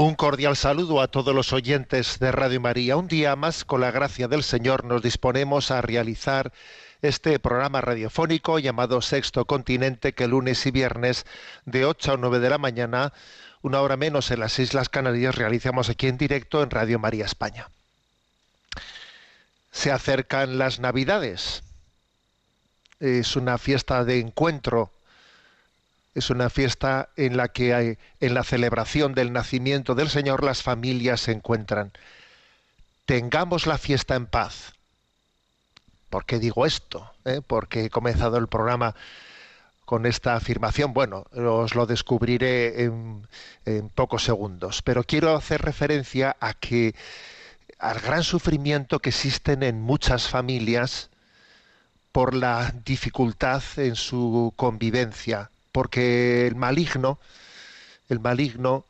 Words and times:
Un 0.00 0.14
cordial 0.14 0.54
saludo 0.54 1.00
a 1.00 1.08
todos 1.08 1.34
los 1.34 1.52
oyentes 1.52 2.20
de 2.20 2.30
Radio 2.30 2.60
María. 2.60 2.96
Un 2.96 3.08
día 3.08 3.34
más, 3.34 3.64
con 3.64 3.80
la 3.80 3.90
gracia 3.90 4.28
del 4.28 4.44
Señor, 4.44 4.84
nos 4.84 5.02
disponemos 5.02 5.72
a 5.72 5.82
realizar 5.82 6.52
este 7.02 7.40
programa 7.40 7.80
radiofónico 7.80 8.60
llamado 8.60 9.02
Sexto 9.02 9.44
Continente, 9.46 10.12
que 10.12 10.28
lunes 10.28 10.64
y 10.66 10.70
viernes 10.70 11.26
de 11.64 11.84
8 11.84 12.12
a 12.12 12.16
9 12.16 12.38
de 12.38 12.48
la 12.48 12.58
mañana, 12.58 13.12
una 13.60 13.80
hora 13.80 13.96
menos 13.96 14.30
en 14.30 14.38
las 14.38 14.60
Islas 14.60 14.88
Canarias, 14.88 15.34
realizamos 15.34 15.88
aquí 15.88 16.06
en 16.06 16.16
directo 16.16 16.62
en 16.62 16.70
Radio 16.70 17.00
María 17.00 17.24
España. 17.24 17.68
Se 19.72 19.90
acercan 19.90 20.58
las 20.58 20.78
Navidades. 20.78 21.64
Es 23.00 23.34
una 23.34 23.58
fiesta 23.58 24.04
de 24.04 24.20
encuentro 24.20 24.92
es 26.18 26.30
una 26.30 26.50
fiesta 26.50 27.08
en 27.16 27.36
la 27.36 27.48
que 27.48 27.98
en 28.20 28.34
la 28.34 28.44
celebración 28.44 29.14
del 29.14 29.32
nacimiento 29.32 29.94
del 29.94 30.08
Señor 30.08 30.44
las 30.44 30.62
familias 30.62 31.20
se 31.22 31.32
encuentran. 31.32 31.92
Tengamos 33.06 33.66
la 33.66 33.78
fiesta 33.78 34.14
en 34.14 34.26
paz. 34.26 34.74
¿Por 36.10 36.24
qué 36.24 36.38
digo 36.38 36.66
esto? 36.66 37.10
¿Eh? 37.24 37.40
Porque 37.46 37.84
he 37.84 37.90
comenzado 37.90 38.38
el 38.38 38.48
programa 38.48 38.94
con 39.84 40.04
esta 40.06 40.34
afirmación. 40.36 40.92
Bueno, 40.92 41.24
os 41.32 41.74
lo 41.74 41.86
descubriré 41.86 42.84
en, 42.84 43.26
en 43.64 43.88
pocos 43.88 44.24
segundos, 44.24 44.82
pero 44.82 45.04
quiero 45.04 45.34
hacer 45.34 45.62
referencia 45.62 46.36
a 46.40 46.52
que 46.54 46.94
al 47.78 48.00
gran 48.00 48.24
sufrimiento 48.24 48.98
que 48.98 49.10
existen 49.10 49.62
en 49.62 49.80
muchas 49.80 50.28
familias 50.28 51.10
por 52.12 52.34
la 52.34 52.74
dificultad 52.84 53.62
en 53.76 53.94
su 53.94 54.52
convivencia, 54.56 55.50
porque 55.78 56.48
el 56.48 56.56
maligno, 56.56 57.20
el 58.08 58.18
maligno 58.18 58.84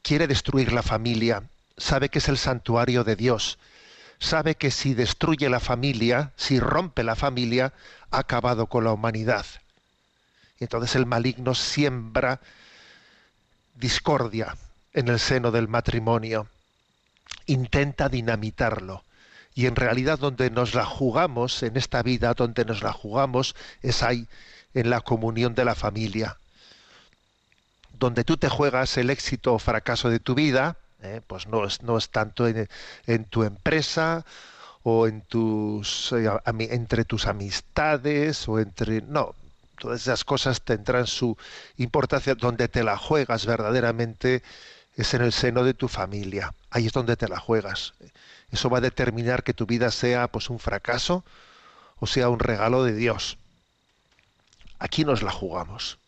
quiere 0.00 0.26
destruir 0.26 0.72
la 0.72 0.82
familia, 0.82 1.42
sabe 1.76 2.08
que 2.08 2.18
es 2.18 2.30
el 2.30 2.38
santuario 2.38 3.04
de 3.04 3.14
Dios, 3.14 3.58
sabe 4.18 4.54
que 4.54 4.70
si 4.70 4.94
destruye 4.94 5.50
la 5.50 5.60
familia, 5.60 6.32
si 6.36 6.58
rompe 6.58 7.04
la 7.04 7.14
familia, 7.14 7.74
ha 8.10 8.20
acabado 8.20 8.68
con 8.68 8.84
la 8.84 8.92
humanidad. 8.94 9.44
Y 10.58 10.64
entonces 10.64 10.96
el 10.96 11.04
maligno 11.04 11.54
siembra 11.54 12.40
discordia 13.74 14.56
en 14.94 15.08
el 15.08 15.18
seno 15.18 15.50
del 15.50 15.68
matrimonio, 15.68 16.48
intenta 17.44 18.08
dinamitarlo. 18.08 19.04
Y 19.54 19.66
en 19.66 19.76
realidad 19.76 20.18
donde 20.18 20.48
nos 20.48 20.74
la 20.74 20.86
jugamos 20.86 21.62
en 21.62 21.76
esta 21.76 22.02
vida, 22.02 22.32
donde 22.32 22.64
nos 22.64 22.82
la 22.82 22.94
jugamos, 22.94 23.54
es 23.82 24.02
ahí, 24.02 24.26
en 24.74 24.90
la 24.90 25.00
comunión 25.00 25.54
de 25.54 25.64
la 25.64 25.74
familia. 25.74 26.36
Donde 27.98 28.24
tú 28.24 28.36
te 28.36 28.48
juegas 28.48 28.96
el 28.96 29.10
éxito 29.10 29.54
o 29.54 29.58
fracaso 29.58 30.08
de 30.08 30.20
tu 30.20 30.34
vida, 30.34 30.76
eh, 31.02 31.20
pues 31.26 31.46
no 31.46 31.64
es, 31.64 31.82
no 31.82 31.98
es 31.98 32.10
tanto 32.10 32.46
en, 32.46 32.68
en 33.06 33.24
tu 33.24 33.42
empresa 33.42 34.24
o 34.82 35.06
en 35.06 35.22
tus, 35.22 36.12
eh, 36.12 36.28
entre 36.46 37.04
tus 37.04 37.26
amistades 37.26 38.48
o 38.48 38.58
entre... 38.58 39.02
No, 39.02 39.34
todas 39.78 40.02
esas 40.02 40.24
cosas 40.24 40.62
tendrán 40.62 41.06
su 41.06 41.36
importancia. 41.76 42.34
Donde 42.34 42.68
te 42.68 42.82
la 42.82 42.96
juegas 42.96 43.46
verdaderamente 43.46 44.42
es 44.94 45.14
en 45.14 45.22
el 45.22 45.32
seno 45.32 45.64
de 45.64 45.74
tu 45.74 45.88
familia. 45.88 46.54
Ahí 46.70 46.86
es 46.86 46.92
donde 46.92 47.16
te 47.16 47.28
la 47.28 47.38
juegas. 47.38 47.94
Eso 48.50 48.70
va 48.70 48.78
a 48.78 48.82
determinar 48.82 49.42
que 49.42 49.54
tu 49.54 49.66
vida 49.66 49.90
sea 49.90 50.28
pues 50.28 50.50
un 50.50 50.58
fracaso 50.58 51.24
o 52.00 52.06
sea 52.06 52.28
un 52.28 52.40
regalo 52.40 52.82
de 52.82 52.94
Dios. 52.94 53.38
Aquí 54.80 55.04
nos 55.04 55.22
la 55.22 55.30
jugamos. 55.30 55.98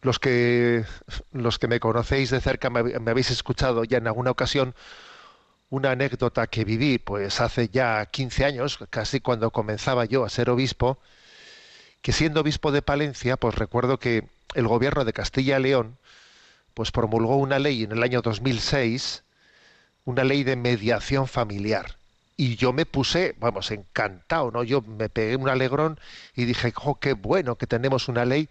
Los 0.00 0.18
que, 0.18 0.84
los 1.32 1.58
que 1.60 1.68
me 1.68 1.78
conocéis 1.78 2.30
de 2.30 2.40
cerca 2.40 2.70
me, 2.70 2.82
me 2.82 3.10
habéis 3.12 3.30
escuchado 3.30 3.84
ya 3.84 3.98
en 3.98 4.08
alguna 4.08 4.32
ocasión 4.32 4.74
una 5.70 5.92
anécdota 5.92 6.48
que 6.48 6.64
viví 6.64 6.98
pues 6.98 7.40
hace 7.40 7.68
ya 7.68 8.04
15 8.06 8.44
años, 8.44 8.78
casi 8.90 9.20
cuando 9.20 9.50
comenzaba 9.50 10.06
yo 10.06 10.24
a 10.24 10.28
ser 10.28 10.50
obispo, 10.50 10.98
que 12.00 12.12
siendo 12.12 12.40
obispo 12.40 12.72
de 12.72 12.82
Palencia, 12.82 13.36
pues 13.36 13.54
recuerdo 13.54 13.98
que 13.98 14.28
el 14.54 14.66
gobierno 14.66 15.04
de 15.04 15.12
Castilla 15.12 15.58
y 15.58 15.62
León 15.62 15.98
pues 16.74 16.90
promulgó 16.90 17.36
una 17.36 17.58
ley 17.58 17.84
en 17.84 17.92
el 17.92 18.02
año 18.02 18.22
2006, 18.22 19.22
una 20.04 20.24
ley 20.24 20.42
de 20.42 20.56
mediación 20.56 21.28
familiar. 21.28 21.96
Y 22.36 22.56
yo 22.56 22.72
me 22.72 22.86
puse, 22.86 23.34
vamos, 23.38 23.70
encantado, 23.70 24.50
¿no? 24.50 24.64
Yo 24.64 24.80
me 24.82 25.08
pegué 25.08 25.36
un 25.36 25.48
alegrón 25.48 25.98
y 26.34 26.44
dije, 26.44 26.72
jo, 26.72 26.96
qué 26.96 27.12
bueno 27.12 27.56
que 27.56 27.66
tenemos 27.66 28.08
una 28.08 28.24
ley 28.24 28.48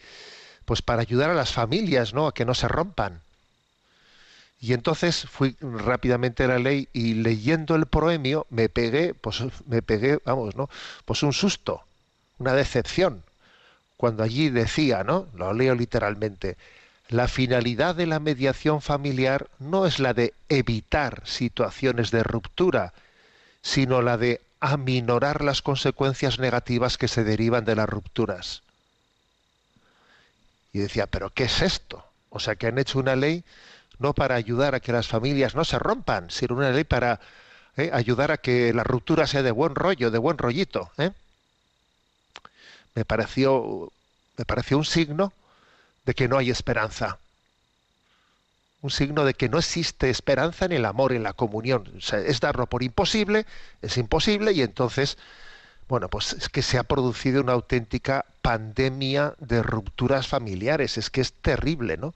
pues 0.66 0.82
para 0.82 1.02
ayudar 1.02 1.30
a 1.30 1.34
las 1.34 1.52
familias, 1.52 2.14
¿no? 2.14 2.28
A 2.28 2.34
que 2.34 2.46
no 2.46 2.54
se 2.54 2.68
rompan. 2.68 3.22
Y 4.62 4.74
entonces 4.74 5.26
fui 5.28 5.58
rápidamente 5.60 6.44
a 6.44 6.48
la 6.48 6.60
ley 6.60 6.88
y 6.94 7.16
leyendo 7.16 7.76
el 7.76 7.88
proemio 7.88 8.46
me 8.52 8.70
pegué, 8.70 9.16
pues 9.16 9.44
me 9.66 9.82
pegué, 9.82 10.20
vamos, 10.24 10.56
¿no? 10.56 10.70
Pues 11.04 11.24
un 11.24 11.34
susto, 11.34 11.84
una 12.38 12.54
decepción. 12.54 13.24
Cuando 13.98 14.24
allí 14.24 14.50
decía, 14.50 15.04
¿no? 15.04 15.28
Lo 15.34 15.52
leo 15.54 15.74
literalmente. 15.74 16.58
La 17.10 17.28
finalidad 17.28 17.96
de 17.96 18.06
la 18.06 18.20
mediación 18.20 18.82
familiar 18.82 19.48
no 19.60 19.86
es 19.86 20.00
la 20.00 20.14
de 20.14 20.34
evitar 20.48 21.24
situaciones 21.26 22.12
de 22.12 22.24
ruptura, 22.24 22.94
sino 23.62 24.02
la 24.02 24.18
de 24.18 24.42
aminorar 24.60 25.44
las 25.44 25.62
consecuencias 25.62 26.40
negativas 26.40 26.98
que 26.98 27.08
se 27.08 27.24
derivan 27.24 27.66
de 27.66 27.76
las 27.76 27.90
rupturas. 27.90 28.62
Y 30.74 30.80
decía, 30.80 31.08
pero 31.08 31.32
¿qué 31.32 31.46
es 31.46 31.62
esto? 31.62 32.06
O 32.30 32.40
sea, 32.40 32.56
que 32.56 32.68
han 32.68 32.78
hecho 32.78 33.00
una 33.00 33.16
ley 33.16 33.44
no 34.00 34.14
para 34.14 34.36
ayudar 34.36 34.74
a 34.74 34.80
que 34.80 34.92
las 34.92 35.08
familias 35.08 35.54
no 35.54 35.64
se 35.64 35.78
rompan, 35.78 36.32
sino 36.32 36.56
una 36.56 36.72
ley 36.72 36.84
para 36.84 37.20
eh, 37.78 37.90
ayudar 37.94 38.32
a 38.32 38.38
que 38.38 38.74
la 38.74 38.84
ruptura 38.84 39.28
sea 39.28 39.44
de 39.44 39.52
buen 39.52 39.76
rollo, 39.76 40.12
de 40.12 40.18
buen 40.18 40.38
rollito. 40.38 40.92
¿eh? 40.98 41.12
Me 42.96 43.06
pareció, 43.06 43.92
me 44.38 44.46
pareció 44.46 44.78
un 44.78 44.86
signo 44.86 45.34
de 46.06 46.16
que 46.16 46.28
no 46.28 46.38
hay 46.38 46.50
esperanza. 46.50 47.20
Un 48.82 48.90
signo 48.90 49.26
de 49.26 49.34
que 49.34 49.50
no 49.50 49.60
existe 49.60 50.10
esperanza 50.10 50.66
en 50.66 50.72
el 50.72 50.86
amor, 50.86 51.14
en 51.14 51.24
la 51.24 51.34
comunión. 51.34 51.92
Es 52.12 52.40
darlo 52.40 52.66
por 52.68 52.84
imposible, 52.84 53.46
es 53.82 53.98
imposible, 53.98 54.54
y 54.54 54.62
entonces, 54.62 55.18
bueno, 55.88 56.10
pues 56.10 56.34
es 56.34 56.50
que 56.50 56.64
se 56.64 56.80
ha 56.80 56.84
producido 56.84 57.42
una 57.42 57.54
auténtica 57.54 58.26
pandemia 58.42 59.36
de 59.40 59.62
rupturas 59.62 60.28
familiares. 60.28 60.98
Es 60.98 61.10
que 61.10 61.22
es 61.22 61.34
terrible, 61.34 61.98
¿no? 61.98 62.16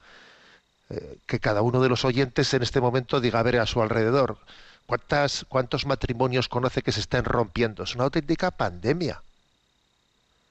Eh, 0.90 1.18
que 1.26 1.40
cada 1.40 1.64
uno 1.64 1.82
de 1.82 1.90
los 1.90 2.06
oyentes 2.06 2.54
en 2.54 2.62
este 2.62 2.80
momento 2.80 3.20
diga 3.20 3.40
a 3.40 3.44
ver 3.44 3.58
a 3.60 3.66
su 3.66 3.82
alrededor 3.82 4.38
cuántas 4.86 5.44
cuántos 5.50 5.88
matrimonios 5.88 6.48
conoce 6.48 6.84
que 6.84 6.92
se 6.92 7.00
estén 7.00 7.26
rompiendo 7.26 7.82
es 7.82 7.96
una 7.96 8.04
auténtica 8.04 8.52
pandemia 8.52 9.20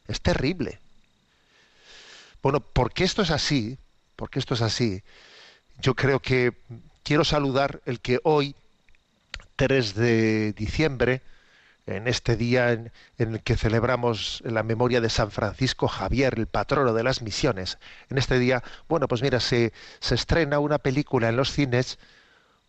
es 0.09 0.21
terrible 0.21 0.81
bueno 2.43 2.59
porque 2.59 3.05
esto 3.05 3.23
es 3.23 3.31
así 3.31 3.79
porque 4.17 4.41
esto 4.41 4.55
es 4.55 4.63
así 4.63 5.05
yo 5.81 5.95
creo 5.95 6.21
que 6.21 6.53
quiero 7.03 7.25
saludar 7.25 7.81
el 7.87 8.01
que 8.01 8.21
hoy 8.25 8.55
3 9.57 9.95
de 9.95 10.53
diciembre 10.53 11.23
en 11.87 12.09
este 12.09 12.37
día 12.37 12.73
en, 12.73 12.93
el 13.19 13.43
que 13.43 13.57
celebramos 13.57 14.43
la 14.45 14.63
memoria 14.63 15.01
de 15.01 15.11
San 15.11 15.31
Francisco 15.31 15.87
Javier, 15.87 16.35
el 16.39 16.47
patrono 16.47 16.95
de 16.95 17.03
las 17.03 17.21
misiones. 17.21 17.79
En 18.09 18.19
este 18.19 18.39
día, 18.39 18.63
bueno, 18.89 19.07
pues 19.07 19.23
mira, 19.23 19.41
se, 19.41 19.73
se 20.01 20.15
estrena 20.15 20.59
una 20.59 20.79
película 20.79 21.29
en 21.29 21.37
los 21.37 21.53
cines, 21.53 21.99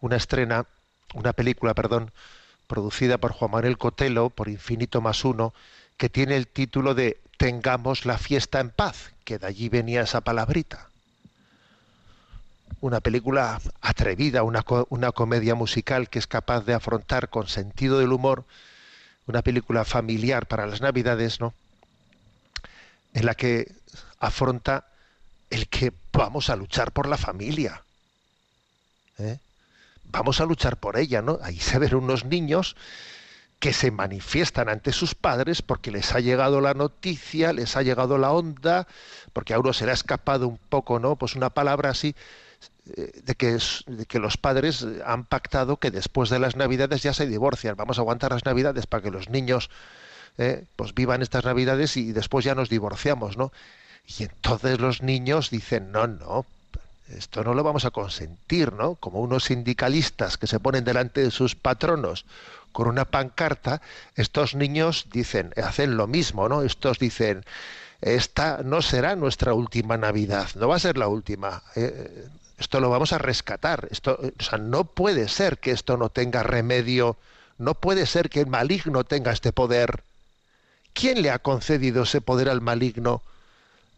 una 0.02 0.18
estrena, 0.18 0.66
una 1.14 1.34
película, 1.34 1.74
perdón, 1.74 2.12
producida 2.68 3.18
por 3.18 3.32
Juan 3.32 3.52
Manuel 3.52 3.78
Cotelo, 3.78 4.30
por 4.30 4.50
Infinito 4.50 5.00
más 5.02 5.24
uno, 5.24 5.54
que 5.98 6.10
tiene 6.10 6.36
el 6.36 6.48
título 6.48 6.94
de 6.94 7.22
Tengamos 7.38 8.06
la 8.06 8.18
fiesta 8.18 8.60
en 8.60 8.70
paz, 8.70 9.14
que 9.24 9.38
de 9.40 9.48
allí 9.48 9.70
venía 9.70 10.02
esa 10.02 10.22
palabrita. 10.22 10.90
Una 12.86 13.00
película 13.00 13.60
atrevida, 13.82 14.44
una, 14.44 14.64
una 14.90 15.12
comedia 15.12 15.56
musical 15.56 16.08
que 16.08 16.20
es 16.20 16.28
capaz 16.28 16.66
de 16.66 16.76
afrontar 16.76 17.30
con 17.30 17.48
sentido 17.48 17.98
del 17.98 18.12
humor 18.14 18.46
una 19.26 19.42
película 19.42 19.86
familiar 19.86 20.46
para 20.46 20.68
las 20.68 20.82
Navidades, 20.82 21.40
¿no? 21.40 21.56
En 23.16 23.26
la 23.26 23.34
que 23.34 23.72
afronta 24.20 24.86
el 25.50 25.68
que 25.68 25.94
vamos 26.14 26.52
a 26.52 26.56
luchar 26.56 26.92
por 26.92 27.08
la 27.08 27.18
familia. 27.18 27.82
¿eh? 29.18 29.40
Vamos 30.04 30.40
a 30.40 30.46
luchar 30.46 30.78
por 30.78 31.00
ella, 31.00 31.24
¿no? 31.24 31.40
Ahí 31.42 31.60
se 31.60 31.80
ven 31.80 31.96
unos 31.96 32.24
niños 32.24 32.76
que 33.58 33.74
se 33.74 33.90
manifiestan 33.90 34.70
ante 34.70 34.92
sus 34.92 35.16
padres 35.16 35.64
porque 35.64 35.90
les 35.90 36.14
ha 36.14 36.20
llegado 36.20 36.62
la 36.62 36.76
noticia, 36.76 37.52
les 37.52 37.76
ha 37.78 37.82
llegado 37.82 38.20
la 38.20 38.32
onda, 38.32 38.86
porque 39.34 39.56
a 39.56 39.60
uno 39.60 39.74
se 39.74 39.86
le 39.86 39.92
ha 39.92 39.96
escapado 39.96 40.48
un 40.48 40.60
poco, 40.70 41.00
¿no? 41.00 41.16
Pues 41.16 41.36
una 41.36 41.50
palabra 41.50 41.90
así 41.90 42.16
de 42.86 43.36
que, 43.36 44.20
los 44.20 44.38
padres 44.38 44.86
han 45.06 45.26
pactado 45.26 45.78
que 45.78 45.92
después 45.92 46.30
de 46.30 46.40
las 46.40 46.56
navidades 46.56 47.02
ya 47.02 47.14
se 47.14 47.26
divorcian. 47.26 47.76
Vamos 47.76 47.98
a 47.98 48.02
aguantar 48.02 48.32
las 48.32 48.46
navidades 48.46 48.86
para 48.86 49.02
que 49.04 49.12
los 49.12 49.30
niños 49.30 49.70
eh, 50.38 50.66
pues 50.76 50.94
vivan 50.94 51.22
estas 51.22 51.46
navidades 51.46 51.98
y 51.98 52.12
después 52.12 52.46
ya 52.46 52.54
nos 52.54 52.70
divorciamos, 52.70 53.38
¿no? 53.38 53.52
Y 54.20 54.24
entonces 54.24 54.80
los 54.80 55.02
niños 55.02 55.50
dicen, 55.50 55.92
no, 55.92 56.06
no, 56.06 56.46
esto 57.10 57.44
no 57.44 57.56
lo 57.56 57.64
vamos 57.64 57.86
a 57.86 57.92
consentir, 57.92 58.74
¿no? 58.74 58.96
Como 58.96 59.20
unos 59.20 59.46
sindicalistas 59.46 60.38
que 60.38 60.48
se 60.48 60.60
ponen 60.60 60.84
delante 60.84 61.22
de 61.22 61.32
sus 61.32 61.56
patronos 61.56 62.26
con 62.72 62.88
una 62.88 63.06
pancarta, 63.06 63.82
estos 64.16 64.54
niños 64.54 65.08
dicen, 65.12 65.54
hacen 65.56 65.98
lo 65.98 66.06
mismo, 66.06 66.50
¿no? 66.50 66.62
Estos 66.62 67.00
dicen, 67.00 67.46
esta 68.02 68.62
no 68.64 68.84
será 68.84 69.16
nuestra 69.16 69.54
última 69.54 69.98
Navidad, 69.98 70.50
no 70.56 70.68
va 70.68 70.76
a 70.76 70.80
ser 70.80 70.98
la 70.98 71.08
última. 71.08 71.64
eh, 71.76 72.28
esto 72.58 72.80
lo 72.80 72.90
vamos 72.90 73.14
a 73.14 73.18
rescatar. 73.18 73.88
Esto, 73.92 74.20
o 74.20 74.44
sea, 74.44 74.58
no 74.58 74.86
puede 74.86 75.28
ser 75.28 75.58
que 75.58 75.72
esto 75.72 75.98
no 75.98 76.10
tenga 76.10 76.44
remedio, 76.44 77.18
no 77.58 77.74
puede 77.74 78.06
ser 78.06 78.30
que 78.30 78.42
el 78.42 78.48
maligno 78.48 79.04
tenga 79.04 79.32
este 79.32 79.52
poder. 79.52 80.04
¿Quién 80.94 81.22
le 81.22 81.32
ha 81.32 81.40
concedido 81.40 82.04
ese 82.04 82.22
poder 82.22 82.50
al 82.50 82.62
maligno? 82.62 83.22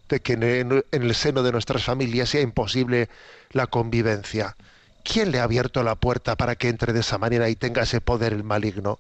de 0.10 0.22
que 0.22 0.34
en 0.34 0.84
el 0.92 1.16
seno 1.16 1.44
de 1.44 1.52
nuestras 1.52 1.84
familias 1.84 2.30
sea 2.30 2.42
imposible 2.42 3.10
la 3.52 3.68
convivencia. 3.68 4.56
¿Quién 5.04 5.32
le 5.32 5.40
ha 5.40 5.44
abierto 5.44 5.84
la 5.84 5.96
puerta 5.96 6.36
para 6.36 6.56
que 6.56 6.70
entre 6.70 6.94
de 6.94 7.02
esa 7.02 7.18
manera 7.18 7.50
y 7.50 7.56
tenga 7.56 7.84
ese 7.84 8.02
poder 8.02 8.34
el 8.34 8.44
maligno? 8.44 9.00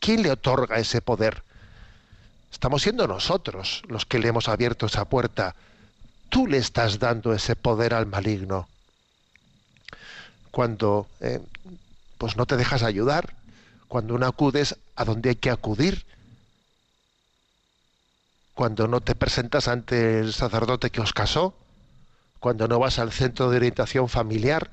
¿Quién 0.00 0.22
le 0.22 0.30
otorga 0.30 0.78
ese 0.78 1.00
poder? 1.00 1.42
Estamos 2.50 2.82
siendo 2.82 3.06
nosotros 3.06 3.82
los 3.88 4.04
que 4.04 4.18
le 4.18 4.28
hemos 4.28 4.48
abierto 4.48 4.86
esa 4.86 5.04
puerta. 5.04 5.54
Tú 6.32 6.46
le 6.46 6.56
estás 6.56 6.98
dando 6.98 7.34
ese 7.34 7.56
poder 7.56 7.92
al 7.92 8.06
maligno. 8.06 8.66
Cuando 10.50 11.06
eh, 11.20 11.40
pues 12.16 12.38
no 12.38 12.46
te 12.46 12.56
dejas 12.56 12.82
ayudar, 12.82 13.34
cuando 13.86 14.16
no 14.16 14.24
acudes 14.24 14.78
a 14.96 15.04
donde 15.04 15.28
hay 15.28 15.36
que 15.36 15.50
acudir, 15.50 16.06
cuando 18.54 18.88
no 18.88 19.02
te 19.02 19.14
presentas 19.14 19.68
ante 19.68 20.20
el 20.20 20.32
sacerdote 20.32 20.88
que 20.88 21.02
os 21.02 21.12
casó, 21.12 21.54
cuando 22.40 22.66
no 22.66 22.78
vas 22.78 22.98
al 22.98 23.12
centro 23.12 23.50
de 23.50 23.58
orientación 23.58 24.08
familiar. 24.08 24.70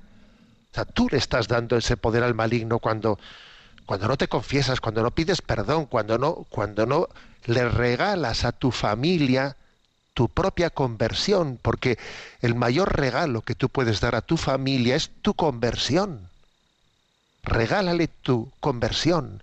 O 0.72 0.76
sea, 0.76 0.86
tú 0.86 1.10
le 1.12 1.18
estás 1.18 1.50
dando 1.50 1.76
ese 1.76 1.98
poder 1.98 2.24
al 2.24 2.36
maligno 2.36 2.80
cuando, 2.80 3.20
cuando 3.86 4.08
no 4.08 4.16
te 4.16 4.30
confiesas, 4.30 4.80
cuando 4.80 5.04
no 5.04 5.12
pides 5.12 5.42
perdón, 5.42 5.88
cuando 5.88 6.18
no, 6.18 6.46
cuando 6.50 6.86
no 6.86 7.10
le 7.48 7.68
regalas 7.68 8.46
a 8.46 8.54
tu 8.54 8.72
familia 8.72 9.58
tu 10.20 10.28
propia 10.28 10.70
conversión, 10.70 11.58
porque 11.62 11.98
el 12.42 12.54
mayor 12.54 13.00
regalo 13.00 13.42
que 13.42 13.56
tú 13.56 13.70
puedes 13.70 14.02
dar 14.02 14.16
a 14.16 14.22
tu 14.22 14.36
familia 14.36 14.98
es 14.98 15.12
tu 15.22 15.34
conversión. 15.34 16.28
Regálale 17.42 18.10
tu 18.10 18.52
conversión 18.60 19.42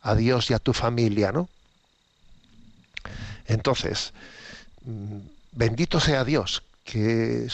a 0.00 0.16
Dios 0.16 0.50
y 0.50 0.54
a 0.54 0.58
tu 0.58 0.72
familia, 0.72 1.30
¿no? 1.30 1.48
Entonces, 3.46 4.14
mm, 4.84 5.18
bendito 5.52 6.00
sea 6.00 6.24
Dios 6.24 6.64
que, 6.82 7.46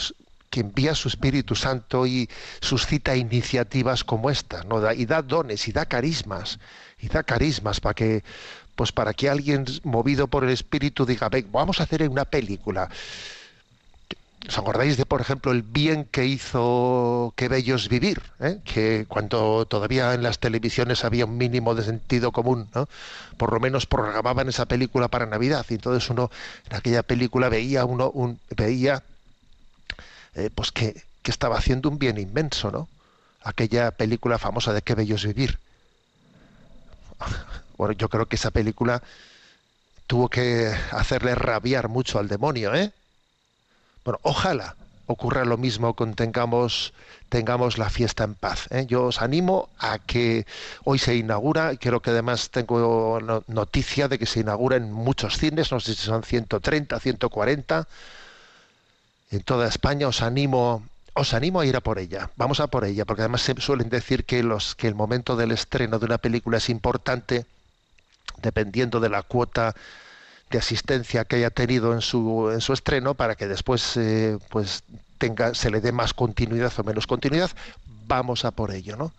que 0.49 0.61
envía 0.61 0.95
su 0.95 1.09
Espíritu 1.09 1.53
Santo 1.53 2.07
y 2.07 2.27
suscita 2.59 3.15
iniciativas 3.15 4.03
como 4.03 4.31
esta, 4.31 4.63
¿no? 4.63 4.91
Y 4.93 5.05
da 5.05 5.21
dones 5.21 5.67
y 5.67 5.73
da 5.73 5.85
carismas, 5.85 6.57
y 6.99 7.07
da 7.07 7.21
carismas 7.21 7.79
para 7.79 7.93
que, 7.93 8.23
pues 8.75 8.91
para 8.91 9.13
que 9.13 9.29
alguien 9.29 9.65
movido 9.83 10.27
por 10.27 10.43
el 10.43 10.49
Espíritu 10.49 11.05
diga, 11.05 11.29
"Ven, 11.29 11.47
vamos 11.51 11.79
a 11.79 11.83
hacer 11.83 12.07
una 12.09 12.25
película. 12.25 12.89
¿Os 14.47 14.57
acordáis 14.57 14.97
de, 14.97 15.05
por 15.05 15.21
ejemplo, 15.21 15.53
el 15.53 15.61
bien 15.61 16.03
que 16.03 16.25
hizo 16.25 17.33
Qué 17.37 17.47
bello 17.47 17.75
es 17.75 17.87
vivir? 17.87 18.21
¿eh? 18.41 18.59
Que 18.65 19.05
cuando 19.07 19.65
todavía 19.65 20.13
en 20.13 20.21
las 20.21 20.39
televisiones 20.39 21.05
había 21.05 21.25
un 21.25 21.37
mínimo 21.37 21.75
de 21.75 21.83
sentido 21.83 22.31
común, 22.33 22.67
¿no? 22.75 22.89
por 23.37 23.53
lo 23.53 23.59
menos 23.59 23.85
programaban 23.85 24.49
esa 24.49 24.65
película 24.65 25.07
para 25.07 25.25
Navidad. 25.25 25.65
Y 25.69 25.75
entonces 25.75 26.09
uno 26.09 26.29
en 26.69 26.75
aquella 26.75 27.03
película 27.03 27.47
veía 27.49 27.85
uno 27.85 28.09
un, 28.09 28.39
veía 28.55 29.01
eh, 30.35 30.49
pues 30.53 30.71
que, 30.71 31.03
que 31.21 31.31
estaba 31.31 31.57
haciendo 31.57 31.89
un 31.89 31.97
bien 31.97 32.17
inmenso, 32.17 32.69
¿no? 32.71 32.89
Aquella 33.43 33.91
película 33.91 34.37
famosa 34.39 34.73
de 34.73 34.81
Qué 34.81 34.95
bello 34.95 35.15
es 35.15 35.25
vivir. 35.25 35.59
Yo 37.91 38.09
creo 38.09 38.25
que 38.27 38.37
esa 38.37 38.51
película 38.51 39.03
tuvo 40.07 40.29
que 40.29 40.71
hacerle 40.91 41.35
rabiar 41.35 41.89
mucho 41.89 42.19
al 42.19 42.27
demonio, 42.27 42.73
¿eh? 42.73 42.91
Bueno, 44.05 44.19
ojalá 44.23 44.75
ocurra 45.05 45.43
lo 45.45 45.57
mismo 45.57 45.95
con 45.95 46.13
tengamos, 46.15 46.93
tengamos 47.29 47.77
la 47.77 47.89
fiesta 47.89 48.23
en 48.23 48.35
paz. 48.35 48.67
¿eh? 48.71 48.85
Yo 48.87 49.05
os 49.05 49.21
animo 49.21 49.69
a 49.77 49.99
que 49.99 50.45
hoy 50.85 50.97
se 50.97 51.15
inaugura, 51.15 51.73
y 51.73 51.77
creo 51.77 52.01
que 52.01 52.11
además 52.11 52.49
tengo 52.49 53.19
no- 53.21 53.43
noticia 53.47 54.07
de 54.07 54.17
que 54.17 54.25
se 54.25 54.39
inaugura 54.39 54.77
en 54.77 54.91
muchos 54.91 55.37
cines, 55.37 55.71
no 55.71 55.79
sé 55.79 55.93
si 55.95 56.03
son 56.03 56.23
130, 56.23 56.99
140, 56.99 57.87
en 59.31 59.41
toda 59.41 59.67
España. 59.67 60.07
Os 60.07 60.21
animo, 60.21 60.83
os 61.13 61.33
animo 61.33 61.59
a 61.59 61.65
ir 61.65 61.75
a 61.75 61.81
por 61.81 61.99
ella. 61.99 62.29
Vamos 62.35 62.59
a 62.59 62.67
por 62.67 62.85
ella, 62.85 63.05
porque 63.05 63.21
además 63.23 63.41
se 63.41 63.59
suelen 63.59 63.89
decir 63.89 64.25
que, 64.25 64.41
los, 64.43 64.75
que 64.75 64.87
el 64.87 64.95
momento 64.95 65.35
del 65.35 65.51
estreno 65.51 65.99
de 65.99 66.05
una 66.05 66.17
película 66.17 66.57
es 66.57 66.69
importante, 66.69 67.45
dependiendo 68.43 68.99
de 68.99 69.09
la 69.09 69.23
cuota 69.23 69.73
de 70.51 70.59
asistencia 70.59 71.25
que 71.25 71.37
haya 71.37 71.49
tenido 71.49 71.93
en 71.93 72.01
su, 72.01 72.51
en 72.51 72.61
su 72.61 72.73
estreno 72.73 73.15
para 73.15 73.35
que 73.35 73.47
después 73.47 73.97
eh, 73.97 74.37
pues 74.49 74.83
tenga, 75.17 75.55
se 75.55 75.71
le 75.71 75.81
dé 75.81 75.91
más 75.91 76.13
continuidad 76.13 76.71
o 76.77 76.83
menos 76.83 77.07
continuidad, 77.07 77.49
vamos 78.05 78.45
a 78.45 78.51
por 78.51 78.71
ello, 78.71 78.95
¿no? 78.95 79.11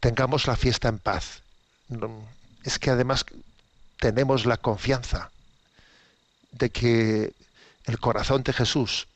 Tengamos 0.00 0.46
la 0.46 0.56
fiesta 0.56 0.88
en 0.88 0.98
paz. 0.98 1.42
Es 2.64 2.78
que 2.78 2.90
además 2.90 3.26
tenemos 3.98 4.46
la 4.46 4.56
confianza 4.56 5.30
de 6.52 6.70
que 6.70 7.32
el 7.84 7.98
corazón 7.98 8.42
de 8.42 8.52
Jesús 8.52 9.06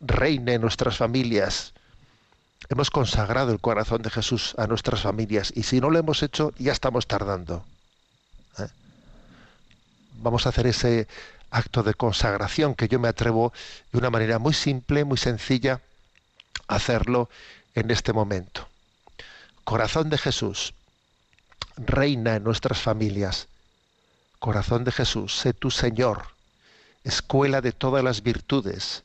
reine 0.00 0.54
en 0.54 0.62
nuestras 0.62 0.96
familias. 0.96 1.72
Hemos 2.68 2.90
consagrado 2.90 3.52
el 3.52 3.60
corazón 3.60 4.02
de 4.02 4.10
Jesús 4.10 4.54
a 4.58 4.66
nuestras 4.66 5.02
familias 5.02 5.52
y 5.54 5.62
si 5.62 5.80
no 5.80 5.90
lo 5.90 5.98
hemos 5.98 6.22
hecho 6.22 6.52
ya 6.58 6.72
estamos 6.72 7.06
tardando 7.06 7.64
vamos 10.18 10.46
a 10.46 10.48
hacer 10.48 10.66
ese 10.66 11.08
acto 11.50 11.82
de 11.82 11.94
consagración 11.94 12.74
que 12.74 12.88
yo 12.88 12.98
me 12.98 13.08
atrevo 13.08 13.52
de 13.92 13.98
una 13.98 14.10
manera 14.10 14.38
muy 14.38 14.54
simple, 14.54 15.04
muy 15.04 15.18
sencilla, 15.18 15.80
a 16.68 16.76
hacerlo 16.76 17.28
en 17.74 17.90
este 17.90 18.12
momento. 18.12 18.68
Corazón 19.64 20.10
de 20.10 20.18
Jesús, 20.18 20.74
reina 21.76 22.36
en 22.36 22.44
nuestras 22.44 22.80
familias. 22.80 23.48
Corazón 24.38 24.84
de 24.84 24.92
Jesús, 24.92 25.36
sé 25.36 25.52
tu 25.52 25.70
Señor, 25.70 26.24
escuela 27.04 27.60
de 27.60 27.72
todas 27.72 28.02
las 28.04 28.22
virtudes, 28.22 29.02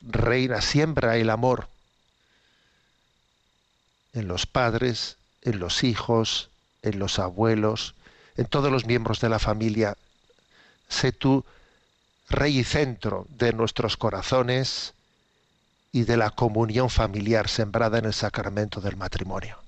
reina, 0.00 0.60
siembra 0.60 1.16
el 1.16 1.30
amor 1.30 1.68
en 4.12 4.28
los 4.28 4.46
padres, 4.46 5.16
en 5.42 5.58
los 5.58 5.84
hijos, 5.84 6.50
en 6.82 6.98
los 6.98 7.18
abuelos, 7.18 7.94
en 8.40 8.46
todos 8.46 8.72
los 8.72 8.86
miembros 8.86 9.20
de 9.20 9.28
la 9.28 9.38
familia. 9.38 9.98
Sé 10.88 11.12
tú 11.12 11.44
rey 12.30 12.60
y 12.60 12.64
centro 12.64 13.26
de 13.28 13.52
nuestros 13.52 13.98
corazones 13.98 14.94
y 15.92 16.04
de 16.04 16.16
la 16.16 16.30
comunión 16.30 16.88
familiar 16.88 17.48
sembrada 17.48 17.98
en 17.98 18.06
el 18.06 18.14
sacramento 18.14 18.80
del 18.80 18.96
matrimonio. 18.96 19.58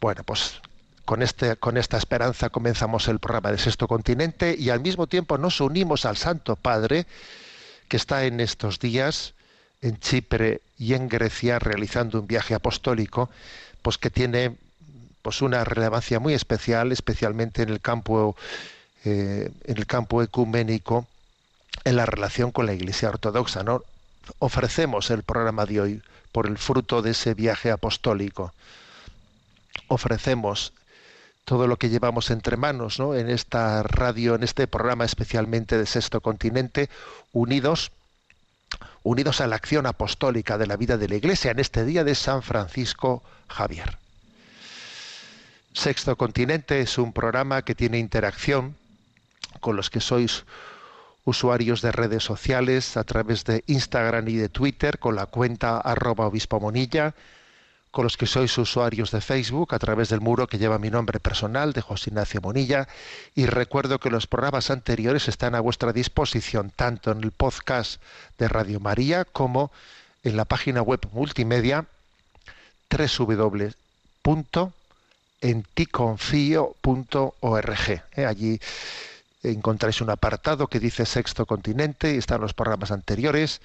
Bueno, 0.00 0.22
pues 0.22 0.60
con, 1.04 1.20
este, 1.20 1.56
con 1.56 1.78
esta 1.78 1.96
esperanza 1.96 2.48
comenzamos 2.48 3.08
el 3.08 3.18
programa 3.18 3.50
de 3.50 3.58
Sexto 3.58 3.88
Continente 3.88 4.54
y 4.56 4.70
al 4.70 4.78
mismo 4.78 5.08
tiempo 5.08 5.36
nos 5.36 5.60
unimos 5.60 6.04
al 6.04 6.16
Santo 6.16 6.54
Padre 6.54 7.06
que 7.88 7.96
está 7.96 8.24
en 8.24 8.38
estos 8.38 8.78
días 8.78 9.34
en 9.82 9.98
Chipre 9.98 10.60
y 10.78 10.94
en 10.94 11.08
Grecia 11.08 11.58
realizando 11.58 12.20
un 12.20 12.28
viaje 12.28 12.54
apostólico, 12.54 13.30
pues 13.82 13.98
que 13.98 14.10
tiene 14.10 14.56
pues 15.28 15.42
una 15.42 15.62
relevancia 15.62 16.20
muy 16.20 16.32
especial, 16.32 16.90
especialmente 16.90 17.60
en 17.60 17.68
el 17.68 17.82
campo 17.82 18.34
eh, 19.04 19.50
en 19.64 19.76
el 19.76 19.86
campo 19.86 20.22
ecuménico, 20.22 21.06
en 21.84 21.96
la 21.96 22.06
relación 22.06 22.50
con 22.50 22.64
la 22.64 22.72
Iglesia 22.72 23.10
Ortodoxa. 23.10 23.62
¿no? 23.62 23.82
Ofrecemos 24.38 25.10
el 25.10 25.24
programa 25.24 25.66
de 25.66 25.82
hoy 25.82 26.02
por 26.32 26.46
el 26.46 26.56
fruto 26.56 27.02
de 27.02 27.10
ese 27.10 27.34
viaje 27.34 27.70
apostólico. 27.70 28.54
Ofrecemos 29.88 30.72
todo 31.44 31.66
lo 31.66 31.76
que 31.76 31.90
llevamos 31.90 32.30
entre 32.30 32.56
manos 32.56 32.98
¿no? 32.98 33.14
en 33.14 33.28
esta 33.28 33.82
radio, 33.82 34.34
en 34.34 34.44
este 34.44 34.66
programa 34.66 35.04
especialmente 35.04 35.76
de 35.76 35.84
Sexto 35.84 36.22
Continente, 36.22 36.88
unidos, 37.34 37.92
unidos 39.02 39.42
a 39.42 39.46
la 39.46 39.56
acción 39.56 39.84
apostólica 39.84 40.56
de 40.56 40.66
la 40.66 40.76
vida 40.76 40.96
de 40.96 41.08
la 41.08 41.16
Iglesia 41.16 41.50
en 41.50 41.58
este 41.58 41.84
día 41.84 42.02
de 42.02 42.14
San 42.14 42.42
Francisco 42.42 43.22
Javier. 43.46 43.98
Sexto 45.72 46.16
Continente 46.16 46.80
es 46.80 46.98
un 46.98 47.12
programa 47.12 47.62
que 47.62 47.74
tiene 47.74 47.98
interacción 47.98 48.76
con 49.60 49.76
los 49.76 49.90
que 49.90 50.00
sois 50.00 50.44
usuarios 51.24 51.82
de 51.82 51.92
redes 51.92 52.24
sociales 52.24 52.96
a 52.96 53.04
través 53.04 53.44
de 53.44 53.62
Instagram 53.66 54.28
y 54.28 54.36
de 54.36 54.48
Twitter 54.48 54.98
con 54.98 55.14
la 55.14 55.26
cuenta 55.26 55.78
arroba 55.78 56.26
obispo 56.26 56.58
monilla, 56.58 57.14
con 57.90 58.04
los 58.04 58.16
que 58.16 58.26
sois 58.26 58.56
usuarios 58.58 59.10
de 59.10 59.20
Facebook 59.20 59.74
a 59.74 59.78
través 59.78 60.08
del 60.08 60.20
muro 60.20 60.46
que 60.46 60.58
lleva 60.58 60.78
mi 60.78 60.90
nombre 60.90 61.20
personal 61.20 61.72
de 61.72 61.80
José 61.82 62.10
Ignacio 62.10 62.40
Monilla 62.40 62.88
y 63.34 63.46
recuerdo 63.46 63.98
que 63.98 64.10
los 64.10 64.26
programas 64.26 64.70
anteriores 64.70 65.28
están 65.28 65.54
a 65.54 65.60
vuestra 65.60 65.92
disposición 65.92 66.70
tanto 66.74 67.10
en 67.10 67.22
el 67.22 67.32
podcast 67.32 68.00
de 68.38 68.48
Radio 68.48 68.80
María 68.80 69.24
como 69.24 69.70
en 70.22 70.36
la 70.36 70.44
página 70.44 70.82
web 70.82 71.00
multimedia 71.12 71.86
www.enticonfio.org. 75.40 78.02
¿eh? 78.16 78.26
Allí 78.26 78.60
encontráis 79.42 80.00
un 80.00 80.10
apartado 80.10 80.66
que 80.66 80.80
dice 80.80 81.06
Sexto 81.06 81.46
Continente 81.46 82.12
y 82.14 82.18
están 82.18 82.40
los 82.40 82.54
programas 82.54 82.90
anteriores 82.90 83.60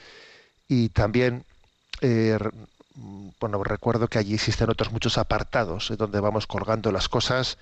y 0.68 0.90
también 0.90 1.46
eh, 2.02 2.38
bueno 3.40 3.64
recuerdo 3.64 4.08
que 4.08 4.20
allí 4.20 4.36
existen 4.36 4.70
otros 4.70 4.92
muchos 4.92 5.18
apartados 5.18 5.90
eh, 5.90 5.96
donde 5.96 6.20
vamos 6.20 6.46
colgando 6.46 6.92
las 6.92 7.10
cosas 7.10 7.58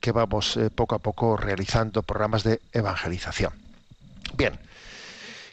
que 0.00 0.10
vamos 0.10 0.56
eh, 0.56 0.70
poco 0.70 0.96
a 0.96 0.98
poco 0.98 1.36
realizando 1.36 2.02
programas 2.02 2.42
de 2.42 2.60
evangelización 2.72 3.52
bien 4.36 4.58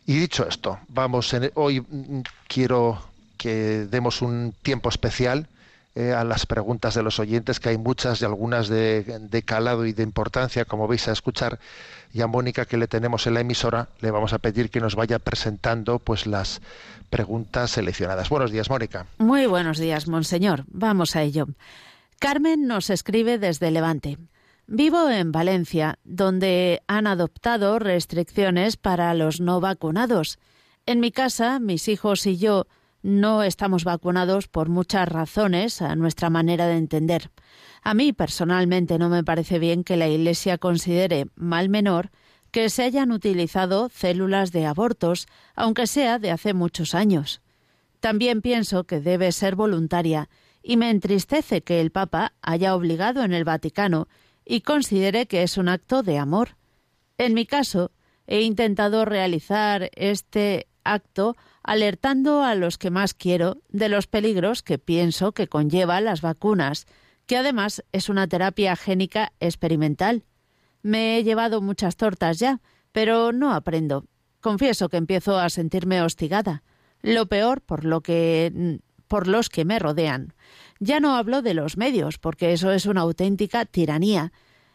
y 0.08 0.18
dicho 0.18 0.48
esto 0.48 0.80
vamos 0.88 1.36
hoy 1.54 1.82
mm, 1.82 2.22
quiero 2.48 3.04
que 3.38 3.86
demos 3.86 4.24
un 4.24 4.56
tiempo 4.64 4.90
especial 4.90 5.48
a 5.96 6.24
las 6.24 6.46
preguntas 6.46 6.96
de 6.96 7.04
los 7.04 7.20
oyentes, 7.20 7.60
que 7.60 7.70
hay 7.70 7.78
muchas 7.78 8.22
y 8.22 8.26
algunas 8.26 8.68
de, 8.68 9.44
calado 9.46 9.86
y 9.86 9.94
de 9.94 10.04
importancia, 10.04 10.66
como 10.66 10.88
vais 10.88 11.08
a 11.08 11.12
escuchar, 11.12 11.60
y 12.12 12.22
a 12.22 12.28
Mónica 12.28 12.66
que 12.66 12.78
le 12.78 12.88
tenemos 12.88 13.28
en 13.28 13.36
la 13.36 13.42
emisora, 13.42 13.90
le 14.00 14.12
vamos 14.12 14.34
a 14.34 14.40
pedir 14.40 14.70
que 14.70 14.80
nos 14.80 14.96
vaya 14.96 15.20
presentando 15.20 16.00
pues 16.00 16.26
las 16.26 16.62
preguntas 17.10 17.72
seleccionadas. 17.72 18.30
Buenos 18.30 18.52
días, 18.52 18.70
Mónica. 18.70 19.06
Muy 19.20 19.46
buenos 19.46 19.78
días, 19.78 20.08
monseñor. 20.08 20.64
Vamos 20.68 21.16
a 21.16 21.22
ello. 21.22 21.48
Carmen 22.20 22.68
nos 22.68 22.90
escribe 22.90 23.38
desde 23.38 23.70
Levante. 23.70 24.18
Vivo 24.66 25.10
en 25.10 25.32
Valencia, 25.32 26.00
donde 26.04 26.82
han 26.88 27.06
adoptado 27.06 27.78
restricciones 27.80 28.78
para 28.78 29.14
los 29.14 29.42
no 29.42 29.60
vacunados. 29.60 30.40
En 30.86 31.00
mi 31.02 31.12
casa, 31.12 31.60
mis 31.60 31.88
hijos 31.88 32.26
y 32.26 32.38
yo 32.38 32.66
no 33.04 33.44
estamos 33.44 33.84
vacunados 33.84 34.48
por 34.48 34.70
muchas 34.70 35.08
razones, 35.08 35.82
a 35.82 35.96
nuestra 35.96 36.30
manera 36.30 36.68
de 36.68 36.78
entender. 36.78 37.30
A 37.84 37.94
mí 37.94 38.14
personalmente 38.14 38.98
no 38.98 39.10
me 39.10 39.24
parece 39.24 39.60
bien 39.60 39.84
que 39.84 39.98
la 39.98 40.08
Iglesia 40.08 40.58
considere 40.58 41.28
mal 41.36 41.70
menor 41.70 42.10
que 42.52 42.70
se 42.70 42.84
hayan 42.84 43.12
utilizado 43.12 43.90
células 43.90 44.52
de 44.52 44.66
abortos, 44.66 45.28
aunque 45.56 45.86
sea 45.86 46.18
de 46.18 46.32
hace 46.32 46.54
muchos 46.54 46.96
años. 46.96 47.42
También 48.00 48.42
pienso 48.42 48.86
que 48.86 49.02
debe 49.02 49.32
ser 49.32 49.56
voluntaria 49.56 50.30
y 50.62 50.78
me 50.78 50.90
entristece 50.90 51.62
que 51.62 51.82
el 51.82 51.92
Papa 51.92 52.34
haya 52.42 52.76
obligado 52.76 53.24
en 53.24 53.34
el 53.34 53.44
Vaticano 53.44 54.08
y 54.46 54.62
considere 54.62 55.26
que 55.26 55.44
es 55.44 55.58
un 55.58 55.68
acto 55.68 56.04
de 56.04 56.18
amor. 56.18 56.56
En 57.18 57.34
mi 57.34 57.46
caso, 57.46 57.92
he 58.28 58.42
intentado 58.42 59.04
realizar 59.04 59.90
este 59.96 60.68
acto 60.84 61.36
alertando 61.64 62.44
a 62.44 62.56
los 62.56 62.78
que 62.78 62.92
más 62.92 63.14
quiero 63.14 63.62
de 63.70 63.90
los 63.90 64.08
peligros 64.08 64.62
que 64.62 64.78
pienso 64.78 65.32
que 65.32 65.48
conlleva 65.48 66.02
las 66.02 66.22
vacunas, 66.22 66.86
que 67.26 67.38
además 67.38 67.84
es 67.92 68.10
una 68.10 68.28
terapia 68.28 68.76
génica 68.76 69.32
experimental. 69.40 70.26
Me 70.82 71.18
he 71.18 71.24
llevado 71.24 71.62
muchas 71.62 71.96
tortas 71.96 72.40
ya, 72.40 72.60
pero 72.92 73.32
no 73.32 73.54
aprendo. 73.54 74.06
Confieso 74.42 74.90
que 74.90 74.98
empiezo 74.98 75.40
a 75.40 75.50
sentirme 75.50 76.02
hostigada. 76.02 76.64
Lo 77.02 77.28
peor 77.28 77.62
por 77.62 77.86
lo 77.86 78.02
que 78.02 78.80
por 79.08 79.28
los 79.28 79.50
que 79.50 79.64
me 79.64 79.80
rodean. 79.80 80.34
Ya 80.80 81.00
no 81.00 81.16
hablo 81.16 81.42
de 81.42 81.54
los 81.54 81.78
medios, 81.78 82.18
porque 82.18 82.52
eso 82.52 82.72
es 82.72 82.86
una 82.86 83.02
auténtica 83.02 83.66
tiranía. 83.66 84.34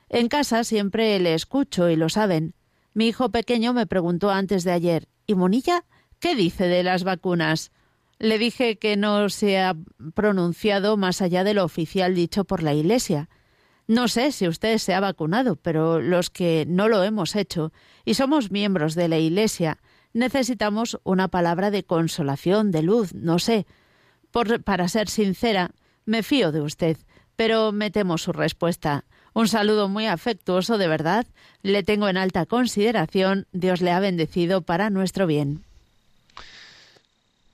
En 0.09 0.29
casa 0.29 0.65
siempre 0.65 1.19
le 1.19 1.35
escucho 1.35 1.91
y 1.91 1.97
lo 1.97 2.09
saben. 2.09 2.55
Mi 2.95 3.09
hijo 3.09 3.31
pequeño 3.31 3.75
me 3.75 3.87
preguntó 3.87 4.31
antes 4.31 4.65
de 4.65 4.73
ayer, 4.73 5.09
¿y 5.27 5.35
Monilla? 5.35 5.85
¿Qué 6.21 6.35
dice 6.35 6.67
de 6.67 6.83
las 6.83 7.05
vacunas? 7.05 7.71
Le 8.19 8.39
dije 8.39 8.79
que 8.79 8.97
no 8.97 9.29
se 9.29 9.59
ha 9.61 9.77
pronunciado 10.15 10.97
más 10.97 11.23
allá 11.23 11.45
de 11.45 11.55
lo 11.55 11.65
oficial 11.65 12.15
dicho 12.15 12.45
por 12.45 12.63
la 12.63 12.75
Iglesia. 12.75 13.29
No 13.87 14.09
sé 14.09 14.33
si 14.33 14.49
usted 14.49 14.79
se 14.79 14.95
ha 14.95 15.01
vacunado, 15.01 15.57
pero 15.57 16.01
los 16.01 16.29
que 16.29 16.67
no 16.69 16.89
lo 16.89 17.05
hemos 17.05 17.37
hecho 17.37 17.73
y 18.05 18.15
somos 18.15 18.51
miembros 18.51 18.95
de 18.95 19.09
la 19.09 19.19
Iglesia 19.19 19.79
necesitamos 20.13 20.99
una 21.05 21.29
palabra 21.29 21.71
de 21.71 21.85
consolación, 21.85 22.71
de 22.73 22.83
luz, 22.83 23.15
no 23.15 23.39
sé. 23.39 23.67
Por, 24.33 24.63
para 24.63 24.89
ser 24.89 25.09
sincera, 25.09 25.71
me 26.05 26.23
fío 26.23 26.51
de 26.51 26.61
usted, 26.61 26.97
pero 27.37 27.71
me 27.71 27.91
temo 27.91 28.19
su 28.19 28.33
respuesta. 28.33 29.05
Un 29.33 29.47
saludo 29.47 29.89
muy 29.89 30.07
afectuoso, 30.07 30.79
de 30.79 30.89
verdad. 30.89 31.27
Le 31.63 31.85
tengo 31.85 32.09
en 32.09 32.17
alta 32.17 32.47
consideración. 32.47 33.47
Dios 33.53 33.81
le 33.81 33.93
ha 33.93 34.01
bendecido 34.01 34.63
para 34.63 34.91
nuestro 34.91 35.27
bien. 35.27 35.68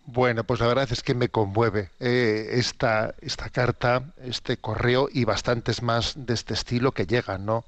Bueno, 0.07 0.45
pues 0.45 0.61
la 0.61 0.67
verdad 0.67 0.89
es 0.93 1.03
que 1.03 1.15
me 1.15 1.29
conmueve 1.31 1.91
eh, 1.99 2.51
esta, 2.53 3.15
esta 3.23 3.49
carta, 3.49 4.03
este 4.23 4.57
correo 4.59 5.09
y 5.11 5.25
bastantes 5.25 5.83
más 5.83 6.13
de 6.17 6.35
este 6.35 6.53
estilo 6.55 6.93
que 6.93 7.07
llegan, 7.07 7.47
¿no? 7.47 7.65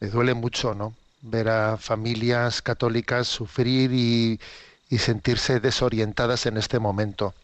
Me 0.00 0.08
duele 0.08 0.34
mucho, 0.34 0.74
¿no? 0.74 0.94
Ver 1.22 1.48
a 1.48 1.76
familias 1.76 2.62
católicas 2.62 3.26
sufrir 3.28 3.92
y, 3.92 4.40
y 4.88 4.98
sentirse 4.98 5.60
desorientadas 5.60 6.46
en 6.46 6.56
este 6.56 6.78
momento. 6.78 7.34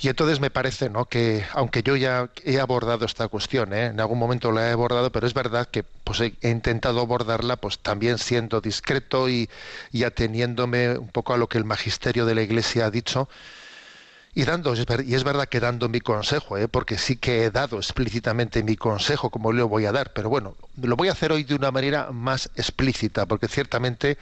Y 0.00 0.08
entonces 0.08 0.40
me 0.40 0.50
parece 0.50 0.90
¿no? 0.90 1.06
que, 1.06 1.44
aunque 1.52 1.82
yo 1.82 1.96
ya 1.96 2.28
he 2.44 2.58
abordado 2.58 3.06
esta 3.06 3.28
cuestión, 3.28 3.72
¿eh? 3.72 3.86
en 3.86 4.00
algún 4.00 4.18
momento 4.18 4.50
la 4.50 4.68
he 4.68 4.72
abordado, 4.72 5.12
pero 5.12 5.26
es 5.26 5.34
verdad 5.34 5.68
que 5.68 5.84
pues, 5.84 6.20
he, 6.20 6.34
intentado 6.48 7.00
abordarla 7.00 7.56
pues, 7.56 7.78
también 7.78 8.18
siendo 8.18 8.60
discreto 8.60 9.28
y, 9.28 9.48
y, 9.92 10.04
ateniéndome 10.04 10.98
un 10.98 11.08
poco 11.08 11.32
a 11.32 11.36
lo 11.36 11.48
que 11.48 11.58
el 11.58 11.64
magisterio 11.64 12.26
de 12.26 12.34
la 12.34 12.42
Iglesia 12.42 12.86
ha 12.86 12.90
dicho. 12.90 13.28
Y, 14.36 14.42
dando, 14.44 14.74
y 14.74 15.14
es 15.14 15.22
verdad 15.22 15.46
que 15.46 15.60
dando 15.60 15.88
mi 15.88 16.00
consejo, 16.00 16.58
¿eh? 16.58 16.66
porque 16.66 16.98
sí 16.98 17.16
que 17.16 17.44
he 17.44 17.50
dado 17.52 17.76
explícitamente 17.76 18.64
mi 18.64 18.74
consejo, 18.74 19.30
como 19.30 19.52
lo 19.52 19.68
voy 19.68 19.86
a 19.86 19.92
dar, 19.92 20.12
pero 20.12 20.28
bueno, 20.28 20.56
lo 20.82 20.96
voy 20.96 21.06
a 21.06 21.12
hacer 21.12 21.30
hoy 21.30 21.44
de 21.44 21.54
una 21.54 21.70
manera 21.70 22.10
más 22.10 22.50
explícita, 22.56 23.26
porque 23.26 23.46
ciertamente 23.46 24.18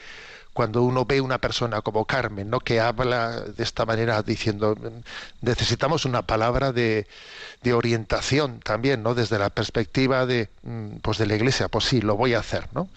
cuando 0.53 0.83
uno 0.83 1.05
ve 1.05 1.21
una 1.21 1.39
persona 1.39 1.81
como 1.81 2.05
Carmen, 2.05 2.51
¿no? 2.51 2.61
que 2.61 2.81
habla 2.81 3.41
de 3.41 3.63
esta 3.63 3.87
manera 3.87 4.23
diciendo 4.23 4.77
necesitamos 5.41 6.05
una 6.05 6.23
palabra 6.23 6.73
de, 6.73 7.07
orientación 7.73 8.61
también, 8.61 9.03
¿no? 9.03 9.15
desde 9.15 9.39
la 9.39 9.51
perspectiva 9.51 10.27
de 10.27 10.49
mm, 10.63 10.97
pues 11.03 11.19
de 11.19 11.27
la 11.27 11.37
iglesia, 11.37 11.69
pues 11.69 11.85
sí, 11.85 12.01
lo 12.01 12.17
voy 12.17 12.35
a 12.35 12.41
hacer, 12.41 12.69
¿no? 12.73 12.89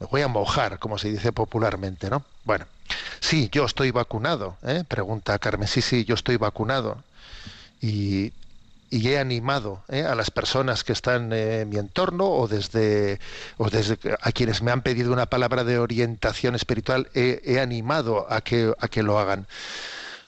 Me 0.00 0.06
voy 0.06 0.22
a 0.22 0.28
mojar, 0.28 0.80
como 0.80 0.98
se 0.98 1.10
dice 1.10 1.30
popularmente, 1.30 2.10
¿no? 2.10 2.24
Bueno, 2.44 2.66
sí, 3.20 3.48
yo 3.52 3.64
estoy 3.64 3.92
vacunado, 3.92 4.56
¿eh? 4.64 4.82
pregunta 4.86 5.38
Carmen, 5.38 5.68
sí, 5.68 5.80
sí, 5.80 6.04
yo 6.04 6.14
estoy 6.14 6.36
vacunado. 6.36 6.98
Y, 7.80 8.32
y 8.92 9.08
he 9.08 9.18
animado 9.18 9.82
¿eh? 9.88 10.02
a 10.02 10.14
las 10.14 10.30
personas 10.30 10.84
que 10.84 10.92
están 10.92 11.32
en 11.32 11.66
mi 11.70 11.78
entorno 11.78 12.26
o 12.26 12.46
desde, 12.46 13.20
o 13.56 13.70
desde 13.70 13.98
a 14.20 14.32
quienes 14.32 14.60
me 14.60 14.70
han 14.70 14.82
pedido 14.82 15.14
una 15.14 15.24
palabra 15.24 15.64
de 15.64 15.78
orientación 15.78 16.54
espiritual, 16.54 17.08
he, 17.14 17.58
animado 17.58 18.26
a 18.30 18.42
que, 18.42 18.74
a 18.78 18.88
que 18.88 19.02
lo 19.02 19.18
hagan. 19.18 19.46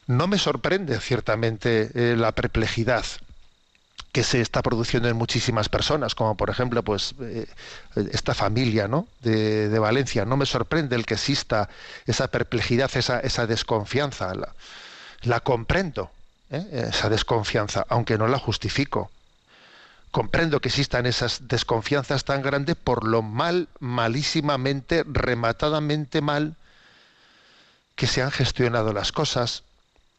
No 0.07 0.27
me 0.29 0.39
sorprende 0.39 0.99
ciertamente 0.99 1.91
eh, 1.95 2.17
la 2.17 2.33
perplejidad 2.33 3.05
que 4.13 4.25
se 4.25 4.41
está 4.41 4.63
produciendo 4.63 5.11
en 5.11 5.17
muchísimas 5.17 5.69
personas, 5.69 6.15
como 6.15 6.35
por 6.35 6.49
ejemplo, 6.49 6.83
pues 6.83 7.15
eh, 7.21 7.47
esta 8.13 8.33
familia, 8.33 8.89
¿no? 8.89 9.07
De, 9.21 9.69
de, 9.69 9.79
Valencia. 9.79 10.25
No 10.25 10.39
me 10.39 10.47
sorprende 10.47 10.97
el 10.97 11.05
que 11.05 11.15
exista 11.15 11.69
esa 12.07 12.29
perplejidad, 12.29 12.91
esa, 12.95 13.21
esa 13.21 13.47
desconfianza. 13.47 14.35
La, 14.35 14.55
la 15.23 15.41
comprendo, 15.41 16.11
¿eh? 16.51 16.87
esa 16.89 17.09
desconfianza, 17.09 17.85
aunque 17.89 18.19
no 18.19 18.29
la 18.29 18.39
justifico. 18.39 19.11
Comprendo 20.11 20.61
que 20.61 20.69
existan 20.69 21.07
esas 21.07 21.49
desconfianzas 21.49 22.25
tan 22.25 22.43
grandes 22.43 22.77
por 22.77 23.05
lo 23.05 23.23
mal, 23.23 23.69
malísimamente, 23.81 25.05
rematadamente 25.07 26.21
mal 26.21 26.57
que 27.97 28.07
se 28.07 28.23
han 28.23 28.31
gestionado 28.31 28.93
las 28.93 29.13
cosas 29.13 29.65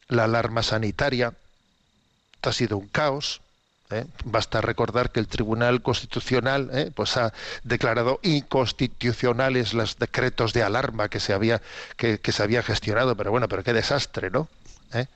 la 0.08 0.24
alarma 0.24 0.62
sanitaria. 0.62 1.32
Ha 2.42 2.52
sido 2.52 2.76
un 2.76 2.86
caos. 2.86 3.40
¿eh? 3.90 4.06
Basta 4.24 4.60
recordar 4.60 5.10
que 5.10 5.18
el 5.18 5.26
Tribunal 5.26 5.82
Constitucional 5.82 6.70
¿eh? 6.72 6.92
pues 6.94 7.16
ha 7.16 7.32
declarado 7.64 8.20
inconstitucionales 8.22 9.74
los 9.74 9.98
decretos 9.98 10.52
de 10.52 10.62
alarma 10.62 11.08
que 11.08 11.18
se 11.18 11.32
había 11.32 11.60
que, 11.96 12.20
se 12.22 12.42
había 12.42 12.62
gestionado. 12.62 13.16
Pero 13.16 13.32
bueno, 13.32 13.48
pero 13.48 13.64
qué 13.64 13.72
desastre, 13.72 14.30
¿no? 14.30 14.48
¿Eh? 14.92 15.06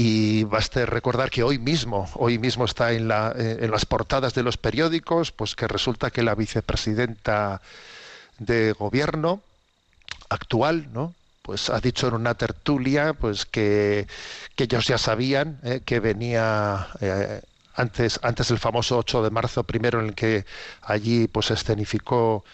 Y 0.00 0.44
baste 0.44 0.86
recordar 0.86 1.28
que 1.28 1.42
hoy 1.42 1.58
mismo, 1.58 2.08
hoy 2.14 2.38
mismo 2.38 2.66
está 2.66 2.92
en, 2.92 3.08
la, 3.08 3.34
eh, 3.36 3.58
en 3.62 3.72
las 3.72 3.84
portadas 3.84 4.32
de 4.32 4.44
los 4.44 4.56
periódicos, 4.56 5.32
pues 5.32 5.56
que 5.56 5.66
resulta 5.66 6.12
que 6.12 6.22
la 6.22 6.36
vicepresidenta 6.36 7.60
de 8.38 8.70
gobierno 8.78 9.42
actual, 10.28 10.86
¿no? 10.92 11.14
Pues 11.42 11.68
ha 11.68 11.80
dicho 11.80 12.06
en 12.06 12.14
una 12.14 12.34
tertulia, 12.34 13.12
pues 13.12 13.44
que, 13.44 14.06
que 14.54 14.64
ellos 14.64 14.86
ya 14.86 14.98
sabían 14.98 15.58
eh, 15.64 15.80
que 15.84 15.98
venía 15.98 16.86
eh, 17.00 17.42
antes, 17.74 18.20
antes 18.22 18.46
del 18.50 18.60
famoso 18.60 18.98
8 18.98 19.24
de 19.24 19.30
marzo 19.30 19.64
primero 19.64 19.98
en 19.98 20.06
el 20.06 20.14
que 20.14 20.46
allí 20.82 21.26
pues 21.26 21.50
escenificó 21.50 22.44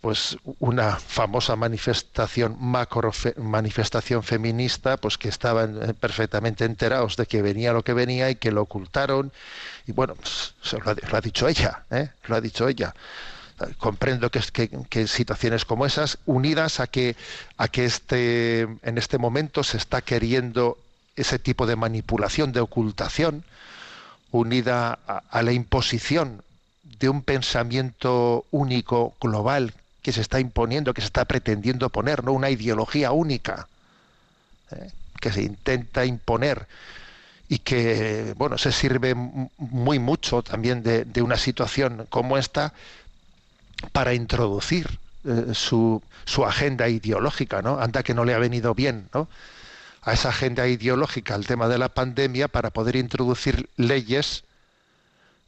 pues 0.00 0.38
una 0.60 0.96
famosa 0.96 1.56
manifestación 1.56 2.56
macro 2.58 3.12
fe- 3.12 3.34
manifestación 3.36 4.22
feminista 4.22 4.96
pues 4.96 5.18
que 5.18 5.28
estaban 5.28 5.78
eh, 5.82 5.94
perfectamente 5.94 6.64
enterados 6.64 7.16
de 7.16 7.26
que 7.26 7.42
venía 7.42 7.72
lo 7.72 7.82
que 7.82 7.92
venía 7.92 8.30
y 8.30 8.36
que 8.36 8.50
lo 8.50 8.62
ocultaron 8.62 9.30
y 9.86 9.92
bueno 9.92 10.14
pues, 10.14 10.54
lo, 10.72 11.16
ha, 11.16 11.20
dicho 11.20 11.48
ella 11.48 11.84
¿eh? 11.90 12.10
lo 12.26 12.36
ha 12.36 12.40
dicho 12.40 12.66
ella 12.68 12.94
comprendo 13.76 14.30
que, 14.30 14.40
que, 14.88 15.06
situaciones 15.06 15.66
como 15.66 15.84
esas 15.84 16.16
unidas 16.24 16.80
a 16.80 16.86
que 16.86 17.14
a 17.58 17.68
que 17.68 17.84
este 17.84 18.62
en 18.62 18.96
este 18.96 19.18
momento 19.18 19.62
se 19.62 19.76
está 19.76 20.00
queriendo 20.00 20.78
ese 21.16 21.38
tipo 21.38 21.66
de 21.66 21.76
manipulación 21.76 22.52
de 22.52 22.60
ocultación 22.60 23.44
unida 24.30 24.98
a 25.28 25.42
la 25.42 25.52
imposición 25.52 26.42
de 27.00 27.08
un 27.10 27.22
pensamiento 27.22 28.46
único 28.50 29.14
global 29.20 29.74
que 30.02 30.12
se 30.12 30.20
está 30.20 30.40
imponiendo, 30.40 30.94
que 30.94 31.00
se 31.00 31.06
está 31.06 31.24
pretendiendo 31.24 31.88
poner, 31.90 32.24
no 32.24 32.32
una 32.32 32.50
ideología 32.50 33.12
única 33.12 33.68
¿eh? 34.72 34.90
que 35.20 35.32
se 35.32 35.42
intenta 35.42 36.04
imponer 36.04 36.66
y 37.48 37.58
que 37.58 38.34
bueno 38.36 38.56
se 38.58 38.72
sirve 38.72 39.14
muy 39.14 39.98
mucho 39.98 40.42
también 40.42 40.82
de, 40.82 41.22
una 41.22 41.36
situación 41.36 42.06
como 42.08 42.38
esta 42.38 42.72
para 43.92 44.14
introducir 44.14 44.98
eh, 45.24 45.52
su, 45.52 46.02
su 46.24 46.44
agenda 46.44 46.88
ideológica, 46.88 47.60
¿no? 47.60 47.80
Anda 47.80 48.02
que 48.02 48.14
no 48.14 48.24
le 48.24 48.34
ha 48.34 48.38
venido 48.38 48.74
bien, 48.74 49.08
¿no? 49.12 49.28
A 50.02 50.12
esa 50.12 50.30
agenda 50.30 50.66
ideológica, 50.66 51.34
al 51.34 51.46
tema 51.46 51.68
de 51.68 51.78
la 51.78 51.90
pandemia, 51.90 52.48
para 52.48 52.70
poder 52.70 52.96
introducir 52.96 53.68
leyes 53.76 54.44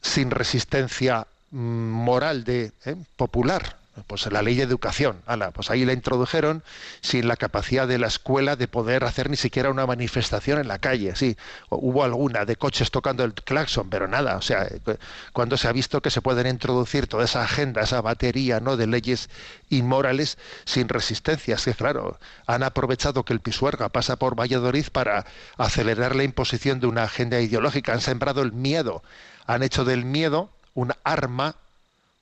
sin 0.01 0.29
resistencia 0.29 1.25
mm, 1.51 1.57
moral 1.57 2.43
de 2.43 2.71
eh, 2.85 2.95
popular. 3.15 3.77
Pues 4.07 4.25
la 4.31 4.41
ley 4.41 4.55
de 4.55 4.63
educación, 4.63 5.21
ala, 5.27 5.51
pues 5.51 5.69
ahí 5.69 5.85
la 5.85 5.93
introdujeron 5.93 6.63
sin 7.01 7.27
la 7.27 7.37
capacidad 7.37 7.87
de 7.87 7.99
la 7.99 8.07
escuela 8.07 8.55
de 8.55 8.67
poder 8.67 9.03
hacer 9.03 9.29
ni 9.29 9.35
siquiera 9.37 9.69
una 9.69 9.85
manifestación 9.85 10.57
en 10.59 10.67
la 10.67 10.79
calle. 10.79 11.15
Sí, 11.15 11.37
hubo 11.69 12.03
alguna 12.03 12.43
de 12.45 12.55
coches 12.55 12.89
tocando 12.89 13.23
el 13.23 13.35
claxon, 13.35 13.91
pero 13.91 14.07
nada. 14.07 14.35
O 14.37 14.41
sea, 14.41 14.63
eh, 14.63 14.79
cu- 14.83 14.97
cuando 15.31 15.57
se 15.57 15.67
ha 15.67 15.71
visto 15.71 16.01
que 16.01 16.09
se 16.09 16.21
pueden 16.23 16.47
introducir 16.47 17.05
toda 17.05 17.25
esa 17.25 17.43
agenda, 17.43 17.81
esa 17.83 18.01
batería, 18.01 18.59
¿no? 18.59 18.77
De 18.77 18.87
leyes 18.87 19.29
inmorales 19.69 20.39
sin 20.65 20.89
resistencias, 20.89 21.63
que 21.63 21.75
claro, 21.75 22.17
han 22.47 22.63
aprovechado 22.63 23.23
que 23.23 23.33
el 23.33 23.41
Pisuerga 23.41 23.89
pasa 23.89 24.15
por 24.15 24.33
Valladolid 24.35 24.87
para 24.91 25.25
acelerar 25.57 26.15
la 26.15 26.23
imposición 26.23 26.79
de 26.79 26.87
una 26.87 27.03
agenda 27.03 27.39
ideológica. 27.41 27.93
Han 27.93 28.01
sembrado 28.01 28.41
el 28.41 28.53
miedo, 28.53 29.03
han 29.45 29.61
hecho 29.61 29.85
del 29.85 30.03
miedo 30.03 30.49
un 30.73 30.93
arma, 31.03 31.57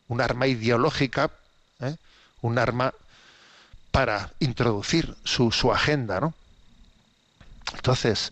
un 0.10 0.20
arma 0.20 0.48
ideológica, 0.48 1.32
¿eh? 1.82 1.96
un 2.42 2.58
arma 2.58 2.94
para 3.92 4.32
introducir 4.40 5.16
su, 5.24 5.52
su 5.52 5.72
agenda, 5.72 6.20
¿no? 6.20 6.34
Entonces, 7.76 8.32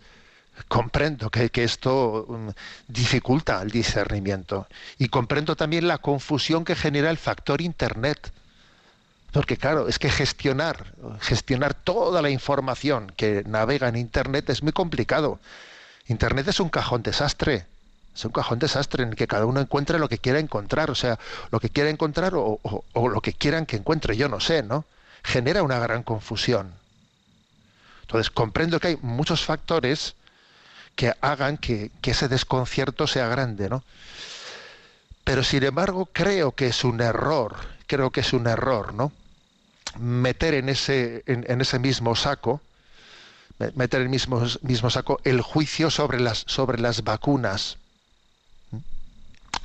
comprendo 0.68 1.30
que, 1.30 1.50
que 1.50 1.64
esto 1.64 2.26
mm, 2.28 2.50
dificulta 2.88 3.62
el 3.62 3.72
discernimiento 3.72 4.68
y 4.98 5.10
comprendo 5.10 5.56
también 5.56 5.88
la 5.88 5.98
confusión 5.98 6.66
que 6.66 6.76
genera 6.76 7.10
el 7.10 7.18
factor 7.18 7.62
Internet. 7.62 8.32
Porque 9.32 9.58
claro, 9.58 9.88
es 9.88 10.00
que 10.00 10.10
gestionar, 10.10 10.94
gestionar 11.20 11.76
toda 11.76 12.22
la 12.22 12.32
información 12.32 13.12
que 13.16 13.44
navega 13.46 13.88
en 13.88 13.96
Internet 13.96 14.50
es 14.50 14.64
muy 14.64 14.72
complicado. 14.72 15.40
Internet 16.08 16.48
es 16.48 16.60
un 16.60 16.70
cajón 16.70 17.04
desastre. 17.04 17.68
Es 18.20 18.26
un 18.26 18.34
cajón 18.34 18.60
desastre 18.60 19.04
en 19.04 19.12
el 19.12 19.16
que 19.16 19.28
cada 19.28 19.46
uno 19.46 19.62
encuentre 19.62 19.98
lo 19.98 20.10
que 20.10 20.18
quiera 20.18 20.40
encontrar, 20.40 20.92
o 20.92 20.96
sea, 20.96 21.18
lo 21.52 21.62
que 21.62 21.70
quiera 21.70 21.90
encontrar 21.90 22.34
o, 22.36 22.60
lo 22.94 23.22
que 23.22 23.32
quieran 23.32 23.66
que 23.66 23.78
encuentre, 23.78 24.18
yo 24.18 24.28
no 24.28 24.42
sé, 24.42 24.62
¿no? 24.62 24.84
Genera 25.24 25.64
una 25.64 25.80
gran 25.80 26.04
confusión. 26.04 26.74
Entonces, 28.02 28.30
comprendo 28.30 28.78
que 28.82 28.90
hay 28.90 28.98
muchos 29.02 29.46
factores 29.46 30.16
que 30.98 31.14
hagan 31.22 31.56
que, 31.56 31.92
ese 32.04 32.28
desconcierto 32.28 33.08
sea 33.08 33.30
grande, 33.30 33.70
¿no? 33.70 33.86
Pero 35.24 35.42
sin 35.42 35.64
embargo, 35.64 36.10
creo 36.12 36.52
que 36.52 36.68
es 36.68 36.84
un 36.84 37.00
error, 37.00 37.56
creo 37.88 38.12
que 38.12 38.20
es 38.20 38.34
un 38.34 38.48
error, 38.48 38.94
¿no? 38.94 39.14
Meter 39.98 40.56
en 40.56 40.68
ese, 40.68 41.24
en, 41.26 41.62
ese 41.62 41.80
mismo 41.80 42.18
saco, 42.18 42.60
me- 43.60 43.72
meter 43.76 44.02
en 44.02 44.08
el 44.08 44.10
mismo, 44.10 44.44
mismo 44.62 44.90
saco 44.90 45.22
el 45.24 45.40
juicio 45.40 45.90
sobre 45.90 46.20
las, 46.20 46.44
sobre 46.48 46.82
las 46.82 47.06
vacunas. 47.06 47.79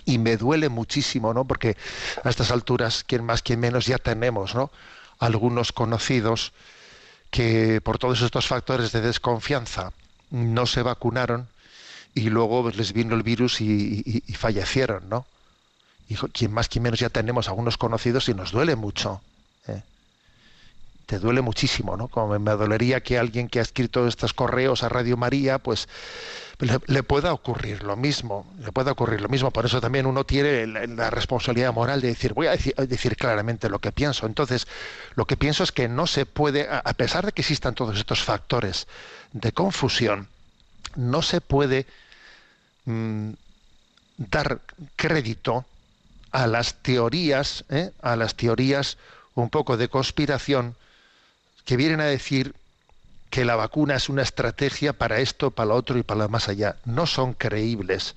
Y 0.04 0.18
me 0.18 0.36
duele 0.36 0.68
muchísimo, 0.68 1.32
¿no? 1.34 1.44
Porque 1.46 1.76
a 2.22 2.28
estas 2.28 2.50
alturas, 2.50 3.04
quien 3.04 3.24
más, 3.24 3.42
quien 3.42 3.60
menos, 3.60 3.86
ya 3.86 3.98
tenemos, 3.98 4.54
¿no? 4.54 4.70
Algunos 5.18 5.72
conocidos 5.72 6.52
que 7.30 7.80
por 7.82 7.98
todos 7.98 8.22
estos 8.22 8.46
factores 8.46 8.92
de 8.92 9.00
desconfianza 9.00 9.92
no 10.30 10.66
se 10.66 10.82
vacunaron 10.82 11.48
y 12.14 12.30
luego 12.30 12.62
pues, 12.62 12.76
les 12.76 12.92
vino 12.92 13.14
el 13.16 13.22
virus 13.22 13.60
y, 13.60 14.02
y- 14.06 14.34
fallecieron, 14.34 15.08
¿no? 15.08 15.26
Y 16.08 16.16
quien 16.16 16.52
más, 16.52 16.68
quien 16.68 16.82
menos 16.84 17.00
ya 17.00 17.10
tenemos 17.10 17.48
algunos 17.48 17.78
conocidos 17.78 18.28
y 18.28 18.34
nos 18.34 18.52
duele 18.52 18.76
mucho. 18.76 19.22
Te 21.06 21.18
duele 21.18 21.42
muchísimo, 21.42 21.96
¿no? 21.96 22.08
Como 22.08 22.38
me, 22.38 22.50
dolería 22.52 23.02
que 23.02 23.18
alguien 23.18 23.48
que 23.48 23.58
ha 23.58 23.62
escrito 23.62 24.06
estos 24.06 24.32
correos 24.32 24.82
a 24.82 24.88
Radio 24.88 25.16
María, 25.16 25.58
pues 25.58 25.86
le, 26.58 27.02
pueda 27.02 27.32
ocurrir 27.32 27.82
lo 27.82 27.96
mismo, 27.96 28.46
le 28.58 28.72
pueda 28.72 28.92
ocurrir 28.92 29.20
lo 29.20 29.28
mismo. 29.28 29.50
Por 29.50 29.66
eso 29.66 29.80
también 29.80 30.06
uno 30.06 30.24
tiene 30.24 30.66
la, 30.66 31.10
responsabilidad 31.10 31.74
moral 31.74 32.00
de 32.00 32.08
decir, 32.08 32.32
voy 32.32 32.46
a 32.46 32.52
decir, 32.52 33.16
claramente 33.16 33.68
lo 33.68 33.80
que 33.80 33.92
pienso. 33.92 34.26
Entonces, 34.26 34.66
lo 35.14 35.26
que 35.26 35.36
pienso 35.36 35.62
es 35.62 35.72
que 35.72 35.88
no 35.88 36.06
se 36.06 36.24
puede, 36.24 36.68
a 36.68 36.78
a 36.78 36.94
pesar 36.94 37.26
de 37.26 37.32
que 37.32 37.42
existan 37.42 37.74
todos 37.74 37.98
estos 37.98 38.22
factores 38.22 38.86
de 39.32 39.52
confusión, 39.52 40.28
no 40.96 41.22
se 41.22 41.40
puede 41.40 41.86
mm, 42.86 43.30
dar 44.16 44.60
crédito 44.96 45.66
a 46.30 46.46
las 46.46 46.74
teorías, 46.74 47.64
¿eh? 47.68 47.90
a 48.02 48.16
las 48.16 48.34
teorías 48.34 48.96
un 49.34 49.50
poco 49.50 49.76
de 49.76 49.88
conspiración 49.88 50.76
que 51.64 51.76
vienen 51.76 52.00
a 52.00 52.04
decir 52.04 52.54
que 53.30 53.44
la 53.44 53.56
vacuna 53.56 53.96
es 53.96 54.08
una 54.08 54.22
estrategia 54.22 54.92
para 54.92 55.18
esto, 55.18 55.50
para 55.50 55.70
lo 55.70 55.74
otro 55.74 55.98
y 55.98 56.02
para 56.02 56.20
lo 56.20 56.28
más 56.28 56.48
allá. 56.48 56.76
No 56.84 57.06
son 57.06 57.34
creíbles 57.34 58.14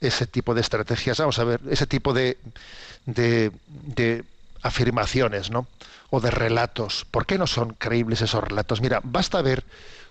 ese 0.00 0.26
tipo 0.26 0.54
de 0.54 0.60
estrategias. 0.60 1.18
Vamos 1.18 1.38
a 1.38 1.44
ver, 1.44 1.60
ese 1.68 1.86
tipo 1.86 2.12
de, 2.12 2.38
de, 3.06 4.24
afirmaciones, 4.62 5.50
¿no? 5.50 5.66
O 6.10 6.20
de 6.20 6.30
relatos. 6.30 7.06
¿Por 7.10 7.26
qué 7.26 7.38
no 7.38 7.46
son 7.46 7.74
creíbles 7.74 8.20
esos 8.20 8.42
relatos? 8.44 8.80
Mira, 8.80 9.00
basta 9.02 9.42
ver 9.42 9.64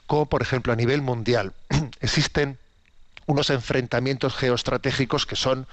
cómo, 0.08 0.26
por 0.26 0.42
ejemplo, 0.42 0.74
a 0.74 0.76
nivel 0.76 1.02
mundial 1.02 1.54
existen 2.02 2.58
unos 3.28 3.50
enfrentamientos 3.50 4.36
geoestratégicos 4.36 5.26
que 5.26 5.36
son 5.36 5.68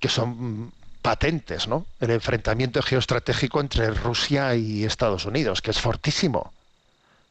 que 0.00 0.08
son 0.08 0.72
patentes, 1.06 1.68
¿no? 1.68 1.86
El 2.00 2.10
enfrentamiento 2.10 2.82
geoestratégico 2.82 3.60
entre 3.60 3.90
Rusia 3.90 4.42
y 4.56 4.84
Estados 4.84 5.24
Unidos, 5.24 5.62
que 5.62 5.70
es 5.70 5.80
fortísimo. 5.80 6.52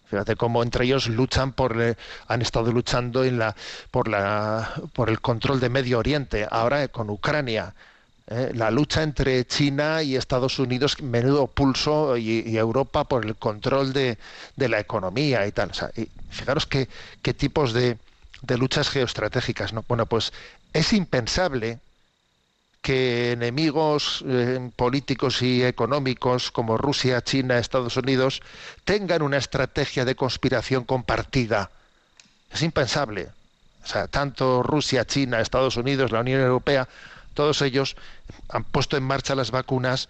Fíjate 0.09 0.35
cómo 0.37 0.63
entre 0.63 0.85
ellos 0.85 1.09
luchan 1.09 1.51
por 1.51 1.71
eh, 1.81 1.95
han 2.27 2.41
estado 2.41 2.71
luchando 2.71 3.25
en 3.25 3.37
la 3.37 3.53
por 3.91 4.07
la 4.07 4.71
por 4.93 5.09
el 5.09 5.19
control 5.19 5.59
de 5.59 5.69
Medio 5.77 5.99
Oriente, 5.99 6.47
ahora 6.49 6.83
eh, 6.83 6.89
con 6.89 7.09
Ucrania. 7.09 7.73
eh, 8.27 8.51
la 8.55 8.71
lucha 8.71 9.03
entre 9.03 9.45
China 9.45 10.01
y 10.03 10.15
Estados 10.15 10.57
Unidos, 10.59 11.01
menudo 11.01 11.47
pulso, 11.47 12.17
y, 12.17 12.43
y 12.45 12.57
Europa 12.57 13.03
por 13.03 13.25
el 13.25 13.35
control 13.35 13.93
de, 13.93 14.17
de 14.55 14.69
la 14.69 14.79
economía 14.79 15.45
y 15.47 15.51
tal. 15.51 15.71
O 15.71 15.73
sea, 15.73 15.91
y 15.95 16.09
fijaros 16.29 16.65
qué, 16.65 16.87
qué 17.21 17.33
tipos 17.33 17.73
de, 17.73 17.97
de 18.41 18.57
luchas 18.57 18.89
geoestratégicas. 18.89 19.73
¿no? 19.73 19.83
Bueno, 19.87 20.05
pues 20.05 20.33
es 20.73 20.93
impensable 20.93 21.79
que 22.85 23.31
enemigos 23.31 24.23
eh, 24.27 24.69
políticos 24.75 25.41
y 25.41 25.63
económicos 25.63 26.51
como 26.51 26.77
Rusia, 26.77 27.23
China, 27.23 27.57
Estados 27.57 27.97
Unidos 27.97 28.43
tengan 28.83 29.23
una 29.23 29.37
estrategia 29.37 30.05
de 30.05 30.13
conspiración 30.13 30.83
compartida. 30.83 31.71
Es 32.51 32.61
impensable. 32.61 33.29
O 33.83 33.87
sea, 33.87 34.05
tanto 34.05 34.61
Rusia, 34.61 35.03
China, 35.03 35.41
Estados 35.41 35.77
Unidos, 35.77 36.11
la 36.11 36.19
Unión 36.19 36.41
Europea, 36.41 36.87
todos 37.33 37.63
ellos 37.63 37.95
han 38.49 38.63
puesto 38.63 38.97
en 38.97 39.03
marcha 39.03 39.33
las 39.33 39.49
vacunas 39.49 40.07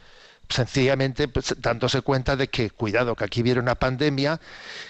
sencillamente 0.49 1.27
pues, 1.27 1.55
dándose 1.58 2.01
cuenta 2.01 2.36
de 2.36 2.47
que, 2.47 2.69
cuidado, 2.69 3.15
que 3.15 3.23
aquí 3.23 3.41
viene 3.41 3.60
una 3.60 3.75
pandemia 3.75 4.39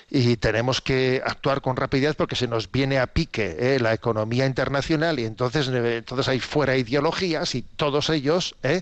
y 0.10 0.38
tenemos 0.38 0.82
que 0.82 1.22
actuar 1.26 1.62
con 1.62 1.76
rapidez 1.76 2.16
porque 2.16 2.36
se 2.36 2.48
nos 2.48 2.72
viene 2.72 3.00
a 3.00 3.08
pique 3.08 3.56
¿eh? 3.60 3.80
la 3.80 3.94
economía 3.94 4.46
internacional 4.46 5.20
y 5.20 5.26
entonces, 5.26 5.68
eh, 5.70 5.98
entonces 5.98 6.28
hay 6.28 6.40
fuera 6.40 6.78
ideologías 6.78 7.56
y 7.56 7.62
todos 7.62 8.10
ellos, 8.10 8.56
¿eh? 8.64 8.82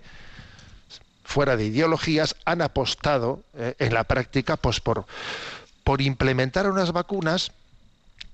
fuera 1.23 1.55
de 1.55 1.65
ideologías, 1.65 2.35
han 2.45 2.61
apostado 2.61 3.41
en 3.55 3.93
la 3.93 4.03
práctica 4.03 4.57
pues, 4.57 4.81
por, 4.81 5.05
por 5.83 6.01
implementar 6.01 6.69
unas 6.69 6.91
vacunas 6.91 7.51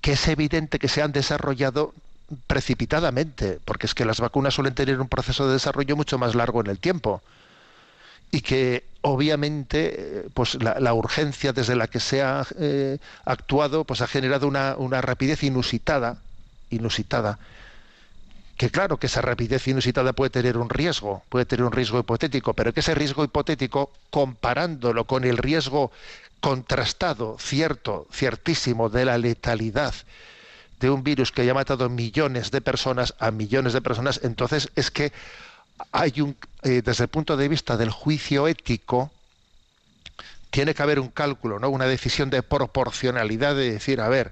que 0.02 0.13
es 0.13 0.28
evidente 0.28 0.80
que 0.80 0.88
se 0.88 1.02
han 1.02 1.12
desarrollado 1.12 1.93
precipitadamente, 2.47 3.60
porque 3.63 3.86
es 3.86 3.93
que 3.93 4.06
las 4.06 4.19
vacunas 4.19 4.54
suelen 4.54 4.73
tener 4.73 4.99
un 4.99 5.08
proceso 5.08 5.47
de 5.47 5.54
desarrollo 5.54 5.95
mucho 5.95 6.17
más 6.17 6.36
largo 6.36 6.62
en 6.62 6.67
el 6.67 6.80
tiempo 6.80 7.21
y 8.32 8.42
que 8.42 8.84
obviamente 9.02 9.96
eh, 9.98 10.30
pues 10.34 10.56
la, 10.62 10.94
urgencia 10.94 11.54
desde 11.54 11.76
la 11.76 11.88
que 11.88 12.00
se 12.00 12.22
ha 12.22 12.46
eh, 12.60 12.98
actuado 13.26 13.86
pues 13.86 14.02
ha 14.02 14.08
generado 14.08 14.48
una, 14.48 14.76
una, 14.78 15.02
rapidez 15.02 15.44
inusitada 15.44 16.18
inusitada. 16.70 17.39
Que 18.58 18.70
claro 18.70 18.98
que 18.98 19.08
esa 19.08 19.22
rapidez 19.22 19.68
inusitada 19.68 20.12
puede 20.13 20.30
tener 20.30 20.58
un 20.58 20.70
riesgo 20.70 21.24
puede 21.30 21.46
tener 21.46 21.65
un 21.65 21.72
riesgo 21.72 22.00
hipotético 22.00 22.54
pero 22.54 22.74
que 22.74 22.82
ese 22.82 22.94
riesgo 22.94 23.24
hipotético 23.24 23.92
comparándolo 24.10 25.06
con 25.06 25.24
el 25.24 25.38
riesgo 25.38 25.92
contrastado 26.42 27.38
cierto 27.39 28.06
ciertísimo 28.12 28.89
de 28.89 29.06
la 29.06 29.18
letalidad 29.18 29.94
de 30.80 30.89
un 30.89 31.04
virus 31.04 31.32
que 31.32 31.46
ya 31.46 31.52
ha 31.52 31.56
matado 31.56 31.89
millones 31.89 32.52
de 32.52 32.62
personas 32.62 33.13
a 33.20 33.32
millones 33.32 33.74
de 33.74 33.82
personas 33.82 34.20
entonces 34.24 34.70
es 34.76 34.92
que 34.92 35.13
hay 35.92 36.22
un, 36.22 36.36
eh, 36.63 36.82
desde 36.84 37.06
el 37.06 37.10
punto 37.10 37.38
de 37.38 37.48
vista 37.48 37.78
del 37.78 37.89
juicio 37.89 38.48
ético, 38.48 39.12
tiene 40.50 40.74
que 40.74 40.84
haber 40.84 41.00
un 41.00 41.10
cálculo, 41.10 41.60
¿no? 41.60 41.70
una 41.70 41.86
decisión 41.86 42.30
de 42.30 42.42
proporcionalidad 42.44 43.56
de 43.56 43.72
decir, 43.72 44.02
a 44.02 44.10
ver, 44.10 44.32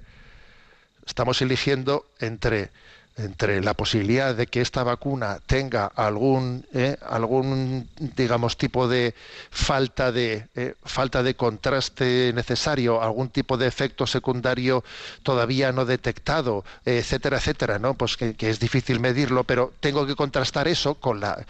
estamos 1.06 1.42
eligiendo 1.42 2.06
entre 2.20 2.72
entre 3.18 3.62
la 3.64 3.74
posibilidad 3.74 4.36
de 4.36 4.46
que 4.48 4.62
esta 4.62 4.84
vacuna 4.84 5.40
tenga 5.46 5.88
algún 5.88 6.66
eh, 6.74 6.98
algún 7.02 7.90
digamos 8.16 8.58
tipo 8.58 8.88
de 8.88 9.16
falta 9.50 10.12
de 10.12 10.48
eh, 10.56 10.76
falta 10.84 11.24
de 11.24 11.36
contraste 11.36 12.32
necesario 12.34 13.02
algún 13.02 13.30
tipo 13.30 13.58
de 13.58 13.68
efecto 13.68 14.06
secundario 14.06 14.84
todavía 15.24 15.72
no 15.72 15.86
detectado 15.86 16.64
etcétera 16.86 17.38
etcétera 17.38 17.80
no 17.80 17.96
pues 17.96 18.18
que, 18.18 18.36
que, 18.36 18.52
es 18.52 18.60
difícil 18.60 19.00
medirlo 19.00 19.44
pero 19.44 19.74
tengo 19.80 20.06
que 20.06 20.16
contrastar 20.16 20.68
eso 20.68 20.96
con 20.96 21.20
la 21.20 21.44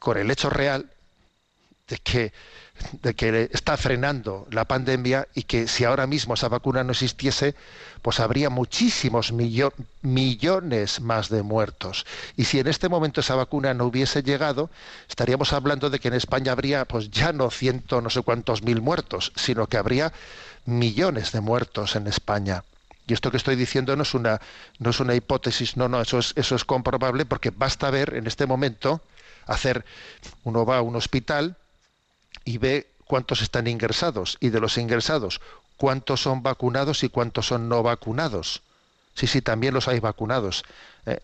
con 0.00 0.18
el 0.18 0.30
hecho 0.30 0.50
real 0.50 0.90
de 1.86 1.98
que 1.98 2.32
de 3.02 3.14
que 3.14 3.48
está 3.52 3.76
frenando 3.76 4.46
la 4.50 4.64
pandemia 4.64 5.28
y 5.34 5.42
que 5.44 5.68
si 5.68 5.84
ahora 5.84 6.06
mismo 6.06 6.34
esa 6.34 6.48
vacuna 6.48 6.84
no 6.84 6.92
existiese, 6.92 7.54
pues 8.02 8.20
habría 8.20 8.50
muchísimos 8.50 9.32
millones 10.02 11.00
más 11.00 11.28
de 11.28 11.42
muertos. 11.42 12.06
Y 12.36 12.44
si 12.44 12.58
en 12.58 12.68
este 12.68 12.88
momento 12.88 13.20
esa 13.20 13.34
vacuna 13.34 13.74
no 13.74 13.86
hubiese 13.86 14.22
llegado, 14.22 14.70
estaríamos 15.08 15.52
hablando 15.52 15.90
de 15.90 15.98
que 15.98 16.08
en 16.08 16.14
España 16.14 16.52
habría 16.52 16.84
pues 16.84 17.10
ya 17.10 17.32
no 17.32 17.50
ciento 17.50 18.00
no 18.00 18.10
sé 18.10 18.22
cuántos 18.22 18.62
mil 18.62 18.80
muertos, 18.80 19.32
sino 19.36 19.66
que 19.66 19.76
habría 19.76 20.12
millones 20.66 21.32
de 21.32 21.40
muertos 21.40 21.96
en 21.96 22.06
España. 22.06 22.64
Y 23.06 23.12
esto 23.12 23.30
que 23.30 23.36
estoy 23.36 23.54
diciendo 23.56 23.94
no 23.94 24.02
es 24.02 24.14
una, 24.14 24.40
no 24.78 24.90
es 24.90 25.00
una 25.00 25.14
hipótesis, 25.14 25.76
no, 25.76 25.88
no, 25.88 26.00
eso 26.00 26.18
es, 26.18 26.32
eso 26.36 26.56
es 26.56 26.64
comprobable 26.64 27.24
porque 27.24 27.50
basta 27.50 27.88
ver 27.90 28.14
en 28.14 28.26
este 28.26 28.46
momento, 28.46 29.00
hacer, 29.46 29.84
uno 30.42 30.66
va 30.66 30.78
a 30.78 30.82
un 30.82 30.96
hospital, 30.96 31.56
y 32.46 32.56
ve 32.56 32.86
cuántos 33.04 33.42
están 33.42 33.66
ingresados 33.66 34.38
y 34.40 34.48
de 34.48 34.60
los 34.60 34.78
ingresados 34.78 35.40
cuántos 35.76 36.22
son 36.22 36.42
vacunados 36.42 37.04
y 37.04 37.08
cuántos 37.08 37.46
son 37.46 37.68
no 37.68 37.82
vacunados. 37.82 38.62
Sí, 39.14 39.26
sí, 39.26 39.40
también 39.40 39.74
los 39.74 39.88
hay 39.88 40.00
vacunados. 40.00 40.64
Eh, 41.06 41.20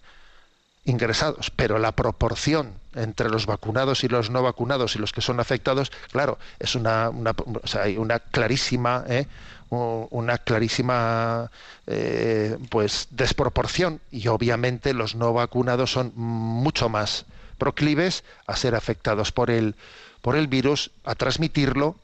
ingresados, 0.84 1.50
pero 1.50 1.78
la 1.78 1.92
proporción 1.92 2.74
entre 2.94 3.28
los 3.30 3.46
vacunados 3.46 4.02
y 4.04 4.08
los 4.08 4.30
no 4.30 4.42
vacunados 4.42 4.96
y 4.96 4.98
los 4.98 5.12
que 5.12 5.20
son 5.20 5.38
afectados, 5.38 5.92
claro, 6.10 6.38
es 6.58 6.74
una, 6.74 7.08
una, 7.10 7.34
hay 7.80 7.96
una 7.96 8.18
clarísima, 8.18 9.04
eh, 9.08 9.26
una 9.70 10.38
clarísima 10.38 11.50
eh, 11.86 12.58
pues 12.68 13.06
desproporción 13.10 14.00
y 14.10 14.26
obviamente 14.26 14.92
los 14.92 15.14
no 15.14 15.32
vacunados 15.32 15.92
son 15.92 16.12
mucho 16.16 16.88
más 16.88 17.26
proclives 17.58 18.24
a 18.46 18.56
ser 18.56 18.74
afectados 18.74 19.30
por 19.30 19.50
el 19.50 19.76
por 20.22 20.36
el 20.36 20.46
virus, 20.46 20.90
a 21.04 21.14
transmitirlo, 21.14 21.96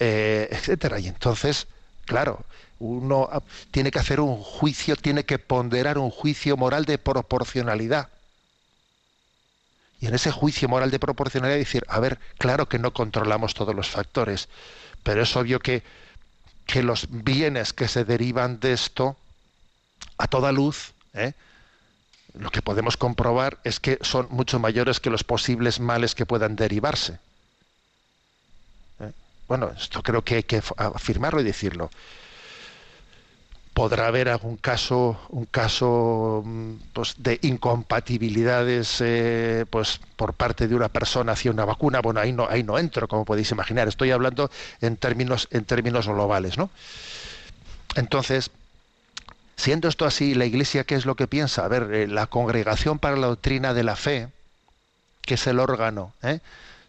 eh, 0.00 0.48
etcétera. 0.50 0.98
Y 0.98 1.06
entonces, 1.06 1.68
claro, 2.06 2.44
uno 2.78 3.28
tiene 3.70 3.90
que 3.90 3.98
hacer 3.98 4.18
un 4.18 4.42
juicio, 4.42 4.96
tiene 4.96 5.24
que 5.24 5.38
ponderar 5.38 5.98
un 5.98 6.10
juicio 6.10 6.56
moral 6.56 6.86
de 6.86 6.98
proporcionalidad. 6.98 8.08
Y 10.00 10.06
en 10.06 10.14
ese 10.14 10.30
juicio 10.30 10.68
moral 10.68 10.90
de 10.90 10.98
proporcionalidad 10.98 11.58
decir, 11.58 11.84
a 11.88 12.00
ver, 12.00 12.18
claro 12.38 12.68
que 12.68 12.78
no 12.78 12.92
controlamos 12.92 13.54
todos 13.54 13.74
los 13.74 13.88
factores, 13.88 14.48
pero 15.02 15.22
es 15.22 15.36
obvio 15.36 15.60
que, 15.60 15.82
que 16.66 16.82
los 16.82 17.06
bienes 17.10 17.72
que 17.72 17.88
se 17.88 18.04
derivan 18.04 18.58
de 18.58 18.72
esto, 18.72 19.16
a 20.18 20.26
toda 20.28 20.50
luz, 20.52 20.92
¿eh? 21.14 21.32
lo 22.38 22.50
que 22.50 22.62
podemos 22.62 22.96
comprobar 22.96 23.58
es 23.64 23.80
que 23.80 23.98
son 24.02 24.28
mucho 24.30 24.58
mayores 24.58 25.00
que 25.00 25.10
los 25.10 25.24
posibles 25.24 25.80
males 25.80 26.14
que 26.14 26.26
puedan 26.26 26.56
derivarse 26.56 27.18
bueno, 29.48 29.70
esto 29.76 30.02
creo 30.02 30.22
que 30.22 30.36
hay 30.36 30.42
que 30.42 30.62
afirmarlo 30.76 31.40
y 31.40 31.44
decirlo. 31.44 31.90
Podrá 33.74 34.06
haber 34.06 34.30
algún 34.30 34.56
caso, 34.56 35.20
un 35.28 35.44
caso 35.44 36.42
mm, 36.44 36.72
pues, 36.94 37.14
de 37.18 37.38
incompatibilidades 37.42 39.00
eh, 39.00 39.66
pues, 39.68 40.00
por 40.16 40.32
parte 40.32 40.66
de 40.66 40.74
una 40.74 40.88
persona 40.88 41.32
hacia 41.32 41.50
una 41.50 41.66
vacuna. 41.66 42.00
Bueno, 42.00 42.20
ahí 42.20 42.32
no, 42.32 42.48
ahí 42.48 42.62
no 42.62 42.78
entro, 42.78 43.06
como 43.06 43.26
podéis 43.26 43.50
imaginar. 43.50 43.86
Estoy 43.86 44.12
hablando 44.12 44.50
en 44.80 44.96
términos, 44.96 45.46
en 45.50 45.64
términos 45.66 46.08
globales, 46.08 46.56
¿no? 46.56 46.70
Entonces, 47.96 48.50
siendo 49.56 49.88
esto 49.88 50.06
así, 50.06 50.34
la 50.34 50.46
Iglesia, 50.46 50.84
¿qué 50.84 50.94
es 50.94 51.04
lo 51.04 51.14
que 51.14 51.26
piensa? 51.26 51.64
A 51.64 51.68
ver, 51.68 51.92
eh, 51.92 52.06
la 52.08 52.26
Congregación 52.28 52.98
para 52.98 53.16
la 53.16 53.26
Doctrina 53.26 53.74
de 53.74 53.84
la 53.84 53.96
Fe, 53.96 54.28
que 55.20 55.34
es 55.34 55.46
el 55.46 55.58
órgano, 55.58 56.14
¿eh? 56.22 56.40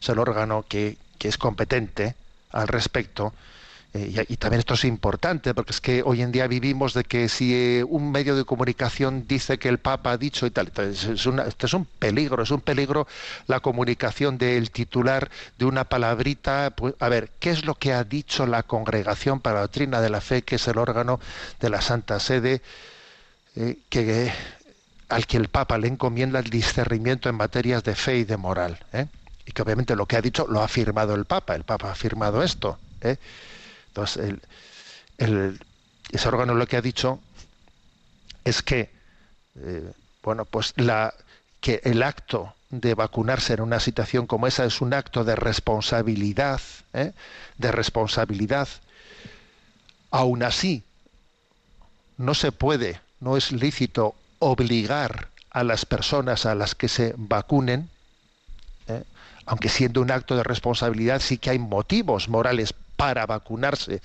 es 0.01 0.09
el 0.09 0.19
órgano 0.19 0.63
que, 0.67 0.97
que 1.17 1.27
es 1.27 1.37
competente, 1.37 2.15
al 2.51 2.67
respecto. 2.67 3.33
Eh, 3.93 4.25
y, 4.29 4.37
también 4.37 4.59
esto 4.59 4.73
es 4.73 4.83
importante, 4.83 5.53
porque 5.53 5.71
es 5.71 5.81
que 5.81 6.03
hoy 6.03 6.21
en 6.21 6.31
día 6.31 6.47
vivimos 6.47 6.93
de 6.93 7.03
que 7.03 7.29
si 7.29 7.53
eh, 7.53 7.83
un 7.83 8.11
medio 8.11 8.35
de 8.35 8.43
comunicación 8.43 9.25
dice 9.27 9.57
que 9.57 9.69
el 9.69 9.79
Papa 9.79 10.11
ha 10.11 10.17
dicho 10.17 10.45
y 10.45 10.51
tal, 10.51 10.71
es 10.77 11.05
esto 11.05 11.65
es 11.65 11.73
un 11.73 11.85
peligro, 11.85 12.43
es 12.43 12.51
un 12.51 12.61
peligro 12.61 13.07
la 13.47 13.59
comunicación 13.59 14.37
del 14.37 14.71
titular 14.71 15.29
de 15.57 15.65
una 15.65 15.85
palabrita. 15.85 16.71
Pues, 16.75 16.95
a 16.99 17.09
ver, 17.09 17.31
¿qué 17.39 17.49
es 17.49 17.65
lo 17.65 17.75
que 17.75 17.93
ha 17.93 18.03
dicho 18.03 18.45
la 18.45 18.63
Congregación 18.63 19.39
para 19.39 19.55
la 19.55 19.61
Doctrina 19.61 20.01
de 20.01 20.09
la 20.09 20.21
Fe, 20.21 20.41
que 20.43 20.55
es 20.55 20.67
el 20.67 20.77
órgano 20.77 21.19
de 21.59 21.69
la 21.69 21.81
Santa 21.81 22.19
Sede, 22.19 22.61
eh, 23.55 23.77
que, 23.89 24.31
al 25.09 25.25
que 25.25 25.37
el 25.37 25.47
Papa 25.47 25.77
le 25.77 25.87
encomienda 25.87 26.39
el 26.39 26.49
discernimiento 26.49 27.29
en 27.29 27.35
materias 27.35 27.83
de 27.83 27.95
fe 27.95 28.17
y 28.17 28.23
de 28.25 28.37
moral? 28.37 28.77
Y 29.47 29.53
que 29.53 29.61
obviamente 29.61 29.95
lo 29.95 30.05
que 30.05 30.17
ha 30.17 30.21
dicho 30.21 30.45
lo 30.47 30.61
ha 30.61 30.67
firmado 30.67 31.15
el 31.15 31.23
Papa, 31.23 31.55
el 31.55 31.63
Papa 31.63 31.91
ha 31.91 31.95
firmado 31.95 32.43
esto. 32.43 32.77
¿eh? 32.99 33.15
Entonces, 33.87 34.35
ese 35.17 36.27
órgano 36.27 36.53
lo 36.53 36.67
que 36.67 36.75
ha 36.75 36.81
dicho 36.81 37.21
es 38.43 38.61
que, 38.61 38.89
eh, 39.55 39.91
bueno, 40.21 40.43
pues 40.43 40.73
la, 40.75 41.13
que 41.61 41.79
el 41.85 42.03
acto 42.03 42.53
de 42.69 42.93
vacunarse 42.93 43.53
en 43.53 43.61
una 43.61 43.79
situación 43.79 44.27
como 44.27 44.47
esa 44.47 44.65
es 44.65 44.81
un 44.81 44.93
acto 44.93 45.23
de 45.23 45.37
responsabilidad, 45.37 46.59
¿eh? 46.91 47.13
de 47.57 47.71
responsabilidad. 47.71 48.67
Aún 50.11 50.43
así, 50.43 50.83
no 52.17 52.33
se 52.33 52.51
puede, 52.51 52.99
no 53.21 53.37
es 53.37 53.53
lícito 53.53 54.13
obligar 54.39 55.29
a 55.51 55.63
las 55.63 55.85
personas 55.85 56.45
a 56.45 56.53
las 56.53 56.75
que 56.75 56.89
se 56.89 57.13
vacunen 57.15 57.89
aunque 59.47 59.69
siendo 59.69 60.01
un 60.01 60.11
acto 60.11 60.35
de 60.35 60.43
responsabilidad 60.43 61.21
sí 61.21 61.37
que 61.37 61.49
hay 61.49 61.59
motivos 61.59 62.29
morales 62.29 62.73
para 62.95 63.25
vacunarse 63.25 64.01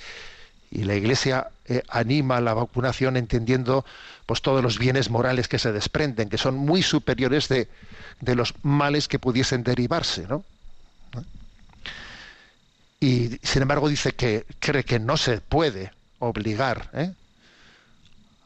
y 0.70 0.84
la 0.84 0.94
Iglesia 0.94 1.48
eh, 1.66 1.82
anima 1.88 2.40
la 2.40 2.54
vacunación 2.54 3.16
entendiendo 3.16 3.84
pues 4.24 4.40
todos 4.40 4.62
los 4.62 4.78
bienes 4.78 5.10
morales 5.10 5.48
que 5.48 5.58
se 5.58 5.72
desprenden, 5.72 6.30
que 6.30 6.38
son 6.38 6.56
muy 6.56 6.82
superiores 6.82 7.48
de, 7.48 7.68
de 8.20 8.34
los 8.34 8.54
males 8.62 9.06
que 9.06 9.18
pudiesen 9.18 9.64
derivarse, 9.64 10.26
¿no? 10.26 10.44
Y 13.00 13.38
sin 13.42 13.62
embargo 13.62 13.88
dice 13.88 14.12
que 14.12 14.46
cree 14.60 14.84
que 14.84 15.00
no 15.00 15.16
se 15.16 15.40
puede 15.40 15.90
obligar 16.20 16.88
¿eh? 16.94 17.12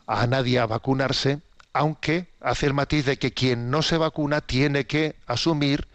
a 0.07 0.27
nadie 0.27 0.59
a 0.59 0.67
vacunarse, 0.67 1.41
aunque 1.75 2.27
hace 2.41 2.67
el 2.67 2.73
matiz 2.73 3.05
de 3.05 3.19
que 3.19 3.35
quien 3.35 3.71
no 3.71 3.83
se 3.83 3.99
vacuna 3.99 4.41
tiene 4.41 4.87
que 4.87 5.15
asumir 5.27 5.87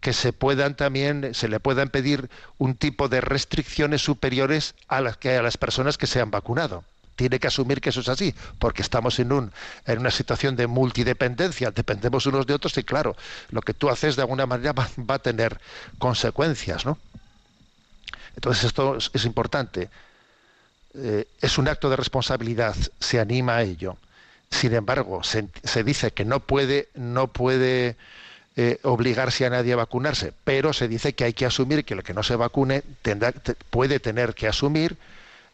que 0.00 0.12
se 0.12 0.32
puedan 0.32 0.76
también 0.76 1.34
se 1.34 1.48
le 1.48 1.60
puedan 1.60 1.90
pedir 1.90 2.30
un 2.58 2.74
tipo 2.74 3.08
de 3.08 3.20
restricciones 3.20 4.02
superiores 4.02 4.74
a 4.88 5.00
las 5.00 5.16
que 5.16 5.36
a 5.36 5.42
las 5.42 5.56
personas 5.56 5.98
que 5.98 6.06
se 6.06 6.20
han 6.20 6.30
vacunado 6.30 6.84
tiene 7.20 7.38
que 7.38 7.48
asumir 7.48 7.82
que 7.82 7.90
eso 7.90 8.00
es 8.00 8.08
así, 8.08 8.34
porque 8.58 8.80
estamos 8.80 9.18
en, 9.18 9.30
un, 9.30 9.52
en 9.84 9.98
una 9.98 10.10
situación 10.10 10.56
de 10.56 10.66
multidependencia, 10.66 11.70
dependemos 11.70 12.24
unos 12.24 12.46
de 12.46 12.54
otros 12.54 12.78
y 12.78 12.82
claro, 12.82 13.14
lo 13.50 13.60
que 13.60 13.74
tú 13.74 13.90
haces 13.90 14.16
de 14.16 14.22
alguna 14.22 14.46
manera 14.46 14.72
va, 14.72 15.14
a 15.14 15.18
tener 15.18 15.60
consecuencias, 15.98 16.86
¿no? 16.86 16.96
Entonces 18.36 18.64
esto 18.64 18.96
es, 18.96 19.10
es 19.12 19.26
importante. 19.26 19.90
Eh, 20.94 21.26
es 21.42 21.58
un 21.58 21.68
acto 21.68 21.90
de 21.90 21.96
responsabilidad, 21.96 22.74
se 23.00 23.20
anima 23.20 23.56
a 23.56 23.62
ello. 23.64 23.98
Sin 24.50 24.72
embargo, 24.72 25.22
se, 25.22 25.46
se 25.62 25.84
dice 25.84 26.12
que 26.12 26.24
no 26.24 26.40
puede, 26.40 26.88
no 26.94 27.26
puede 27.26 27.96
eh, 28.56 28.78
obligarse 28.82 29.46
a 29.46 29.50
nadie 29.50 29.72
a 29.72 29.76
vacunarse, 29.76 30.32
pero 30.44 30.72
se 30.72 30.88
dice 30.88 31.14
que 31.14 31.24
hay 31.24 31.32
que 31.32 31.46
asumir 31.46 31.84
que 31.84 31.94
el 31.94 32.02
que 32.02 32.14
no 32.14 32.22
se 32.22 32.36
vacune 32.36 32.82
puede 33.70 34.00
tener 34.00 34.34
que 34.34 34.48
asumir 34.48 34.96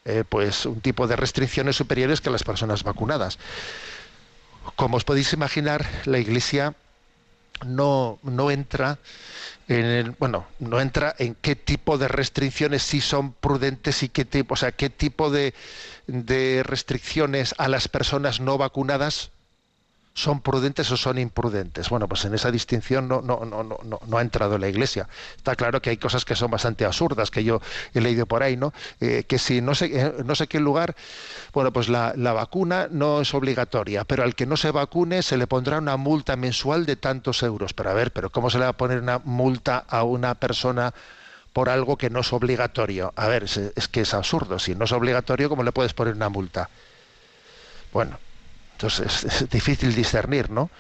eh, 0.06 0.24
pues 0.28 0.64
un 0.66 0.80
tipo 0.80 1.06
de 1.06 1.16
restricciones 1.16 1.76
superiores 1.76 2.20
que 2.20 2.30
las 2.30 2.44
personas 2.44 2.84
vacunadas. 2.84 3.38
Como 4.76 4.96
os 4.96 5.04
podéis 5.04 5.32
imaginar, 5.32 5.86
la 6.06 6.18
Iglesia 6.18 6.74
no, 7.64 8.18
no 8.22 8.50
entra 8.50 8.98
en 9.68 9.84
el, 9.84 10.10
bueno, 10.12 10.46
no 10.58 10.80
entra 10.80 11.14
en 11.18 11.34
qué 11.34 11.56
tipo 11.56 11.98
de 11.98 12.08
restricciones 12.08 12.82
sí 12.82 13.00
son 13.00 13.32
prudentes 13.32 14.02
y 14.02 14.08
qué 14.08 14.24
tipo, 14.24 14.54
o 14.54 14.56
sea, 14.56 14.72
qué 14.72 14.90
tipo 14.90 15.30
de, 15.30 15.54
de 16.06 16.62
restricciones 16.62 17.54
a 17.58 17.68
las 17.68 17.88
personas 17.88 18.40
no 18.40 18.58
vacunadas 18.58 19.30
son 20.16 20.40
prudentes 20.40 20.90
o 20.90 20.96
son 20.96 21.18
imprudentes. 21.18 21.90
Bueno, 21.90 22.08
pues 22.08 22.24
en 22.24 22.34
esa 22.34 22.50
distinción 22.50 23.06
no, 23.06 24.18
ha 24.18 24.22
entrado 24.22 24.56
la 24.56 24.66
Iglesia. 24.66 25.06
Está 25.36 25.54
claro 25.54 25.82
que 25.82 25.90
hay 25.90 25.98
cosas 25.98 26.24
que 26.24 26.34
son 26.34 26.50
bastante 26.50 26.86
absurdas, 26.86 27.30
que 27.30 27.44
yo 27.44 27.60
he 27.92 28.00
leído 28.00 28.24
por 28.24 28.42
ahí, 28.42 28.56
¿no? 28.56 28.72
Eh, 28.98 29.24
que 29.28 29.38
si 29.38 29.60
no 29.60 29.74
sé, 29.74 29.90
eh, 29.92 30.14
no 30.24 30.34
sé 30.34 30.46
qué 30.46 30.58
lugar, 30.58 30.96
bueno, 31.52 31.70
pues 31.70 31.90
la, 31.90 32.14
la, 32.16 32.32
vacuna 32.32 32.88
no 32.90 33.20
es 33.20 33.34
obligatoria, 33.34 34.04
pero 34.04 34.22
al 34.22 34.34
que 34.34 34.46
no 34.46 34.56
se 34.56 34.70
vacune 34.70 35.22
se 35.22 35.36
le 35.36 35.46
pondrá 35.46 35.78
una 35.78 35.98
multa 35.98 36.34
mensual 36.34 36.86
de 36.86 36.96
tantos 36.96 37.42
euros. 37.42 37.74
Pero 37.74 37.90
a 37.90 37.94
ver, 37.94 38.10
pero 38.10 38.30
¿cómo 38.30 38.48
se 38.48 38.56
le 38.58 38.64
va 38.64 38.70
a 38.70 38.76
poner 38.76 39.00
una 39.00 39.18
multa 39.18 39.84
a 39.86 40.02
una 40.02 40.34
persona? 40.34 40.94
por 41.52 41.70
algo 41.70 41.96
que 41.96 42.10
no 42.10 42.20
es 42.20 42.34
obligatorio. 42.34 43.14
A 43.16 43.28
ver, 43.28 43.44
es 43.44 43.88
que 43.88 44.02
es 44.02 44.12
absurdo. 44.12 44.58
Si 44.58 44.74
no 44.74 44.84
es 44.84 44.92
obligatorio, 44.92 45.48
¿cómo 45.48 45.62
le 45.62 45.72
puedes 45.72 45.94
poner 45.94 46.12
una 46.12 46.28
multa? 46.28 46.68
Bueno, 47.94 48.18
entonces 48.76 49.24
es, 49.24 49.48
difícil 49.48 49.94
discernir, 49.94 50.50
¿no? 50.50 50.70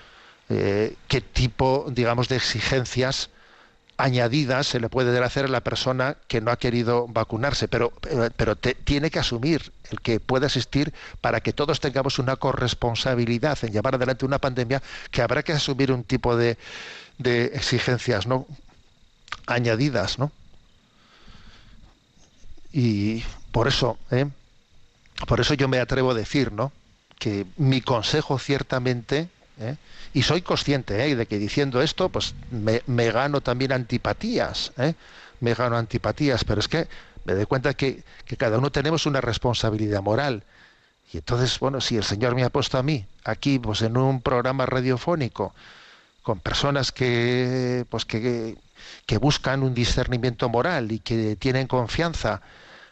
Eh, 0.50 0.96
qué 1.08 1.22
tipo, 1.22 1.86
digamos, 1.88 2.28
de 2.28 2.36
exigencias 2.36 3.30
añadidas 3.96 4.66
se 4.66 4.80
le 4.80 4.90
puede 4.90 5.18
hacer 5.24 5.46
a 5.46 5.48
la 5.48 5.62
persona 5.62 6.18
que 6.28 6.42
no 6.42 6.50
ha 6.50 6.58
querido 6.58 7.06
vacunarse, 7.08 7.68
pero, 7.68 7.94
pero, 8.36 8.54
tiene 8.56 9.10
que 9.10 9.18
asumir 9.18 9.72
el 9.90 10.02
que 10.02 10.20
pueda 10.20 10.44
existir 10.46 10.92
para 11.22 11.40
que 11.40 11.54
todos 11.54 11.80
tengamos 11.80 12.18
una 12.18 12.36
corresponsabilidad 12.36 13.58
en 13.62 13.72
llevar 13.72 13.94
adelante 13.94 14.26
una 14.26 14.38
pandemia, 14.38 14.82
que 15.10 15.22
habrá 15.22 15.42
que 15.42 15.54
asumir 15.54 15.90
un 15.90 16.04
tipo 16.04 16.36
de, 16.36 16.58
de 17.16 17.46
exigencias 17.46 18.26
¿no? 18.26 18.46
añadidas, 19.46 20.18
¿no? 20.18 20.30
Y 22.74 23.24
por 23.52 23.68
eso, 23.68 23.96
¿eh? 24.10 24.26
por 25.26 25.40
eso 25.40 25.54
yo 25.54 25.66
me 25.66 25.78
atrevo 25.78 26.10
a 26.10 26.14
decir, 26.14 26.52
¿no? 26.52 26.72
Que 27.18 27.46
mi 27.56 27.80
consejo 27.80 28.38
ciertamente, 28.38 29.28
¿eh? 29.58 29.76
y 30.12 30.22
soy 30.22 30.42
consciente 30.42 31.04
¿eh? 31.04 31.16
de 31.16 31.26
que 31.26 31.38
diciendo 31.38 31.82
esto, 31.82 32.08
pues 32.08 32.34
me, 32.50 32.82
me 32.86 33.10
gano 33.10 33.40
también 33.40 33.72
antipatías, 33.72 34.72
¿eh? 34.78 34.94
me 35.40 35.54
gano 35.54 35.76
antipatías, 35.76 36.44
pero 36.44 36.60
es 36.60 36.68
que 36.68 36.88
me 37.24 37.34
doy 37.34 37.46
cuenta 37.46 37.74
que, 37.74 38.02
que, 38.24 38.36
cada 38.36 38.58
uno 38.58 38.70
tenemos 38.70 39.06
una 39.06 39.20
responsabilidad 39.20 40.02
moral. 40.02 40.44
Y 41.12 41.18
entonces, 41.18 41.58
bueno, 41.58 41.80
si 41.80 41.96
el 41.96 42.04
Señor 42.04 42.34
me 42.34 42.44
ha 42.44 42.50
puesto 42.50 42.78
a 42.78 42.82
mí 42.82 43.04
aquí, 43.24 43.58
pues 43.58 43.82
en 43.82 43.96
un 43.96 44.20
programa 44.20 44.66
radiofónico, 44.66 45.54
con 46.22 46.40
personas 46.40 46.92
que, 46.92 47.84
pues 47.88 48.04
que, 48.04 48.56
que 49.06 49.18
buscan 49.18 49.62
un 49.62 49.74
discernimiento 49.74 50.48
moral 50.48 50.92
y 50.92 50.98
que 51.00 51.36
tienen 51.36 51.66
confianza, 51.66 52.40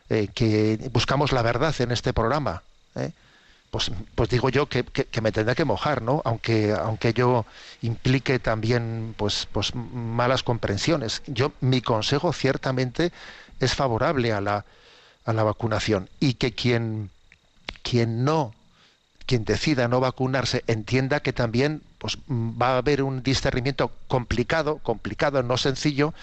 que 0.08 0.78
buscamos 0.92 1.32
la 1.32 1.42
verdad 1.42 1.74
en 1.80 1.90
este 1.90 2.12
programa, 2.12 2.62
¿eh? 2.94 3.10
Pues, 3.74 3.90
pues 4.14 4.28
digo 4.28 4.50
yo 4.50 4.68
que, 4.68 4.84
que, 4.84 5.20
me 5.20 5.32
tendrá 5.32 5.56
que 5.56 5.64
mojar, 5.64 6.00
¿no? 6.00 6.22
Aunque, 6.24 6.70
aunque 6.70 7.12
yo 7.12 7.44
implique 7.82 8.38
también 8.38 9.16
pues, 9.16 9.48
pues 9.50 9.74
malas 9.74 10.44
comprensiones. 10.44 11.22
Yo, 11.26 11.50
mi 11.60 11.80
consejo 11.80 12.32
ciertamente 12.32 13.10
es 13.58 13.74
favorable 13.74 14.32
a 14.32 14.40
la, 14.40 14.64
a 15.24 15.32
la 15.32 15.42
vacunación 15.42 16.08
y 16.20 16.34
que 16.34 16.52
quien, 16.52 17.10
quien 17.82 18.24
no, 18.24 18.54
quien 19.26 19.44
decida 19.44 19.88
no 19.88 19.98
vacunarse, 19.98 20.62
entienda 20.68 21.18
que 21.18 21.32
también 21.32 21.82
pues, 21.98 22.16
va 22.28 22.74
a 22.74 22.78
haber 22.78 23.02
un 23.02 23.24
discernimiento 23.24 23.90
complicado, 24.06 24.78
complicado, 24.84 25.42
no 25.42 25.56
sencillo, 25.56 26.14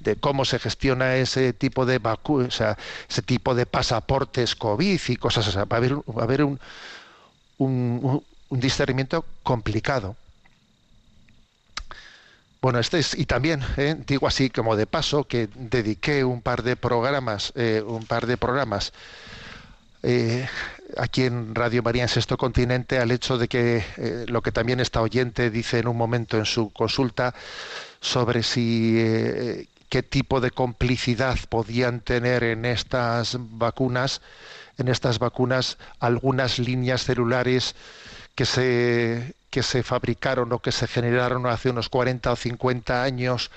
de 0.00 0.16
cómo 0.16 0.44
se 0.44 0.58
gestiona 0.58 1.16
ese 1.16 1.54
tipo 1.54 1.86
de 1.86 2.00
vacu 2.00 2.40
o 2.42 2.50
sea, 2.50 2.76
ese 3.08 3.22
tipo 3.22 3.54
de 3.54 3.64
pasaportes 3.64 4.54
COVID 4.56 5.00
y 5.08 5.16
cosas 5.16 5.48
así. 5.48 5.56
Va 5.56 5.64
a 5.70 5.76
haber, 5.76 5.94
va 5.94 6.20
a 6.20 6.24
haber 6.24 6.44
un, 6.44 6.60
un, 7.58 8.22
un, 8.48 8.60
discernimiento 8.60 9.24
complicado. 9.42 10.16
Bueno, 12.60 12.80
este 12.80 12.98
es, 12.98 13.16
y 13.16 13.24
también 13.24 13.60
eh, 13.76 13.96
digo 14.06 14.26
así 14.26 14.50
como 14.50 14.74
de 14.74 14.86
paso 14.86 15.24
que 15.24 15.48
dediqué 15.54 16.24
un 16.24 16.42
par 16.42 16.62
de 16.62 16.74
programas, 16.74 17.52
eh, 17.54 17.82
un 17.86 18.04
par 18.04 18.26
de 18.26 18.36
programas 18.36 18.92
eh, 20.02 20.48
aquí 20.96 21.22
en 21.24 21.54
Radio 21.54 21.82
María 21.82 22.02
en 22.02 22.08
Sexto 22.08 22.36
Continente 22.36 22.98
al 22.98 23.12
hecho 23.12 23.38
de 23.38 23.46
que 23.48 24.26
lo 24.28 24.42
que 24.42 24.52
también 24.52 24.80
esta 24.80 25.02
oyente 25.02 25.50
dice 25.50 25.78
en 25.78 25.88
un 25.88 25.96
momento 25.96 26.36
en 26.36 26.46
su 26.46 26.70
consulta 26.70 27.34
sobre 28.00 28.42
si 28.42 29.66
qué 29.88 30.02
tipo 30.02 30.40
de 30.40 30.50
complicidad 30.50 31.38
podían 31.48 32.00
tener 32.00 32.44
en 32.44 32.64
estas 32.64 33.36
vacunas 33.38 34.20
en 34.78 34.88
estas 34.88 35.18
vacunas 35.18 35.76
algunas 35.98 36.58
líneas 36.58 37.04
celulares 37.04 37.74
que 38.34 38.46
se, 38.46 39.34
que 39.50 39.64
se 39.64 39.82
fabricaron 39.82 40.52
o 40.52 40.60
que 40.60 40.70
se 40.70 40.86
generaron 40.86 41.46
hace 41.46 41.70
unos 41.70 41.88
40 41.88 42.32
o 42.32 42.36
50 42.36 43.02
años, 43.02 43.50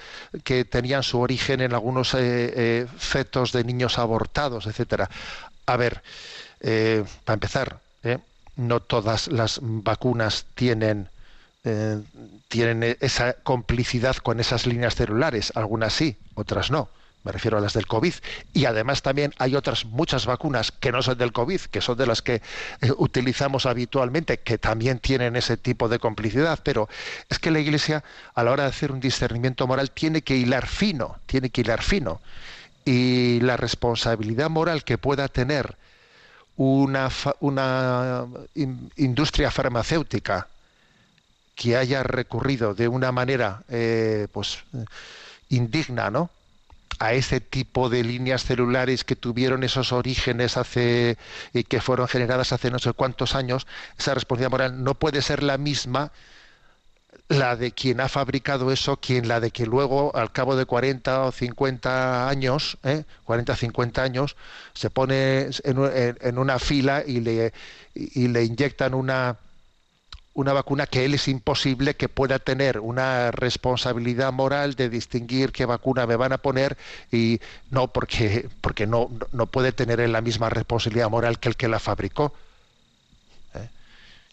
que 0.44 0.66
tenían 0.66 1.04
su 1.04 1.20
origen 1.20 1.62
en 1.62 1.74
algunos 1.74 2.16
eh, 2.16 2.20
eh, 2.20 2.88
fetos 2.98 3.52
de 3.52 3.64
niños 3.64 4.00
abortados, 4.00 4.66
etcétera. 4.66 5.10
A 5.68 5.78
ver, 5.78 6.02
eh, 6.60 7.04
para 7.24 7.36
empezar, 7.36 7.80
no 8.58 8.80
todas 8.82 9.28
las 9.28 9.60
vacunas 9.62 10.46
tienen 10.56 11.10
tienen 12.48 12.98
esa 13.00 13.34
complicidad 13.34 14.16
con 14.16 14.40
esas 14.40 14.66
líneas 14.66 14.96
celulares, 14.96 15.54
algunas 15.56 15.94
sí, 15.94 16.18
otras 16.34 16.72
no 16.72 16.90
me 17.24 17.32
refiero 17.32 17.58
a 17.58 17.62
las 17.62 17.74
del 17.74 17.88
COVID, 17.88 18.14
y 18.54 18.66
además 18.66 19.02
también 19.02 19.34
hay 19.38 19.56
otras 19.56 19.86
muchas 19.86 20.26
vacunas 20.26 20.72
que 20.72 20.92
no 20.92 21.02
son 21.02 21.18
del 21.18 21.32
COVID, 21.32 21.62
que 21.62 21.82
son 21.82 21.98
de 21.98 22.08
las 22.08 22.22
que 22.22 22.36
eh, 22.82 22.92
utilizamos 22.98 23.66
habitualmente, 23.66 24.40
que 24.40 24.58
también 24.58 25.00
tienen 25.00 25.36
ese 25.36 25.58
tipo 25.58 25.88
de 25.90 26.00
complicidad, 26.00 26.60
pero 26.64 26.90
es 27.30 27.40
que 27.40 27.52
la 27.52 27.60
Iglesia 27.60 28.04
a 28.34 28.44
la 28.44 28.52
hora 28.52 28.64
de 28.64 28.70
hacer 28.70 28.92
un 28.92 29.00
discernimiento 29.00 29.68
moral 29.68 29.92
tiene 29.92 30.22
que 30.22 30.36
hilar 30.36 30.68
fino, 30.68 31.18
tiene 31.26 31.50
que 31.50 31.62
hilar 31.62 31.84
fino, 31.84 32.22
y 32.86 33.40
la 33.42 33.58
responsabilidad 33.58 34.50
moral 34.50 34.84
que 34.84 34.98
pueda 34.98 35.28
tener 35.28 35.78
una, 36.58 37.10
una 37.40 38.26
in, 38.56 38.92
industria 38.98 39.52
farmacéutica 39.52 40.48
que 41.56 41.78
haya 41.78 42.04
recurrido 42.04 42.74
de 42.74 42.88
una 42.88 43.12
manera 43.12 43.64
eh, 43.70 44.28
pues 44.32 44.64
indigna, 45.50 46.10
¿no? 46.10 46.30
A 47.02 47.14
ese 47.14 47.42
tipo 47.42 47.90
de 47.90 48.04
líneas 48.04 48.46
celulares 48.46 49.04
que 49.04 49.16
tuvieron 49.16 49.64
esos 49.64 49.92
orígenes 49.92 50.56
hace 50.56 51.18
y 51.52 51.64
que 51.64 51.82
fueron 51.82 52.08
generadas 52.08 52.54
hace 52.54 52.70
no 52.70 52.78
sé 52.78 52.94
cuántos 52.94 53.34
años, 53.34 53.66
esa 53.98 54.14
responsabilidad 54.14 54.52
moral 54.52 54.84
no 54.84 54.94
puede 54.94 55.24
ser 55.24 55.42
la 55.42 55.58
misma 55.58 56.12
la 57.28 57.56
de 57.56 57.72
quien 57.72 58.02
ha 58.02 58.08
fabricado 58.08 58.72
eso, 58.72 58.98
quien 58.98 59.28
la 59.28 59.40
de 59.40 59.50
que 59.50 59.66
luego 59.66 60.16
al 60.16 60.32
cabo 60.32 60.56
de 60.56 60.66
40 60.66 61.24
o 61.24 61.32
50 61.32 62.30
años, 62.30 62.78
¿eh? 62.84 63.04
40 63.24 63.56
50 63.56 64.04
años, 64.04 64.36
se 64.74 64.92
pone 64.92 65.50
en, 65.64 66.18
en 66.22 66.38
una 66.38 66.60
fila 66.60 67.04
y 67.06 67.22
le, 67.22 67.52
y 67.96 68.28
le 68.28 68.44
inyectan 68.44 68.94
una 68.94 69.38
una 70.34 70.54
vacuna 70.54 70.88
que 70.88 71.06
él 71.06 71.13
es 71.13 71.28
imposible 71.28 71.96
que 71.96 72.08
pueda 72.08 72.39
tener 72.39 72.80
una 72.80 73.32
responsabilidad 73.32 74.32
moral 74.32 74.76
de 74.76 74.89
distinguir 74.89 75.52
qué 75.52 75.65
vacuna 75.65 76.08
me 76.08 76.15
van 76.15 76.32
a 76.32 76.38
poner 76.38 76.78
y 77.12 77.39
no 77.70 77.88
porque 77.91 78.50
porque 78.62 78.88
no 78.88 79.10
no 79.32 79.48
puede 79.48 79.72
tener 79.74 80.00
él 80.00 80.13
la 80.13 80.22
misma 80.22 80.50
responsabilidad 80.50 81.10
moral 81.10 81.39
que 81.39 81.50
el 81.50 81.58
que 81.58 81.67
la 81.67 81.80
fabricó 81.80 82.34
¿eh? 83.56 83.67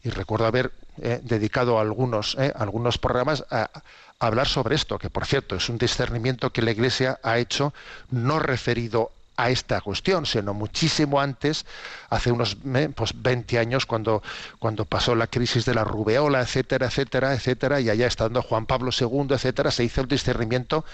y 0.04 0.10
recuerdo 0.10 0.46
haber 0.46 0.72
eh, 1.02 1.20
dedicado 1.22 1.80
algunos 1.80 2.36
eh, 2.38 2.52
algunos 2.54 2.98
programas 2.98 3.44
a, 3.50 3.62
a 3.62 3.82
hablar 4.20 4.46
sobre 4.46 4.76
esto 4.76 4.98
que 4.98 5.10
por 5.10 5.26
cierto 5.26 5.56
es 5.56 5.68
un 5.68 5.78
discernimiento 5.78 6.50
que 6.52 6.62
la 6.62 6.70
Iglesia 6.70 7.18
ha 7.24 7.38
hecho 7.38 7.74
no 8.10 8.38
referido 8.38 9.10
a 9.38 9.50
esta 9.50 9.80
cuestión, 9.80 10.26
sino 10.26 10.52
muchísimo 10.52 11.20
antes, 11.20 11.64
hace 12.10 12.32
unos 12.32 12.56
eh, 12.74 12.90
pues 12.94 13.12
20 13.14 13.60
años, 13.60 13.86
cuando, 13.86 14.20
cuando 14.58 14.84
pasó 14.84 15.14
la 15.14 15.28
crisis 15.28 15.64
de 15.64 15.74
la 15.74 15.84
rubeola, 15.84 16.40
etcétera, 16.40 16.86
etcétera, 16.86 17.32
etcétera, 17.32 17.80
y 17.80 17.88
allá 17.88 18.08
estando 18.08 18.42
Juan 18.42 18.66
Pablo 18.66 18.90
II, 18.90 19.28
etcétera, 19.30 19.70
se 19.70 19.84
hizo 19.84 20.00
el 20.00 20.08
discernimiento 20.08 20.84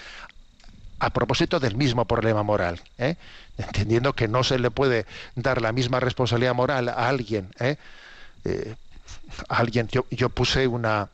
a 0.99 1.09
propósito 1.09 1.59
del 1.59 1.75
mismo 1.75 2.05
problema 2.05 2.43
moral, 2.43 2.79
¿eh? 2.99 3.15
entendiendo 3.57 4.13
que 4.13 4.27
no 4.27 4.43
se 4.43 4.59
le 4.59 4.69
puede 4.69 5.07
dar 5.33 5.59
la 5.59 5.71
misma 5.71 5.99
responsabilidad 5.99 6.53
moral 6.53 6.89
a 6.89 7.09
alguien, 7.09 7.49
¿eh? 7.59 7.77
Eh, 8.45 8.75
a 9.49 9.57
alguien, 9.57 9.87
yo, 9.87 10.05
yo 10.11 10.29
puse 10.29 10.67
una 10.67 11.09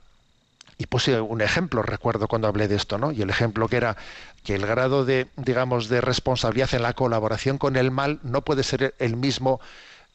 y 0.82 0.88
puse 0.88 1.22
un 1.22 1.42
ejemplo, 1.42 1.84
recuerdo 1.84 2.28
cuando 2.28 2.48
hablé 2.48 2.68
de 2.68 2.76
esto, 2.76 2.98
¿no? 2.98 3.12
Y 3.12 3.22
el 3.22 3.30
ejemplo 3.30 3.68
que 3.68 3.78
era 3.78 3.98
que 4.44 4.56
el 4.56 4.66
grado 4.66 5.06
de, 5.06 5.28
digamos, 5.36 5.90
de 5.90 6.02
responsabilidad 6.02 6.74
en 6.74 6.82
la 6.82 6.94
colaboración 6.94 7.60
con 7.60 7.76
el 7.76 7.92
mal 7.92 8.20
no 8.24 8.42
puede 8.42 8.64
ser 8.64 8.96
el 8.98 9.16
mismo 9.16 9.62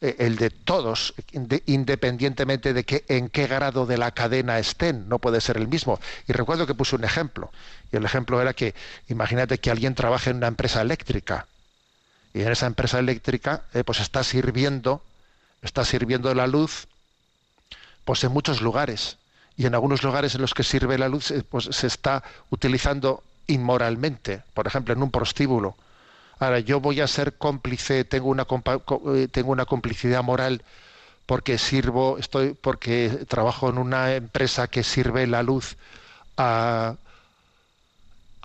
eh, 0.01 0.17
el 0.19 0.35
de 0.35 0.51
todos, 0.51 1.15
inde- 1.31 1.63
independientemente 1.67 2.73
de 2.73 2.83
que 2.83 3.05
en 3.07 3.29
qué 3.29 3.47
grado 3.47 3.87
de 3.87 3.97
la 3.97 4.11
cadena 4.11 4.59
estén, 4.59 5.09
no 5.09 5.21
puede 5.21 5.41
ser 5.41 5.57
el 5.57 5.69
mismo. 5.69 6.01
Y 6.27 6.33
recuerdo 6.33 6.67
que 6.67 6.75
puse 6.75 6.97
un 6.97 7.05
ejemplo, 7.05 7.53
y 7.93 7.97
el 7.97 8.05
ejemplo 8.05 8.43
era 8.43 8.53
que 8.53 8.75
imagínate 9.07 9.59
que 9.59 9.71
alguien 9.71 9.95
trabaja 9.95 10.31
en 10.31 10.39
una 10.39 10.49
empresa 10.49 10.83
eléctrica, 10.83 11.47
y 12.35 12.43
en 12.43 12.51
esa 12.51 12.67
empresa 12.67 12.99
eléctrica 12.99 13.63
eh, 13.73 13.85
pues 13.85 14.01
está 14.01 14.25
sirviendo, 14.25 15.01
está 15.63 15.85
sirviendo 15.85 16.35
la 16.35 16.49
luz 16.49 16.89
pues 18.05 18.25
en 18.25 18.33
muchos 18.33 18.61
lugares 18.61 19.17
y 19.57 19.67
en 19.67 19.75
algunos 19.75 20.03
lugares 20.03 20.35
en 20.35 20.43
los 20.43 20.55
que 20.55 20.63
sirve 20.63 20.99
la 20.99 21.09
luz 21.09 21.31
eh, 21.31 21.43
pues 21.49 21.69
se 21.71 21.87
está 21.87 22.23
utilizando 22.51 23.23
inmoralmente, 23.47 24.43
por 24.55 24.67
ejemplo 24.67 24.95
en 24.95 25.03
un 25.03 25.11
prostíbulo. 25.11 25.77
Ahora 26.39 26.61
yo 26.61 26.81
voy 26.81 27.01
a 27.01 27.07
ser 27.07 27.35
cómplice, 27.35 28.05
tengo 28.05 28.29
una 28.29 28.47
eh, 29.15 29.29
tengo 29.31 29.53
una 29.53 29.65
complicidad 29.65 30.23
moral 30.23 30.63
porque 31.25 31.59
sirvo, 31.59 32.19
estoy 32.19 32.53
porque 32.55 33.25
trabajo 33.29 33.71
en 33.71 33.79
una 33.79 34.15
empresa 34.15 34.69
que 34.69 34.85
sirve 34.85 35.27
la 35.27 35.43
luz 35.43 35.77
a 36.37 36.97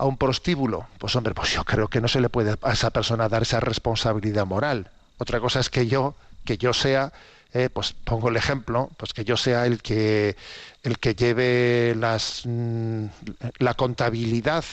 a 0.02 0.06
un 0.06 0.18
prostíbulo, 0.18 0.88
pues 0.98 1.16
hombre, 1.16 1.36
pues 1.36 1.54
yo 1.54 1.64
creo 1.64 1.88
que 1.88 2.02
no 2.02 2.08
se 2.08 2.22
le 2.22 2.30
puede 2.30 2.56
a 2.64 2.72
esa 2.72 2.90
persona 2.90 3.30
dar 3.30 3.44
esa 3.44 3.60
responsabilidad 3.60 4.48
moral. 4.48 4.90
Otra 5.20 5.40
cosa 5.40 5.60
es 5.60 5.70
que 5.70 5.86
yo, 5.86 6.16
que 6.44 6.58
yo 6.58 6.74
sea, 6.74 7.14
eh, 7.54 7.70
pues 7.72 7.94
pongo 8.04 8.30
el 8.30 8.38
ejemplo, 8.38 8.90
pues 8.98 9.14
que 9.14 9.24
yo 9.26 9.38
sea 9.38 9.66
el 9.66 9.82
que 9.82 10.36
el 10.84 11.00
que 11.00 11.16
lleve 11.16 11.96
las 11.98 12.44
mm, 12.46 13.06
la 13.60 13.74
contabilidad 13.76 14.64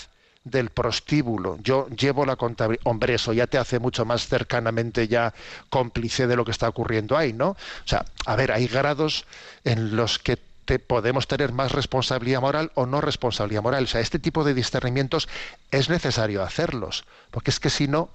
del 0.44 0.70
prostíbulo. 0.70 1.58
Yo 1.62 1.88
llevo 1.90 2.24
la 2.24 2.36
contabilidad. 2.36 2.82
Hombre, 2.86 3.14
eso 3.14 3.32
ya 3.32 3.46
te 3.46 3.58
hace 3.58 3.78
mucho 3.78 4.04
más 4.04 4.26
cercanamente 4.28 5.06
ya 5.08 5.34
cómplice 5.68 6.26
de 6.26 6.36
lo 6.36 6.44
que 6.44 6.52
está 6.52 6.68
ocurriendo 6.68 7.16
ahí, 7.16 7.32
¿no? 7.32 7.50
O 7.50 7.56
sea, 7.84 8.04
a 8.24 8.36
ver, 8.36 8.52
hay 8.52 8.66
grados 8.66 9.26
en 9.64 9.94
los 9.96 10.18
que 10.18 10.38
te- 10.64 10.78
podemos 10.78 11.26
tener 11.28 11.52
más 11.52 11.72
responsabilidad 11.72 12.40
moral 12.40 12.70
o 12.74 12.86
no 12.86 13.00
responsabilidad 13.00 13.62
moral. 13.62 13.84
O 13.84 13.86
sea, 13.88 14.00
este 14.00 14.18
tipo 14.18 14.44
de 14.44 14.54
discernimientos 14.54 15.28
es 15.70 15.88
necesario 15.90 16.42
hacerlos, 16.42 17.04
porque 17.30 17.50
es 17.50 17.60
que 17.60 17.70
si 17.70 17.88
no, 17.88 18.08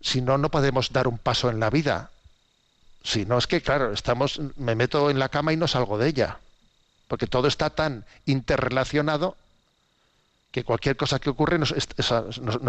si 0.00 0.20
no, 0.22 0.38
no 0.38 0.50
podemos 0.50 0.92
dar 0.92 1.08
un 1.08 1.18
paso 1.18 1.50
en 1.50 1.60
la 1.60 1.70
vida. 1.70 2.10
Si 3.04 3.26
no, 3.26 3.36
es 3.36 3.46
que, 3.46 3.60
claro, 3.60 3.92
estamos, 3.92 4.40
me 4.56 4.74
meto 4.74 5.10
en 5.10 5.18
la 5.18 5.28
cama 5.28 5.52
y 5.52 5.58
no 5.58 5.68
salgo 5.68 5.98
de 5.98 6.08
ella, 6.08 6.38
porque 7.06 7.26
todo 7.26 7.46
está 7.46 7.68
tan 7.70 8.06
interrelacionado 8.24 9.36
que 10.50 10.64
cualquier 10.64 10.96
cosa 10.96 11.18
que 11.18 11.28
ocurre 11.28 11.58
nos, 11.58 11.74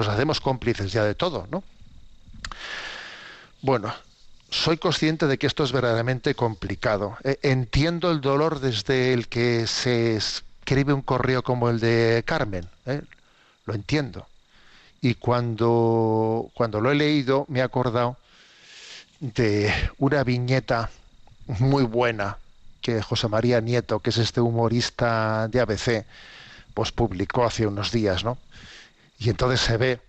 hacemos 0.07 0.41
cómplices 0.41 0.91
ya 0.91 1.05
de 1.05 1.15
todo, 1.15 1.47
¿no? 1.49 1.63
Bueno, 3.61 3.93
soy 4.49 4.77
consciente 4.77 5.25
de 5.25 5.37
que 5.37 5.47
esto 5.47 5.63
es 5.63 5.71
verdaderamente 5.71 6.35
complicado. 6.35 7.17
Eh, 7.23 7.39
entiendo 7.41 8.11
el 8.11 8.19
dolor 8.21 8.59
desde 8.59 9.13
el 9.13 9.27
que 9.27 9.67
se 9.67 10.17
escribe 10.17 10.93
un 10.93 11.01
correo 11.01 11.43
como 11.43 11.69
el 11.69 11.79
de 11.79 12.23
Carmen. 12.25 12.67
¿eh? 12.85 13.01
Lo 13.65 13.73
entiendo. 13.73 14.27
Y 14.99 15.15
cuando, 15.15 16.49
cuando 16.53 16.81
lo 16.81 16.91
he 16.91 16.95
leído 16.95 17.45
me 17.47 17.59
he 17.59 17.63
acordado 17.63 18.17
de 19.19 19.73
una 19.97 20.23
viñeta 20.23 20.89
muy 21.47 21.83
buena 21.83 22.37
que 22.81 23.01
José 23.01 23.27
María 23.27 23.61
Nieto, 23.61 23.99
que 23.99 24.09
es 24.11 24.17
este 24.17 24.41
humorista 24.41 25.47
de 25.47 25.59
ABC, 25.59 26.05
pues 26.73 26.91
publicó 26.91 27.45
hace 27.45 27.65
unos 27.65 27.91
días, 27.91 28.23
¿no? 28.23 28.37
Y 29.17 29.29
entonces 29.29 29.61
se 29.61 29.77
ve 29.77 29.99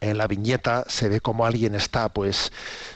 en 0.00 0.18
la 0.18 0.26
viñeta 0.26 0.84
se 0.88 1.08
ve 1.08 1.20
como 1.20 1.46
alguien 1.46 1.74
está 1.74 2.08
pues 2.08 2.52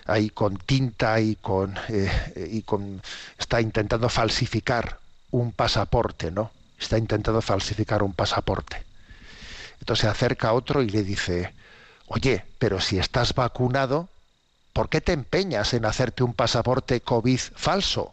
ahí 0.06 0.28
con 0.30 0.56
tinta 0.56 1.20
y 1.20 1.36
con 1.36 1.78
eh, 1.88 2.48
y 2.50 2.62
con 2.62 3.02
está 3.38 3.60
intentando 3.60 4.08
falsificar 4.08 4.98
un 5.30 5.52
pasaporte 5.52 6.30
no 6.30 6.50
está 6.78 6.98
intentando 6.98 7.40
falsificar 7.42 8.02
un 8.02 8.12
pasaporte 8.12 8.82
entonces 9.80 10.02
se 10.02 10.08
acerca 10.08 10.48
a 10.48 10.52
otro 10.54 10.82
y 10.82 10.88
le 10.88 11.02
dice 11.04 11.54
oye 12.08 12.44
pero 12.58 12.80
si 12.80 12.98
estás 12.98 13.34
vacunado 13.34 14.08
¿por 14.76 14.90
qué 14.90 15.00
te 15.00 15.12
empeñas 15.12 15.72
en 15.72 15.86
hacerte 15.86 16.22
un 16.22 16.34
pasaporte 16.34 17.00
covid 17.00 17.40
falso 17.56 18.12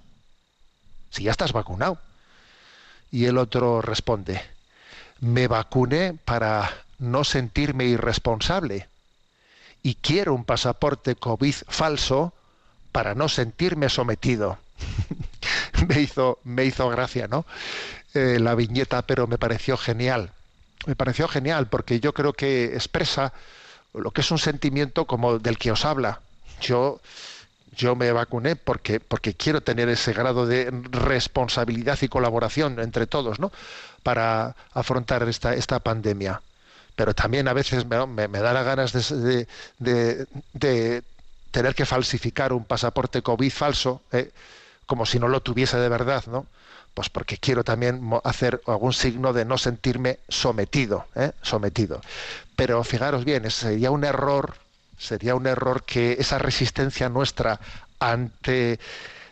si 1.11 1.23
ya 1.23 1.31
estás 1.31 1.51
vacunado 1.51 1.99
y 3.11 3.25
el 3.25 3.37
otro 3.37 3.81
responde 3.81 4.41
me 5.19 5.47
vacuné 5.47 6.17
para 6.25 6.71
no 6.99 7.25
sentirme 7.25 7.83
irresponsable 7.85 8.87
y 9.83 9.95
quiero 9.95 10.33
un 10.33 10.45
pasaporte 10.45 11.15
COVID 11.15 11.55
falso 11.67 12.33
para 12.91 13.13
no 13.15 13.27
sentirme 13.27 13.89
sometido. 13.89 14.57
me, 15.87 16.01
hizo, 16.01 16.39
me 16.45 16.63
hizo 16.65 16.87
gracia, 16.89 17.27
¿no? 17.27 17.45
Eh, 18.13 18.39
la 18.39 18.55
viñeta, 18.55 19.01
pero 19.01 19.27
me 19.27 19.37
pareció 19.37 19.75
genial. 19.77 20.31
Me 20.85 20.95
pareció 20.95 21.27
genial 21.27 21.67
porque 21.67 21.99
yo 21.99 22.13
creo 22.13 22.33
que 22.33 22.73
expresa 22.75 23.33
lo 23.93 24.11
que 24.11 24.21
es 24.21 24.31
un 24.31 24.39
sentimiento 24.39 25.05
como 25.05 25.37
del 25.37 25.57
que 25.57 25.71
os 25.71 25.83
habla. 25.83 26.21
Yo, 26.63 26.99
yo 27.75 27.95
me 27.95 28.11
vacuné 28.11 28.55
porque, 28.55 28.99
porque 28.99 29.33
quiero 29.33 29.61
tener 29.61 29.89
ese 29.89 30.13
grado 30.13 30.45
de 30.45 30.69
responsabilidad 30.91 31.99
y 32.01 32.07
colaboración 32.07 32.79
entre 32.79 33.05
todos, 33.07 33.39
¿no? 33.39 33.51
Para 34.01 34.55
afrontar 34.73 35.27
esta, 35.27 35.53
esta 35.53 35.79
pandemia 35.79 36.41
pero 36.95 37.13
también 37.15 37.47
a 37.47 37.53
veces 37.53 37.85
me, 37.87 38.27
me, 38.27 38.39
da 38.39 38.53
las 38.53 38.65
ganas 38.65 38.93
de, 38.93 39.17
de, 39.17 39.47
de, 39.79 40.27
de, 40.53 41.03
tener 41.51 41.75
que 41.75 41.85
falsificar 41.85 42.53
un 42.53 42.65
pasaporte 42.65 43.21
COVID 43.21 43.51
falso, 43.51 44.01
¿eh? 44.11 44.31
como 44.85 45.05
si 45.05 45.19
no 45.19 45.27
lo 45.27 45.41
tuviese 45.41 45.77
de 45.77 45.89
verdad, 45.89 46.23
¿no? 46.27 46.47
Pues 46.93 47.09
porque 47.09 47.37
quiero 47.37 47.63
también 47.63 48.01
hacer 48.23 48.61
algún 48.67 48.93
signo 48.93 49.33
de 49.33 49.45
no 49.45 49.57
sentirme 49.57 50.19
sometido, 50.29 51.05
¿eh? 51.15 51.31
sometido. 51.41 52.01
Pero 52.55 52.83
fijaros 52.83 53.25
bien, 53.25 53.49
sería 53.49 53.89
un 53.91 54.03
error, 54.03 54.55
sería 54.97 55.35
un 55.35 55.47
error 55.47 55.83
que 55.83 56.13
esa 56.19 56.37
resistencia 56.37 57.09
nuestra 57.09 57.59
ante 57.99 58.79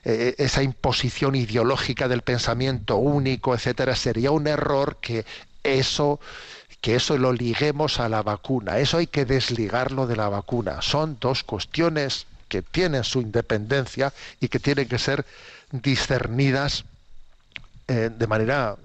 eh, 0.03 0.35
esa 0.37 0.63
imposición 0.63 1.35
ideológica 1.35 2.07
del 2.07 2.21
pensamiento 2.21 2.97
único, 2.97 3.53
etcétera, 3.53 3.95
sería 3.95 4.31
un 4.31 4.47
error 4.47 4.97
que 5.01 5.25
eso 5.63 6.19
que 6.81 6.95
eso 6.95 7.15
lo 7.17 7.31
liguemos 7.31 7.99
a 7.99 8.09
la 8.09 8.23
vacuna. 8.23 8.79
Eso 8.79 8.97
hay 8.97 9.05
que 9.05 9.23
desligarlo 9.23 10.07
de 10.07 10.15
la 10.15 10.29
vacuna. 10.29 10.81
Son 10.81 11.17
dos 11.19 11.43
cuestiones 11.43 12.25
que 12.49 12.63
tienen 12.63 13.03
su 13.03 13.21
independencia 13.21 14.11
y 14.39 14.47
que 14.47 14.59
tienen 14.59 14.87
que 14.87 14.97
ser 14.97 15.23
discernidas 15.71 16.83
eh, 17.87 18.09
de 18.11 18.27
manera 18.27 18.75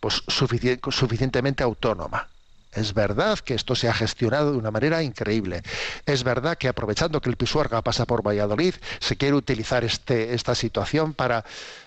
pues, 0.00 0.22
sufici 0.28 0.78
suficientemente 0.90 1.62
autónoma. 1.62 2.28
Es 2.74 2.94
verdad 2.94 3.38
que 3.38 3.54
esto 3.54 3.74
se 3.74 3.88
ha 3.88 3.94
gestionado 3.94 4.52
de 4.52 4.58
una 4.58 4.70
manera 4.70 5.02
increíble. 5.02 5.62
Es 6.06 6.24
verdad 6.24 6.58
que 6.58 6.68
aprovechando 6.68 7.20
que 7.20 7.30
el 7.30 7.36
Pisuerga 7.36 7.82
pasa 7.82 8.04
por 8.04 8.26
Valladolid, 8.26 8.74
se 9.00 9.16
quiere 9.16 9.34
utilizar 9.34 9.84
este, 9.84 10.34
esta 10.34 10.54
situación 10.54 11.14
para, 11.14 11.44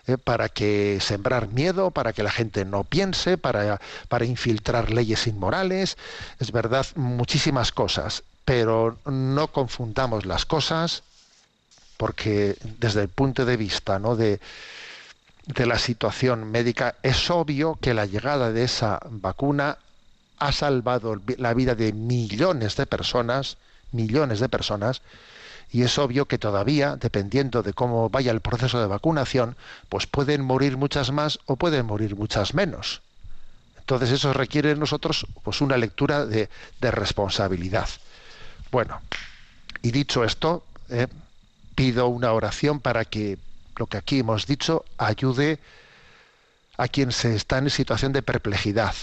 eh, 0.08 0.18
para 0.18 0.50
que 0.50 1.00
sembrar 1.02 1.50
miedo, 1.50 1.92
para 1.92 2.14
que 2.14 2.24
la 2.24 2.32
gente 2.32 2.66
no 2.66 2.84
piense, 2.84 3.38
para, 3.38 3.82
para 4.08 4.26
infiltrar 4.26 4.92
leyes 4.92 5.28
inmorales. 5.28 5.98
Es 6.40 6.52
verdad, 6.52 6.86
muchísimas 6.96 7.72
cosas. 7.72 8.24
Pero 8.46 8.98
no 9.06 9.48
confundamos 9.50 10.26
las 10.26 10.46
cosas 10.46 11.04
porque 11.98 12.56
desde 12.80 13.02
el 13.02 13.10
punto 13.10 13.44
de 13.44 13.58
vista 13.58 14.00
¿no? 14.00 14.16
de, 14.16 14.40
de 15.48 15.66
la 15.66 15.80
situación 15.80 16.50
médica, 16.52 16.96
es 17.04 17.30
obvio 17.30 17.78
que 17.82 17.94
la 17.94 18.06
llegada 18.06 18.52
de 18.52 18.64
esa 18.64 19.00
vacuna 19.10 19.78
ha 20.38 20.52
salvado 20.52 21.22
la 21.38 21.54
vida 21.54 21.76
de 21.76 21.94
millones 21.94 22.76
de 22.76 22.86
personas, 22.86 23.58
millones 23.92 24.40
de 24.40 24.50
personas, 24.50 25.02
y 25.72 25.84
es 25.84 25.98
obvio 25.98 26.26
que 26.26 26.38
todavía, 26.38 26.96
dependiendo 26.96 27.62
de 27.64 27.74
cómo 27.74 28.10
vaya 28.10 28.32
el 28.32 28.42
proceso 28.42 28.80
de 28.80 28.88
vacunación, 28.88 29.58
pues 29.90 30.08
pueden 30.08 30.42
morir 30.42 30.78
muchas 30.78 31.12
más 31.12 31.40
o 31.46 31.58
pueden 31.58 31.86
morir 31.86 32.16
muchas 32.16 32.54
menos. 32.54 33.02
Entonces 33.78 34.12
eso 34.12 34.34
requiere 34.34 34.72
en 34.72 34.80
nosotros 34.80 35.26
pues 35.44 35.62
una 35.62 35.78
lectura 35.78 36.26
de, 36.26 36.50
de 36.80 36.92
responsabilidad. 36.92 37.90
Bueno, 38.72 39.02
y 39.82 39.92
dicho 39.92 40.24
esto, 40.24 40.64
eh, 40.90 41.08
pido 41.76 42.08
una 42.08 42.34
oración 42.34 42.80
para 42.80 43.06
que 43.06 43.38
lo 43.78 43.88
que 43.88 43.98
aquí 43.98 44.20
hemos 44.20 44.48
dicho 44.48 44.84
ayude 44.98 45.60
a 46.78 46.88
quien 46.88 47.12
se 47.12 47.36
está 47.36 47.58
en 47.60 47.70
situación 47.70 48.14
de 48.14 48.22
perplejidad, 48.22 48.96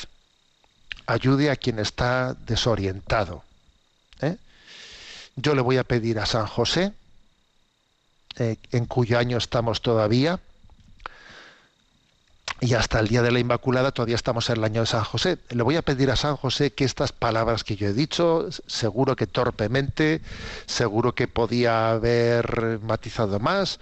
ayude 1.07 1.51
a 1.51 1.57
quien 1.57 1.79
está 1.79 2.35
desorientado. 2.47 3.43
¿eh? 4.21 4.37
Yo 5.37 5.55
le 5.55 5.63
voy 5.63 5.77
a 5.77 5.85
pedir 5.85 6.19
a 6.19 6.27
San 6.27 6.47
José, 6.47 6.93
eh, 8.37 8.57
en 8.73 8.87
cuyo 8.87 9.19
año 9.19 9.39
estamos 9.39 9.83
todavía, 9.83 10.41
y 12.61 12.75
hasta 12.75 13.01
el 13.01 13.09
día 13.09 13.21
de 13.21 13.31
la 13.31 13.41
Inmaculada 13.41 13.93
todavía 13.93 14.15
estamos 14.15 14.49
en 14.49 14.57
el 14.57 14.65
año 14.65 14.81
de 14.81 14.87
San 14.87 15.05
José. 15.05 15.39
Le 15.51 15.63
voy 15.63 15.77
a 15.77 15.83
pedir 15.83 16.11
a 16.11 16.17
San 16.17 16.37
José 16.37 16.73
que 16.73 16.85
estas 16.85 17.13
palabras 17.13 17.63
que 17.63 17.77
yo 17.77 17.89
he 17.89 17.93
dicho, 17.93 18.49
seguro 18.67 19.17
que 19.17 19.27
torpemente, 19.27 20.23
seguro 20.67 21.15
que 21.15 21.29
podía 21.29 21.91
haber 21.91 22.81
matizado 22.81 23.39
más, 23.39 23.81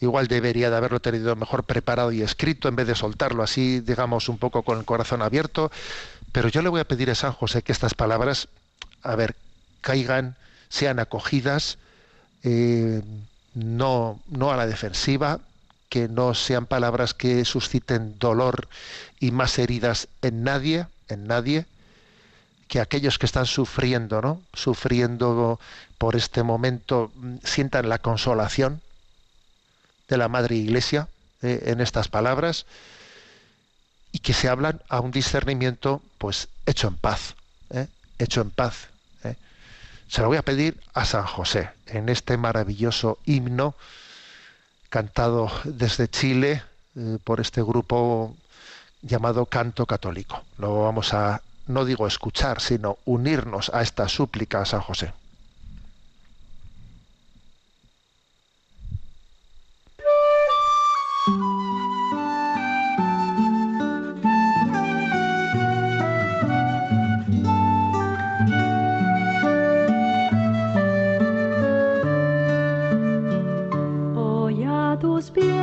igual 0.00 0.28
debería 0.28 0.70
de 0.70 0.76
haberlo 0.76 1.00
tenido 1.00 1.34
mejor 1.36 1.64
preparado 1.64 2.12
y 2.12 2.22
escrito 2.22 2.68
en 2.68 2.76
vez 2.76 2.86
de 2.86 2.94
soltarlo 2.94 3.42
así, 3.42 3.80
digamos, 3.80 4.28
un 4.28 4.38
poco 4.38 4.62
con 4.62 4.78
el 4.78 4.84
corazón 4.84 5.20
abierto. 5.20 5.70
Pero 6.32 6.48
yo 6.48 6.62
le 6.62 6.68
voy 6.68 6.80
a 6.80 6.88
pedir 6.88 7.10
a 7.10 7.14
San 7.14 7.32
José 7.32 7.62
que 7.62 7.72
estas 7.72 7.94
palabras, 7.94 8.48
a 9.02 9.16
ver, 9.16 9.36
caigan, 9.80 10.36
sean 10.68 10.98
acogidas, 10.98 11.78
eh, 12.42 13.02
no, 13.54 14.20
no 14.28 14.50
a 14.52 14.56
la 14.56 14.66
defensiva, 14.66 15.40
que 15.88 16.08
no 16.08 16.34
sean 16.34 16.66
palabras 16.66 17.14
que 17.14 17.44
susciten 17.44 18.18
dolor 18.18 18.68
y 19.20 19.30
más 19.30 19.58
heridas 19.58 20.08
en 20.20 20.44
nadie, 20.44 20.86
en 21.08 21.26
nadie, 21.26 21.66
que 22.68 22.80
aquellos 22.80 23.18
que 23.18 23.24
están 23.24 23.46
sufriendo, 23.46 24.20
¿no? 24.20 24.42
Sufriendo 24.52 25.58
por 25.96 26.14
este 26.14 26.42
momento 26.42 27.10
sientan 27.42 27.88
la 27.88 27.98
consolación 27.98 28.82
de 30.08 30.18
la 30.18 30.28
Madre 30.28 30.56
Iglesia 30.56 31.08
eh, 31.40 31.62
en 31.66 31.80
estas 31.80 32.08
palabras 32.08 32.66
y 34.12 34.20
que 34.20 34.32
se 34.32 34.48
hablan 34.48 34.80
a 34.88 35.00
un 35.00 35.10
discernimiento 35.10 36.02
pues 36.18 36.48
hecho 36.66 36.88
en 36.88 36.96
paz, 36.96 37.34
¿eh? 37.70 37.86
hecho 38.18 38.40
en 38.40 38.50
paz. 38.50 38.88
¿eh? 39.24 39.36
Se 40.08 40.22
lo 40.22 40.28
voy 40.28 40.38
a 40.38 40.42
pedir 40.42 40.80
a 40.94 41.04
San 41.04 41.24
José 41.24 41.70
en 41.86 42.08
este 42.08 42.36
maravilloso 42.36 43.18
himno 43.24 43.74
cantado 44.88 45.50
desde 45.64 46.08
Chile 46.08 46.62
eh, 46.96 47.18
por 47.22 47.40
este 47.40 47.62
grupo 47.62 48.34
llamado 49.02 49.46
Canto 49.46 49.86
Católico. 49.86 50.42
Lo 50.56 50.82
vamos 50.82 51.14
a, 51.14 51.42
no 51.66 51.84
digo 51.84 52.06
escuchar, 52.06 52.60
sino 52.60 52.98
unirnos 53.04 53.70
a 53.72 53.82
esta 53.82 54.08
súplica 54.08 54.62
a 54.62 54.64
San 54.64 54.80
José. 54.80 55.12
A 75.36 75.57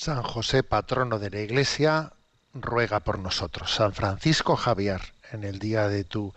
San 0.00 0.22
José, 0.22 0.62
patrono 0.62 1.18
de 1.18 1.28
la 1.28 1.40
Iglesia, 1.40 2.14
ruega 2.54 3.00
por 3.00 3.18
nosotros. 3.18 3.74
San 3.74 3.92
Francisco 3.92 4.56
Javier, 4.56 5.02
en 5.30 5.44
el 5.44 5.58
día 5.58 5.88
de 5.88 6.04
tu, 6.04 6.32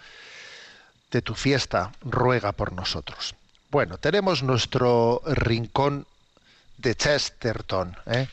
de 1.12 1.22
tu 1.22 1.34
fiesta, 1.34 1.94
ruega 2.02 2.52
por 2.52 2.74
nosotros. 2.74 3.36
Bueno, 3.72 3.98
tenemos 3.98 4.44
nuestro 4.44 5.22
rincón 5.26 6.06
de 6.78 6.94
Chesterton, 6.94 7.96
¿eh? 8.08 8.28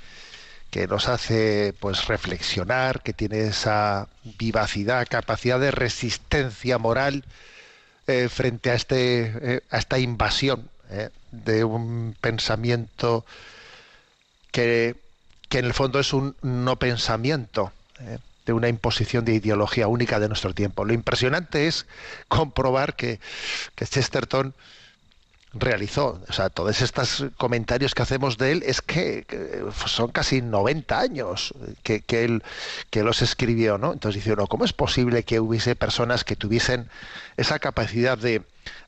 que 0.68 0.88
nos 0.88 1.06
hace 1.06 1.74
pues 1.78 2.08
reflexionar, 2.08 3.00
que 3.00 3.12
tiene 3.12 3.42
esa 3.42 4.08
vivacidad, 4.36 5.06
capacidad 5.08 5.60
de 5.60 5.70
resistencia 5.70 6.76
moral 6.78 7.24
eh, 8.08 8.28
frente 8.28 8.72
a 8.72 8.74
este 8.74 9.32
eh, 9.40 9.62
a 9.70 9.78
esta 9.78 10.00
invasión 10.00 10.68
de 11.30 11.62
un 11.62 12.16
pensamiento 12.20 13.24
que, 14.50 14.96
que 15.50 15.58
en 15.58 15.66
el 15.66 15.74
fondo 15.74 16.00
es 16.00 16.14
un 16.14 16.36
no 16.40 16.76
pensamiento 16.76 17.72
¿eh? 17.98 18.18
de 18.46 18.52
una 18.54 18.68
imposición 18.68 19.26
de 19.26 19.34
ideología 19.34 19.88
única 19.88 20.18
de 20.18 20.28
nuestro 20.28 20.54
tiempo. 20.54 20.84
Lo 20.86 20.94
impresionante 20.94 21.66
es 21.66 21.86
comprobar 22.28 22.94
que, 22.94 23.20
que 23.74 23.84
Chesterton 23.84 24.54
realizó, 25.52 26.20
o 26.28 26.32
sea, 26.32 26.48
todos 26.48 26.80
estos 26.80 27.24
comentarios 27.36 27.96
que 27.96 28.02
hacemos 28.02 28.38
de 28.38 28.52
él 28.52 28.62
es 28.64 28.80
que, 28.80 29.26
son 29.86 30.12
casi 30.12 30.42
90 30.42 31.00
años 31.00 31.52
que, 31.82 32.02
que 32.02 32.22
él 32.24 32.44
que 32.90 33.02
los 33.02 33.20
escribió, 33.20 33.76
¿no? 33.76 33.92
Entonces 33.92 34.22
dice 34.22 34.32
uno, 34.32 34.46
¿cómo 34.46 34.64
es 34.64 34.72
posible 34.72 35.24
que 35.24 35.40
hubiese 35.40 35.74
personas 35.74 36.22
que 36.22 36.36
tuviesen 36.36 36.88
esa 37.36 37.58
capacidad 37.58 38.16
de 38.16 38.42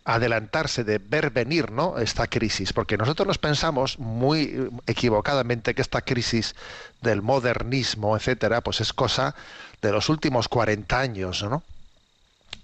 adelantarse, 0.05 0.85
de 0.85 0.99
ver 0.99 1.31
venir, 1.31 1.71
¿no? 1.71 1.99
esta 1.99 2.27
crisis? 2.27 2.73
Porque 2.73 2.97
nosotros 2.97 3.27
nos 3.27 3.39
pensamos 3.39 3.99
muy 3.99 4.71
equivocadamente 4.87 5.75
que 5.75 5.83
esta 5.83 6.03
crisis 6.03 6.55
del 7.01 7.23
modernismo, 7.23 8.17
etcétera, 8.17 8.61
pues 8.61 8.81
es 8.81 8.93
cosa 8.93 9.35
de 9.81 9.93
los 9.93 10.09
últimos 10.09 10.49
40 10.49 10.99
años, 10.99 11.43
¿no? 11.43 11.63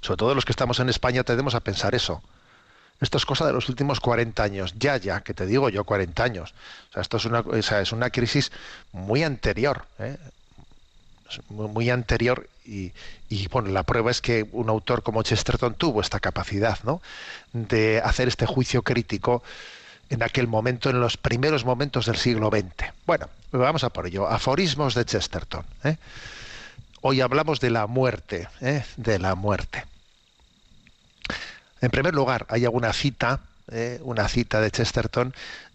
Sobre 0.01 0.18
todo 0.18 0.34
los 0.34 0.45
que 0.45 0.53
estamos 0.53 0.78
en 0.80 0.89
España 0.89 1.24
tendemos 1.24 1.55
a 1.55 1.61
pensar 1.61 1.95
eso. 1.95 2.22
Esto 3.01 3.18
es 3.18 3.26
cosa 3.26 3.47
de 3.47 3.53
los 3.53 3.68
últimos 3.68 4.01
40 4.01 4.43
años. 4.43 4.74
Ya, 4.76 4.97
ya, 4.97 5.20
que 5.20 5.34
te 5.34 5.47
digo 5.47 5.68
yo 5.68 5.84
40 5.84 6.22
años. 6.22 6.55
O 6.91 6.93
sea, 6.93 7.03
esto 7.03 7.16
es 7.16 7.24
una, 7.24 7.41
o 7.41 7.62
sea, 7.62 7.80
es 7.80 7.93
una 7.93 8.11
crisis 8.11 8.51
muy 8.93 9.22
anterior. 9.22 9.86
¿eh? 9.99 10.16
Muy, 11.50 11.90
anterior 11.90 12.48
y, 12.64 12.92
y, 13.28 13.48
bueno, 13.48 13.68
la 13.70 13.82
prueba 13.82 14.10
es 14.10 14.20
que 14.20 14.46
un 14.52 14.68
autor 14.68 15.02
como 15.02 15.22
Chesterton 15.22 15.74
tuvo 15.74 16.00
esta 16.00 16.20
capacidad, 16.20 16.78
¿no? 16.84 17.02
De 17.52 18.00
hacer 18.02 18.28
este 18.28 18.46
juicio 18.46 18.82
crítico 18.82 19.42
en 20.10 20.22
aquel 20.22 20.46
momento, 20.46 20.90
en 20.90 21.00
los 21.00 21.16
primeros 21.16 21.64
momentos 21.64 22.06
del 22.06 22.16
siglo 22.16 22.50
XX. 22.50 22.92
Bueno, 23.06 23.28
vamos 23.52 23.84
a 23.84 23.90
por 23.90 24.06
ello. 24.06 24.26
Aforismos 24.26 24.94
de 24.94 25.04
Chesterton. 25.04 25.64
¿eh? 25.84 25.96
Hoy 27.00 27.20
hablamos 27.20 27.60
de 27.60 27.70
la 27.70 27.86
muerte, 27.86 28.48
¿eh? 28.60 28.84
de 28.96 29.18
la 29.18 29.34
muerte. 29.34 29.84
En 31.80 31.90
primer 31.90 32.14
lugar, 32.14 32.46
hay 32.48 32.64
alguna 32.64 32.92
cita, 32.92 33.40
eh, 33.70 34.00
una 34.02 34.28
cita 34.28 34.60
de 34.60 34.70
Chesterton, 34.70 35.34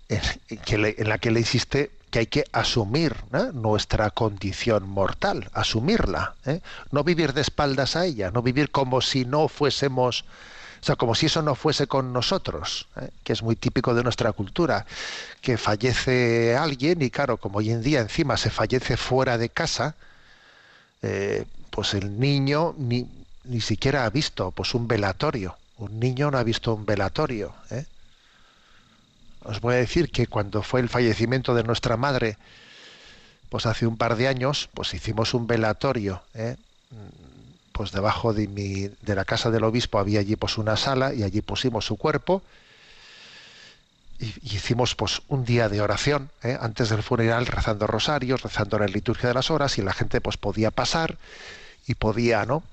en, 0.09 0.21
en, 0.49 1.09
la 1.09 1.17
que 1.17 1.31
le 1.31 1.39
insiste 1.39 1.91
que 2.13 2.19
hay 2.19 2.27
que 2.27 2.45
asumir 2.51 3.15
¿no? 3.31 3.51
nuestra 3.53 4.11
condición 4.11 4.87
mortal, 4.87 5.49
asumirla, 5.51 6.35
¿eh? 6.45 6.61
no 6.91 7.03
vivir 7.03 7.33
de 7.33 7.41
espaldas 7.41 7.95
a 7.95 8.05
ella, 8.05 8.29
no 8.29 8.43
vivir 8.43 8.69
como 8.69 9.01
si 9.01 9.25
no 9.25 9.47
fuésemos, 9.47 10.21
o 10.79 10.85
sea, 10.85 10.95
como 10.95 11.15
si 11.15 11.25
eso 11.25 11.41
no 11.41 11.55
fuese 11.55 11.87
con 11.87 12.13
nosotros, 12.13 12.85
¿eh? 13.01 13.09
que 13.23 13.33
es 13.33 13.41
muy 13.41 13.55
típico 13.55 13.95
de 13.95 14.03
nuestra 14.03 14.31
cultura, 14.31 14.85
que 15.41 15.57
fallece 15.57 16.55
alguien 16.55 17.01
y 17.01 17.09
claro, 17.09 17.37
como 17.37 17.57
hoy 17.57 17.71
en 17.71 17.81
día 17.81 18.01
encima 18.01 18.37
se 18.37 18.51
fallece 18.51 18.95
fuera 18.95 19.39
de 19.39 19.49
casa, 19.49 19.95
eh, 21.01 21.45
pues 21.71 21.95
el 21.95 22.19
niño 22.19 22.75
ni, 22.77 23.07
ni 23.45 23.59
siquiera 23.59 24.05
ha 24.05 24.09
visto 24.11 24.51
pues 24.51 24.75
un 24.75 24.87
velatorio 24.87 25.57
un 25.77 25.99
niño 25.99 26.31
no 26.31 26.37
ha 26.37 26.43
visto 26.43 26.73
un 26.73 26.85
velatorio. 26.85 27.53
¿eh? 27.71 27.85
Os 29.45 29.61
voy 29.61 29.75
a 29.75 29.77
decir 29.77 30.09
que 30.09 30.27
cuando 30.27 30.63
fue 30.63 30.79
el 30.79 30.89
fallecimiento 30.89 31.53
de 31.55 31.63
nuestra 31.63 31.97
madre, 31.97 32.37
pues 33.49 33.65
hace 33.65 33.85
un 33.85 33.97
par 33.97 34.15
de 34.15 34.27
años, 34.27 34.69
pues 34.73 34.93
hicimos 34.93 35.33
un 35.33 35.47
velatorio. 35.47 36.23
¿eh? 36.33 36.55
Pues 37.71 37.91
debajo 37.91 38.33
de, 38.33 38.91
de 39.01 39.15
la 39.15 39.25
casa 39.25 39.51
del 39.51 39.63
obispo 39.63 39.99
había 39.99 40.19
allí 40.19 40.35
pues 40.35 40.57
una 40.57 40.77
sala 40.77 41.13
y 41.13 41.23
allí 41.23 41.41
pusimos 41.41 41.85
su 41.85 41.97
cuerpo 41.97 42.41
y, 44.19 44.25
y 44.25 44.55
hicimos 44.55 44.95
pues 44.95 45.21
un 45.27 45.43
día 45.43 45.69
de 45.69 45.81
oración 45.81 46.29
¿eh? 46.43 46.57
antes 46.61 46.89
del 46.89 47.03
funeral 47.03 47.45
rezando 47.47 47.87
rosarios, 47.87 48.41
rezando 48.43 48.79
la 48.79 48.85
liturgia 48.85 49.29
de 49.29 49.35
las 49.35 49.51
horas 49.51 49.77
y 49.77 49.81
la 49.81 49.93
gente 49.93 50.21
pues 50.21 50.37
podía 50.37 50.71
pasar 50.71 51.17
y 51.87 51.95
podía, 51.95 52.45
¿no? 52.45 52.63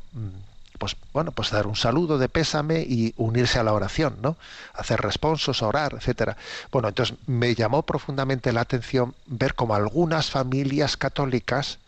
Pues 0.81 0.97
bueno, 1.13 1.31
pues 1.33 1.51
dar 1.51 1.67
un 1.67 1.77
saludo 1.77 2.17
de 2.17 2.31
pésame 2.31 2.81
y 2.81 3.13
unirse 3.19 3.59
a 3.59 3.63
la 3.63 3.75
oración, 3.75 4.17
¿no? 4.23 4.39
Hacer 4.73 4.99
responsos, 4.99 5.61
orar, 5.63 5.93
etcétera. 5.93 6.39
Bueno, 6.73 6.89
entonces 6.89 7.19
me 7.27 7.55
llamó 7.55 7.83
profundamente 7.83 8.51
la 8.51 8.63
atención 8.63 9.15
ver 9.27 9.55
cómo 9.55 9.75
algunas 9.75 10.31
familias 10.31 10.97
católicas 10.97 11.79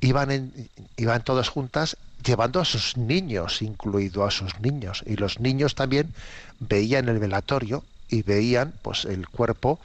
iban 0.00 0.52
iban 0.96 1.24
todas 1.24 1.48
juntas 1.48 1.96
llevando 2.24 2.60
a 2.60 2.64
sus 2.64 2.96
niños, 2.96 3.60
incluido 3.60 4.24
a 4.24 4.30
sus 4.30 4.60
niños, 4.60 5.02
y 5.04 5.16
los 5.16 5.40
niños 5.40 5.74
también 5.74 6.14
veían 6.60 7.08
el 7.08 7.18
velatorio 7.18 7.82
y 8.08 8.22
veían 8.22 8.72
pues 8.82 9.04
el 9.04 9.28
cuerpo, 9.28 9.80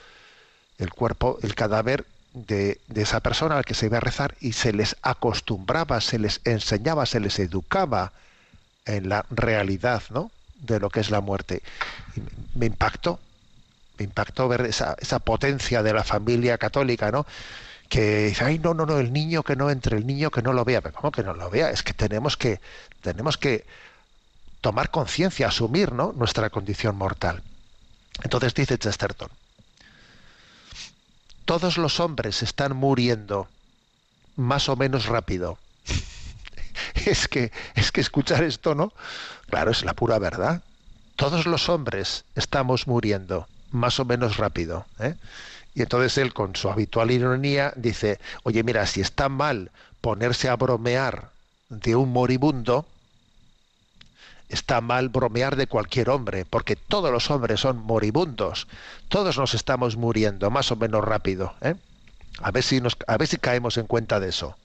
el 0.78 0.92
cuerpo, 0.92 1.40
el 1.42 1.56
cadáver 1.56 2.06
de, 2.36 2.80
esa 2.94 3.22
persona 3.22 3.58
al 3.58 3.66
que 3.66 3.74
se 3.74 3.88
iba 3.88 3.98
a 3.98 4.02
rezar 4.02 4.36
y 4.40 4.54
se 4.54 4.74
les 4.74 4.96
acostumbraba, 5.02 6.02
se 6.02 6.20
les 6.20 6.42
enseñaba, 6.44 7.06
se 7.06 7.20
les 7.20 7.40
educaba 7.40 8.12
en 8.86 9.10
la 9.10 9.26
realidad 9.32 10.04
¿no? 10.10 10.30
de 10.60 10.80
lo 10.80 10.90
que 10.90 11.00
es 11.00 11.10
la 11.10 11.22
muerte. 11.22 11.64
Me 12.54 12.68
impactó, 12.68 13.20
me 13.98 14.06
impactó 14.06 14.48
ver 14.48 14.62
esa, 14.62 14.96
esa 15.00 15.20
potencia 15.20 15.82
de 15.82 15.94
la 15.94 16.04
familia 16.04 16.58
católica, 16.58 17.10
¿no? 17.10 17.26
que 17.88 18.26
dice, 18.26 18.44
ay, 18.44 18.60
no, 18.60 18.74
no, 18.74 18.86
no, 18.86 19.00
el 19.00 19.14
niño 19.14 19.44
que 19.44 19.56
no 19.56 19.70
entre, 19.70 19.98
el 19.98 20.06
niño 20.06 20.30
que 20.30 20.42
no 20.42 20.54
lo 20.54 20.66
vea. 20.66 20.82
Pero 20.82 20.96
¿Cómo 20.96 21.12
que 21.12 21.24
no 21.24 21.34
lo 21.34 21.50
vea? 21.50 21.70
Es 21.70 21.84
que 21.84 21.94
tenemos 21.94 22.36
que, 22.36 22.60
tenemos 23.02 23.38
que 23.38 23.66
tomar 24.60 24.90
conciencia, 24.92 25.48
asumir 25.48 25.94
¿no? 25.94 26.12
nuestra 26.14 26.50
condición 26.50 26.98
mortal. 26.98 27.42
Entonces 28.24 28.54
dice 28.54 28.78
Chesterton, 28.78 29.30
todos 31.46 31.78
los 31.78 32.00
hombres 32.00 32.44
están 32.44 32.76
muriendo 32.76 33.48
más 34.36 34.68
o 34.68 34.76
menos 34.76 35.06
rápido. 35.06 35.58
es 37.06 37.28
que 37.28 37.52
es 37.76 37.92
que 37.92 38.02
escuchar 38.02 38.44
esto, 38.44 38.76
¿no? 38.76 38.92
Claro, 39.50 39.72
es 39.72 39.86
la 39.86 39.94
pura 39.94 40.20
verdad. 40.20 40.62
Todos 41.16 41.46
los 41.46 41.70
hombres 41.70 42.26
estamos 42.36 42.88
muriendo 42.88 43.48
más 43.72 44.00
o 44.00 44.06
menos 44.06 44.38
rápido. 44.38 44.86
¿eh? 45.00 45.16
Y 45.74 45.82
entonces 45.82 46.18
él, 46.18 46.34
con 46.34 46.56
su 46.56 46.70
habitual 46.70 47.12
ironía, 47.12 47.74
dice, 47.76 48.20
oye, 48.44 48.64
mira, 48.64 48.86
si 48.86 49.02
está 49.02 49.30
mal 49.30 49.72
ponerse 50.02 50.50
a 50.50 50.56
bromear 50.56 51.30
de 51.70 51.96
un 51.96 52.12
moribundo, 52.12 52.86
está 54.50 54.82
mal 54.82 55.10
bromear 55.10 55.56
de 55.56 55.68
cualquier 55.68 56.10
hombre, 56.10 56.46
porque 56.46 56.76
todos 56.76 57.12
los 57.12 57.30
hombres 57.32 57.60
son 57.60 57.78
moribundos, 57.78 58.68
todos 59.10 59.38
nos 59.38 59.54
estamos 59.54 59.98
muriendo 59.98 60.50
más 60.50 60.72
o 60.72 60.76
menos 60.76 61.04
rápido. 61.04 61.56
¿eh? 61.62 61.76
A, 62.40 62.52
ver 62.52 62.64
si 62.64 62.82
nos, 62.82 62.98
a 63.08 63.18
ver 63.18 63.28
si 63.28 63.38
caemos 63.38 63.78
en 63.78 63.88
cuenta 63.88 64.20
de 64.20 64.30
eso. 64.30 64.56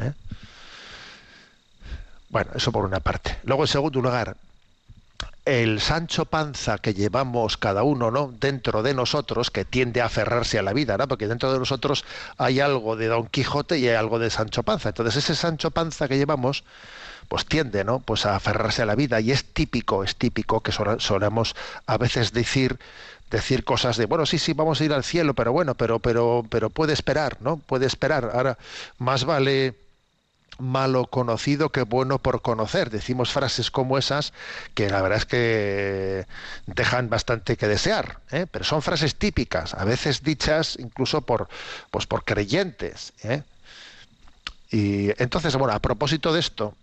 ¿eh? 0.00 0.12
Bueno, 2.28 2.50
eso 2.54 2.72
por 2.72 2.84
una 2.84 3.00
parte. 3.00 3.38
Luego, 3.44 3.64
en 3.64 3.68
segundo 3.68 4.00
lugar, 4.00 4.36
el 5.48 5.80
Sancho 5.80 6.26
Panza 6.26 6.76
que 6.76 6.92
llevamos 6.92 7.56
cada 7.56 7.82
uno, 7.82 8.10
¿no? 8.10 8.30
Dentro 8.38 8.82
de 8.82 8.92
nosotros, 8.92 9.50
que 9.50 9.64
tiende 9.64 10.02
a 10.02 10.06
aferrarse 10.06 10.58
a 10.58 10.62
la 10.62 10.74
vida, 10.74 10.98
¿no? 10.98 11.08
Porque 11.08 11.26
dentro 11.26 11.50
de 11.50 11.58
nosotros 11.58 12.04
hay 12.36 12.60
algo 12.60 12.96
de 12.96 13.06
Don 13.06 13.28
Quijote 13.28 13.78
y 13.78 13.88
hay 13.88 13.94
algo 13.94 14.18
de 14.18 14.28
Sancho 14.28 14.62
Panza. 14.62 14.90
Entonces, 14.90 15.16
ese 15.16 15.34
Sancho 15.34 15.70
Panza 15.70 16.06
que 16.06 16.18
llevamos, 16.18 16.64
pues 17.28 17.46
tiende, 17.46 17.84
¿no? 17.84 18.00
Pues 18.00 18.26
a 18.26 18.36
aferrarse 18.36 18.82
a 18.82 18.86
la 18.86 18.94
vida 18.94 19.20
y 19.20 19.32
es 19.32 19.44
típico, 19.44 20.04
es 20.04 20.16
típico 20.16 20.60
que 20.62 20.72
solemos 20.72 21.54
a 21.86 21.98
veces 21.98 22.32
decir 22.32 22.78
decir 23.30 23.62
cosas 23.62 23.98
de 23.98 24.06
bueno 24.06 24.24
sí 24.24 24.38
sí 24.38 24.54
vamos 24.54 24.80
a 24.80 24.84
ir 24.86 24.92
al 24.94 25.04
cielo 25.04 25.34
pero 25.34 25.52
bueno 25.52 25.74
pero 25.74 25.98
pero 25.98 26.46
pero 26.48 26.70
puede 26.70 26.94
esperar 26.94 27.36
no 27.42 27.58
puede 27.58 27.84
esperar 27.84 28.30
ahora 28.32 28.56
más 28.96 29.26
vale 29.26 29.74
malo 30.58 31.06
conocido 31.06 31.70
que 31.70 31.82
bueno 31.82 32.18
por 32.18 32.42
conocer. 32.42 32.90
Decimos 32.90 33.32
frases 33.32 33.70
como 33.70 33.96
esas 33.96 34.32
que 34.74 34.90
la 34.90 35.00
verdad 35.00 35.18
es 35.18 35.26
que 35.26 36.26
dejan 36.66 37.08
bastante 37.08 37.56
que 37.56 37.68
desear, 37.68 38.18
¿eh? 38.30 38.46
pero 38.50 38.64
son 38.64 38.82
frases 38.82 39.14
típicas, 39.14 39.74
a 39.74 39.84
veces 39.84 40.22
dichas 40.22 40.76
incluso 40.78 41.22
por, 41.22 41.48
pues 41.90 42.06
por 42.06 42.24
creyentes. 42.24 43.12
¿eh? 43.22 43.42
Y 44.70 45.10
entonces, 45.22 45.56
bueno, 45.56 45.74
a 45.74 45.78
propósito 45.78 46.32
de 46.32 46.40
esto, 46.40 46.74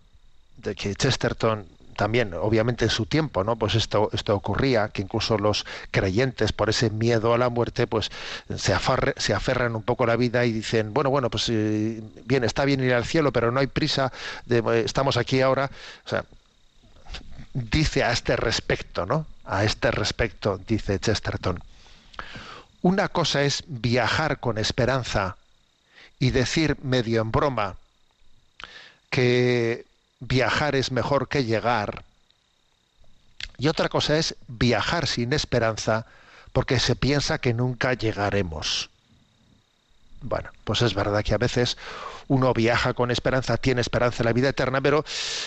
de 0.58 0.74
que 0.74 0.94
Chesterton 0.94 1.66
también, 1.96 2.34
obviamente 2.34 2.84
en 2.84 2.90
su 2.90 3.06
tiempo, 3.06 3.42
¿no? 3.42 3.56
Pues 3.56 3.74
esto, 3.74 4.10
esto 4.12 4.34
ocurría, 4.34 4.88
que 4.88 5.02
incluso 5.02 5.38
los 5.38 5.64
creyentes, 5.90 6.52
por 6.52 6.68
ese 6.68 6.90
miedo 6.90 7.34
a 7.34 7.38
la 7.38 7.48
muerte, 7.48 7.86
pues 7.86 8.10
se, 8.54 8.72
aferran 8.72 9.74
un 9.74 9.82
poco 9.82 10.04
a 10.04 10.06
la 10.06 10.16
vida 10.16 10.44
y 10.44 10.52
dicen, 10.52 10.92
bueno, 10.92 11.10
bueno, 11.10 11.30
pues 11.30 11.48
eh, 11.48 12.02
bien, 12.24 12.44
está 12.44 12.64
bien 12.64 12.84
ir 12.84 12.94
al 12.94 13.06
cielo, 13.06 13.32
pero 13.32 13.50
no 13.50 13.60
hay 13.60 13.66
prisa, 13.66 14.12
eh, 14.48 14.82
estamos 14.84 15.16
aquí 15.16 15.40
ahora. 15.40 15.70
Dice 17.54 18.04
a 18.04 18.12
este 18.12 18.36
respecto, 18.36 19.06
¿no? 19.06 19.26
A 19.46 19.64
este 19.64 19.90
respecto, 19.90 20.60
dice 20.68 20.98
Chesterton. 20.98 21.58
Una 22.82 23.08
cosa 23.08 23.42
es 23.42 23.64
viajar 23.66 24.38
con 24.38 24.58
esperanza 24.58 25.36
y 26.18 26.30
decir 26.30 26.76
medio 26.82 27.22
en 27.22 27.30
broma 27.30 27.76
que 29.08 29.86
viajar 30.20 30.74
es 30.76 30.92
mejor 30.92 31.28
que 31.28 31.44
llegar. 31.44 32.04
Y 33.58 33.68
otra 33.68 33.88
cosa 33.88 34.18
es 34.18 34.34
viajar 34.48 35.06
sin 35.06 35.32
esperanza 35.32 36.06
porque 36.52 36.78
se 36.78 36.96
piensa 36.96 37.38
que 37.38 37.54
nunca 37.54 37.94
llegaremos. 37.94 38.90
Bueno, 40.22 40.50
pues 40.64 40.82
es 40.82 40.94
verdad 40.94 41.22
que 41.22 41.34
a 41.34 41.38
veces 41.38 41.76
uno 42.28 42.52
viaja 42.52 42.94
con 42.94 43.10
esperanza, 43.10 43.56
tiene 43.56 43.80
esperanza 43.80 44.22
en 44.22 44.26
la 44.26 44.32
vida 44.32 44.48
eterna, 44.48 44.80
pero 44.80 45.04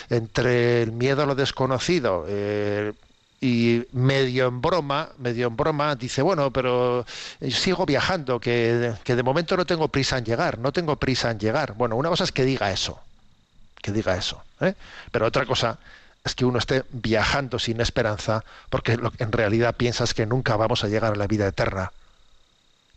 entre 0.09 0.83
el 0.83 0.91
miedo 0.91 1.23
a 1.23 1.25
lo 1.25 1.35
desconocido 1.35 2.25
eh, 2.27 2.93
y 3.41 3.83
medio 3.91 4.47
en 4.47 4.61
broma, 4.61 5.09
medio 5.17 5.47
en 5.47 5.57
broma, 5.57 5.95
dice, 5.95 6.21
bueno, 6.21 6.51
pero 6.51 7.05
sigo 7.49 7.85
viajando, 7.85 8.39
que, 8.39 8.93
que 9.03 9.15
de 9.15 9.23
momento 9.23 9.57
no 9.57 9.65
tengo 9.65 9.87
prisa 9.87 10.17
en 10.17 10.25
llegar, 10.25 10.59
no 10.59 10.71
tengo 10.71 10.95
prisa 10.95 11.31
en 11.31 11.39
llegar. 11.39 11.73
Bueno, 11.73 11.95
una 11.95 12.09
cosa 12.09 12.23
es 12.23 12.31
que 12.31 12.45
diga 12.45 12.71
eso, 12.71 12.99
que 13.81 13.91
diga 13.91 14.15
eso, 14.15 14.43
¿eh? 14.61 14.75
pero 15.11 15.25
otra 15.25 15.45
cosa 15.45 15.77
es 16.23 16.35
que 16.35 16.45
uno 16.45 16.59
esté 16.59 16.83
viajando 16.91 17.59
sin 17.59 17.79
esperanza 17.81 18.43
porque 18.69 18.99
en 19.17 19.31
realidad 19.31 19.75
piensas 19.75 20.13
que 20.13 20.25
nunca 20.25 20.55
vamos 20.55 20.83
a 20.83 20.87
llegar 20.87 21.13
a 21.13 21.15
la 21.15 21.27
vida 21.27 21.47
eterna 21.47 21.91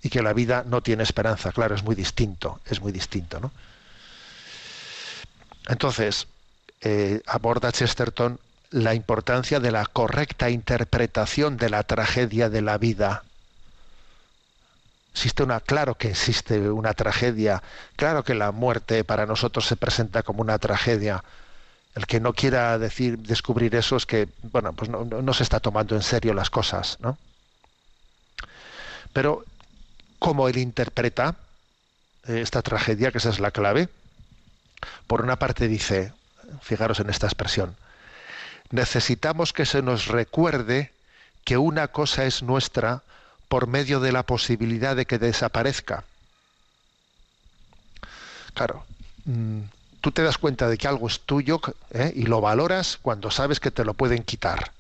y 0.02 0.10
que 0.10 0.22
la 0.22 0.32
vida 0.32 0.64
no 0.66 0.82
tiene 0.82 1.04
esperanza. 1.04 1.52
Claro, 1.52 1.74
es 1.74 1.84
muy 1.84 1.94
distinto, 1.94 2.60
es 2.66 2.80
muy 2.80 2.90
distinto, 2.90 3.38
¿no? 3.38 3.52
Entonces, 5.68 6.26
eh, 6.80 7.22
aborda 7.26 7.70
Chesterton 7.70 8.40
la 8.70 8.94
importancia 8.94 9.60
de 9.60 9.70
la 9.70 9.86
correcta 9.86 10.50
interpretación 10.50 11.56
de 11.56 11.70
la 11.70 11.84
tragedia 11.84 12.48
de 12.50 12.62
la 12.62 12.78
vida. 12.78 13.22
Existe 15.12 15.42
una, 15.42 15.60
claro 15.60 15.94
que 15.94 16.08
existe 16.08 16.70
una 16.70 16.94
tragedia, 16.94 17.62
claro 17.96 18.24
que 18.24 18.34
la 18.34 18.50
muerte 18.50 19.04
para 19.04 19.26
nosotros 19.26 19.66
se 19.66 19.76
presenta 19.76 20.22
como 20.22 20.40
una 20.40 20.58
tragedia. 20.58 21.22
El 21.94 22.06
que 22.06 22.20
no 22.20 22.32
quiera 22.32 22.78
decir, 22.78 23.18
descubrir 23.18 23.74
eso 23.74 23.96
es 23.96 24.06
que, 24.06 24.28
bueno, 24.42 24.72
pues 24.72 24.90
no, 24.90 25.34
se 25.34 25.42
está 25.42 25.60
tomando 25.60 25.94
en 25.94 26.02
serio 26.02 26.32
las 26.32 26.48
cosas, 26.48 26.98
¿no? 27.00 27.18
Pero 29.12 29.44
cómo 30.18 30.48
él 30.48 30.56
interpreta 30.56 31.36
eh, 32.26 32.40
esta 32.40 32.62
tragedia, 32.62 33.12
que 33.12 33.18
esa 33.18 33.28
es 33.28 33.40
la 33.40 33.50
clave. 33.50 33.90
Por 35.06 35.20
una 35.22 35.36
parte 35.38 35.68
dice, 35.68 36.14
fijaros 36.62 36.98
en 37.00 37.10
esta 37.10 37.26
expresión, 37.26 37.76
necesitamos 38.70 39.52
que 39.52 39.66
se 39.66 39.82
nos 39.82 40.06
recuerde 40.06 40.92
que 41.44 41.58
una 41.58 41.88
cosa 41.88 42.24
es 42.24 42.42
nuestra 42.42 43.02
por 43.48 43.66
medio 43.66 44.00
de 44.00 44.12
la 44.12 44.22
posibilidad 44.22 44.96
de 44.96 45.04
que 45.04 45.18
desaparezca. 45.18 46.04
Claro, 48.54 48.84
mm, 49.26 49.60
tú 50.02 50.10
te 50.10 50.22
das 50.22 50.36
cuenta 50.36 50.68
de 50.68 50.76
que 50.76 50.88
algo 50.88 51.06
es 51.06 51.20
tuyo 51.20 51.60
¿eh? 51.92 52.12
y 52.14 52.24
lo 52.24 52.40
valoras 52.40 52.98
cuando 53.00 53.30
sabes 53.30 53.60
que 53.60 53.70
te 53.70 53.84
lo 53.84 53.94
pueden 53.94 54.24
quitar. 54.24 54.72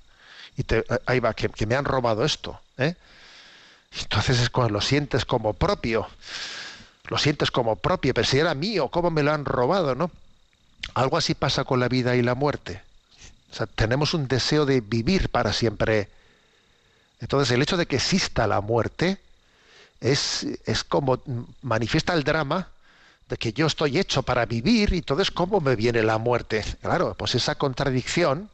Y 0.56 0.64
te, 0.64 0.78
eh, 0.80 0.84
ahí 1.06 1.20
va, 1.20 1.32
que, 1.32 1.64
me 1.64 1.76
han 1.76 1.84
robado 1.84 2.24
esto. 2.24 2.60
¿eh? 2.76 2.96
Entonces 4.00 4.40
es 4.40 4.50
cuando 4.50 4.74
lo 4.74 4.80
sientes 4.80 5.24
como 5.24 5.54
propio. 5.54 6.08
Lo 7.08 7.18
sientes 7.18 7.52
como 7.52 7.76
propio, 7.76 8.12
pero 8.12 8.26
si 8.26 8.38
era 8.38 8.54
mío, 8.54 8.88
¿cómo 8.88 9.10
me 9.10 9.22
lo 9.22 9.32
han 9.32 9.44
robado? 9.44 9.94
¿no? 9.94 10.10
Algo 10.94 11.16
así 11.16 11.34
pasa 11.34 11.62
con 11.62 11.78
la 11.78 11.88
vida 11.88 12.16
y 12.16 12.22
la 12.22 12.34
muerte. 12.34 12.82
O 13.52 13.54
sea, 13.54 13.66
tenemos 13.66 14.14
un 14.14 14.26
deseo 14.26 14.66
de 14.66 14.80
vivir 14.80 15.28
para 15.28 15.52
siempre. 15.52 16.08
Entonces 17.20 17.52
el 17.52 17.62
hecho 17.62 17.76
de 17.76 17.86
que 17.86 17.96
exista 17.96 18.48
la 18.48 18.60
muerte 18.60 19.18
es, 20.00 20.48
es 20.66 20.82
como 20.82 21.22
manifiesta 21.62 22.12
el 22.12 22.24
drama 22.24 22.68
de 23.32 23.38
que 23.38 23.54
yo 23.54 23.66
estoy 23.66 23.98
hecho 23.98 24.22
para 24.22 24.44
vivir 24.44 24.92
y 24.92 24.98
entonces 24.98 25.30
cómo 25.30 25.58
me 25.62 25.74
viene 25.74 26.02
la 26.02 26.18
muerte. 26.18 26.62
Claro, 26.82 27.14
pues 27.16 27.34
esa 27.34 27.54
contradicción 27.54 28.50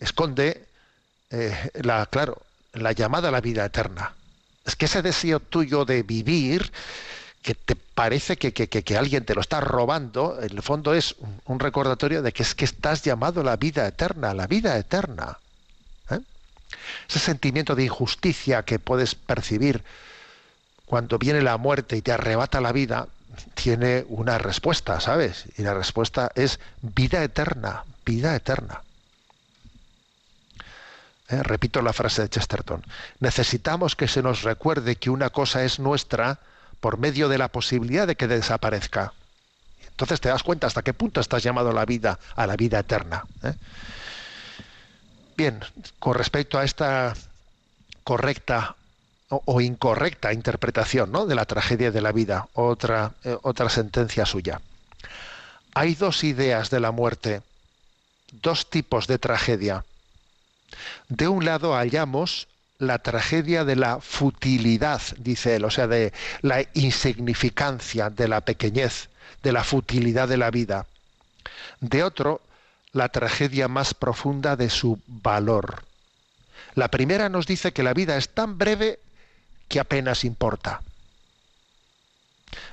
esconde 0.00 0.66
eh, 1.30 1.70
la, 1.74 2.04
claro, 2.06 2.42
la 2.72 2.90
llamada 2.90 3.28
a 3.28 3.30
la 3.30 3.40
vida 3.40 3.64
eterna. 3.64 4.14
Es 4.64 4.74
que 4.74 4.86
ese 4.86 5.00
deseo 5.00 5.38
tuyo 5.38 5.84
de 5.84 6.02
vivir, 6.02 6.72
que 7.40 7.54
te 7.54 7.76
parece 7.76 8.36
que, 8.36 8.52
que- 8.52 8.68
que- 8.68 8.82
que 8.82 8.96
alguien 8.98 9.24
te 9.24 9.36
lo 9.36 9.40
está 9.40 9.60
robando, 9.60 10.42
en 10.42 10.50
el 10.56 10.62
fondo 10.62 10.92
es 10.92 11.14
un, 11.46 11.60
recordatorio 11.60 12.20
de 12.20 12.32
que 12.32 12.42
es 12.42 12.56
que 12.56 12.64
estás 12.64 13.02
llamado 13.04 13.42
a 13.42 13.44
la 13.44 13.56
vida 13.58 13.86
eterna, 13.86 14.30
a 14.30 14.34
la 14.34 14.48
vida 14.48 14.76
eterna. 14.76 15.38
¿eh? 16.10 16.18
Ese 17.08 17.20
sentimiento 17.20 17.76
de 17.76 17.84
injusticia 17.84 18.64
que 18.64 18.80
puedes 18.80 19.14
percibir 19.14 19.84
cuando 20.84 21.16
viene 21.16 21.42
la 21.42 21.56
muerte 21.58 21.96
y 21.96 22.02
te 22.02 22.10
arrebata 22.10 22.60
la 22.60 22.72
vida, 22.72 23.06
tiene 23.54 24.04
una 24.08 24.38
respuesta, 24.38 25.00
¿sabes? 25.00 25.44
Y 25.56 25.62
la 25.62 25.74
respuesta 25.74 26.30
es 26.34 26.60
vida 26.80 27.22
eterna, 27.22 27.84
vida 28.04 28.34
eterna. 28.34 28.82
Eh, 31.28 31.42
Repito 31.42 31.82
la 31.82 31.92
frase 31.92 32.22
de 32.22 32.28
Chesterton. 32.30 32.84
Necesitamos 33.20 33.96
que 33.96 34.08
se 34.08 34.22
nos 34.22 34.42
recuerde 34.42 34.96
que 34.96 35.10
una 35.10 35.30
cosa 35.30 35.64
es 35.64 35.78
nuestra 35.78 36.38
por 36.80 36.98
medio 36.98 37.28
de 37.28 37.38
la 37.38 37.48
posibilidad 37.48 38.06
de 38.06 38.16
que 38.16 38.28
desaparezca. 38.28 39.12
Entonces 39.90 40.20
te 40.20 40.28
das 40.28 40.42
cuenta 40.42 40.66
hasta 40.66 40.82
qué 40.82 40.94
punto 40.94 41.20
estás 41.20 41.42
llamado 41.42 41.70
a 41.70 41.74
la 41.74 41.84
vida, 41.84 42.18
a 42.36 42.46
la 42.46 42.56
vida 42.56 42.78
eterna. 42.78 43.24
¿eh? 43.42 43.54
Bien, 45.36 45.60
con 45.98 46.14
respecto 46.14 46.58
a 46.58 46.64
esta 46.64 47.14
correcta 48.04 48.76
o, 49.30 49.60
incorrecta 49.60 50.32
interpretación 50.32 51.12
¿no? 51.12 51.26
de 51.26 51.34
la 51.34 51.44
tragedia 51.44 51.90
de 51.90 52.00
la 52.00 52.12
vida, 52.12 52.48
otra, 52.54 53.12
eh, 53.24 53.36
otra 53.42 53.68
sentencia 53.68 54.24
suya. 54.24 54.60
Hay 55.74 55.94
dos 55.94 56.24
ideas 56.24 56.70
de 56.70 56.80
la 56.80 56.92
muerte, 56.92 57.42
dos 58.32 58.70
tipos 58.70 59.06
de 59.06 59.18
tragedia. 59.18 59.84
De 61.08 61.28
un 61.28 61.44
lado 61.44 61.74
hallamos 61.74 62.48
la 62.78 62.98
tragedia 62.98 63.64
de 63.64 63.76
la 63.76 64.00
futilidad, 64.00 65.02
dice 65.18 65.56
él, 65.56 65.64
o 65.64 65.70
sea, 65.70 65.86
de 65.86 66.12
la 66.42 66.64
insignificancia, 66.74 68.08
de 68.08 68.28
la 68.28 68.40
pequeñez, 68.40 69.08
de 69.42 69.52
la 69.52 69.64
futilidad 69.64 70.28
de 70.28 70.36
la 70.36 70.50
vida. 70.50 70.86
De 71.80 72.02
otro, 72.02 72.40
la 72.92 73.08
tragedia 73.08 73.68
más 73.68 73.94
profunda 73.94 74.56
de 74.56 74.70
su 74.70 75.00
valor. 75.06 75.82
La 76.74 76.88
primera 76.88 77.28
nos 77.28 77.46
dice 77.46 77.72
que 77.72 77.82
la 77.82 77.94
vida 77.94 78.16
es 78.16 78.28
tan 78.28 78.58
breve 78.58 79.00
que 79.68 79.80
apenas 79.80 80.24
importa. 80.24 80.80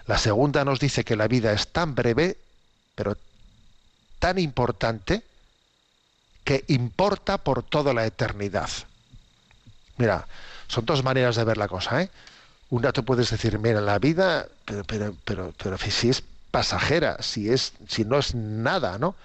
La 0.08 0.18
segunda 0.18 0.64
nos 0.64 0.80
dice 0.80 1.04
que 1.04 1.16
la 1.16 1.28
vida 1.28 1.52
es 1.52 1.68
tan 1.68 1.96
breve, 1.96 2.38
pero 2.96 3.18
tan 4.20 4.40
importante, 4.40 5.24
que 6.44 6.64
importa 6.68 7.38
por 7.40 7.64
toda 7.64 7.94
la 7.94 8.06
eternidad. 8.06 8.70
Mira, 9.98 10.28
son 10.68 10.86
dos 10.86 11.04
maneras 11.04 11.36
de 11.36 11.44
ver 11.44 11.58
la 11.58 11.68
cosa, 11.68 12.02
¿eh? 12.02 12.10
Una 12.70 12.92
tú 12.92 13.04
puedes 13.04 13.30
decir, 13.30 13.60
mira, 13.60 13.82
la 13.82 14.00
vida, 14.00 14.48
pero, 14.66 14.84
pero, 14.84 15.16
pero, 15.26 15.54
pero 15.62 15.78
si 15.78 16.10
es 16.10 16.24
pasajera, 16.52 17.22
si 17.22 17.50
es, 17.50 17.74
si 17.88 18.06
no 18.06 18.18
es 18.18 18.34
nada, 18.34 18.98
¿no? 18.98 19.16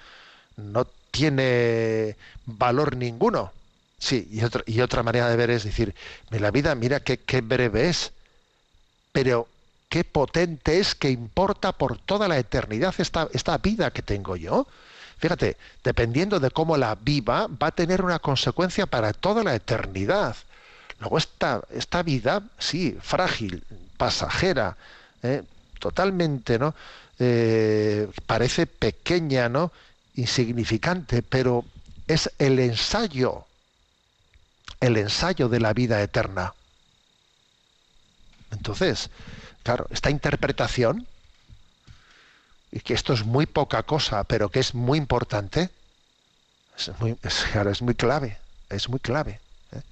No 0.57 0.87
tiene 1.11 2.17
valor 2.47 2.97
ninguno. 2.97 3.53
Sí, 4.01 4.27
y 4.33 4.43
otra, 4.43 4.63
y 4.67 4.81
otra 4.81 5.03
manera 5.05 5.29
de 5.29 5.37
ver 5.37 5.51
es 5.51 5.63
decir, 5.65 5.95
la 6.31 6.51
vida, 6.51 6.75
mira 6.75 7.01
qué, 7.01 7.19
qué 7.19 7.43
breve 7.43 7.89
es, 7.91 8.13
pero 9.13 9.47
qué 9.91 10.05
potente 10.05 10.81
es 10.81 10.95
que 10.95 11.11
importa 11.11 11.73
por 11.73 11.99
toda 11.99 12.27
la 12.27 12.39
eternidad 12.39 12.95
esta, 12.99 13.29
esta 13.33 13.59
vida 13.59 13.91
que 13.93 14.03
tengo 14.03 14.37
yo. 14.37 14.67
Fíjate, 15.19 15.59
dependiendo 15.85 16.41
de 16.41 16.51
cómo 16.51 16.79
la 16.79 16.95
viva, 16.95 17.47
va 17.47 17.67
a 17.69 17.73
tener 17.73 18.03
una 18.03 18.19
consecuencia 18.21 18.87
para 18.87 19.13
toda 19.13 19.45
la 19.45 19.55
eternidad. 19.55 20.35
Luego 20.99 21.19
esta, 21.19 21.63
esta 21.71 22.03
vida, 22.03 22.43
sí, 22.59 22.97
frágil, 23.03 23.65
pasajera, 23.99 24.77
¿eh? 25.23 25.43
totalmente, 25.79 26.59
¿no? 26.59 26.75
Eh, 27.19 28.09
parece 28.27 28.67
pequeña, 28.67 29.51
¿no? 29.51 29.73
Insignificante, 30.15 31.23
pero 31.23 31.65
es 32.09 32.31
el 32.39 32.59
ensayo, 32.59 33.45
el 34.81 34.97
ensayo 34.97 35.49
de 35.49 35.61
la 35.61 35.73
vida 35.73 36.03
eterna. 36.03 36.55
Entonces, 38.51 39.11
claro, 39.63 39.87
esta 39.91 40.11
interpretación, 40.11 41.07
y 42.73 42.81
que 42.81 42.95
esto 42.95 43.13
es 43.13 43.25
muy 43.25 43.47
poca 43.47 43.83
cosa, 43.83 44.25
pero 44.25 44.49
que 44.49 44.61
es 44.61 44.75
muy 44.75 44.99
importante, 44.99 45.71
Es 46.77 46.91
muy, 46.99 47.17
es, 47.23 47.83
muy 47.83 47.95
clave, 47.95 48.39
es 48.71 48.89
muy 48.89 49.01
clave. 49.01 49.39
¿eh? 49.73 49.83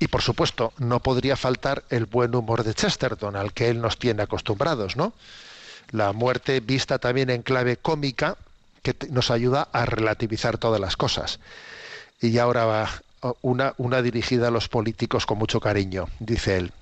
Y 0.00 0.08
por 0.08 0.20
supuesto, 0.20 0.72
no 0.78 1.00
podría 1.00 1.36
faltar 1.36 1.84
el 1.88 2.04
buen 2.06 2.34
humor 2.34 2.62
de 2.62 2.74
Chesterton, 2.74 3.36
al 3.36 3.52
que 3.52 3.68
él 3.70 3.80
nos 3.80 3.98
tiene 3.98 4.22
acostumbrados, 4.22 4.96
¿no? 4.96 5.14
La 5.92 6.12
muerte 6.12 6.60
vista 6.60 6.98
también 6.98 7.30
en 7.30 7.42
clave 7.42 7.76
cómica, 7.78 8.36
que 8.82 8.94
nos 9.10 9.30
ayuda 9.30 9.68
a 9.72 9.86
relativizar 9.86 10.58
todas 10.58 10.80
las 10.80 10.96
cosas. 10.96 11.38
Y 12.22 12.38
ahora 12.38 12.64
va 12.64 12.88
una, 13.42 14.02
dirigida 14.02 14.48
a 14.48 14.50
los 14.50 14.68
políticos 14.68 15.26
con 15.26 15.38
mucho 15.38 15.60
cariño, 15.60 16.08
dice 16.20 16.56
él. 16.56 16.72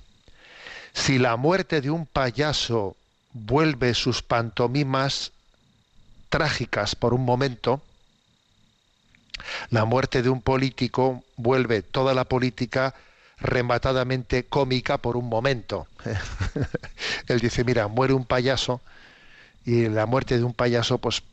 Si 0.93 1.17
la 1.19 1.35
muerte 1.35 1.81
de 1.81 1.89
un 1.89 2.05
payaso 2.05 2.95
vuelve 3.33 3.93
sus 3.93 4.21
pantomimas 4.21 5.31
trágicas 6.29 6.95
por 6.95 7.13
un 7.13 7.25
momento, 7.25 7.81
la 9.71 9.85
muerte 9.85 10.21
de 10.21 10.29
un 10.29 10.41
político 10.41 11.23
vuelve 11.37 11.81
toda 11.81 12.13
la 12.13 12.25
política 12.25 12.93
rematadamente 13.39 14.45
cómica 14.45 14.97
por 14.97 15.17
un 15.17 15.27
momento. 15.27 15.87
Él 17.27 17.39
dice, 17.39 17.63
mira, 17.63 17.87
muere 17.87 18.13
un 18.13 18.25
payaso 18.25 18.81
y 19.65 19.87
la 19.89 20.05
muerte 20.05 20.37
de 20.37 20.43
un 20.43 20.53
payaso, 20.53 20.99
pues 20.99 21.23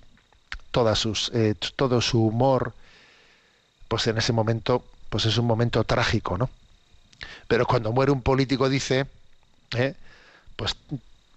todas 0.70 0.98
sus, 0.98 1.30
eh, 1.34 1.54
todo 1.76 2.00
su 2.00 2.24
humor, 2.24 2.72
pues 3.88 4.06
en 4.06 4.18
ese 4.18 4.32
momento, 4.32 4.84
pues 5.08 5.26
es 5.26 5.38
un 5.38 5.46
momento 5.46 5.82
trágico, 5.84 6.38
¿no? 6.38 6.50
Pero 7.48 7.66
cuando 7.66 7.92
muere 7.92 8.12
un 8.12 8.22
político, 8.22 8.68
dice, 8.68 9.06
¿eh? 9.74 9.94
pues 10.56 10.76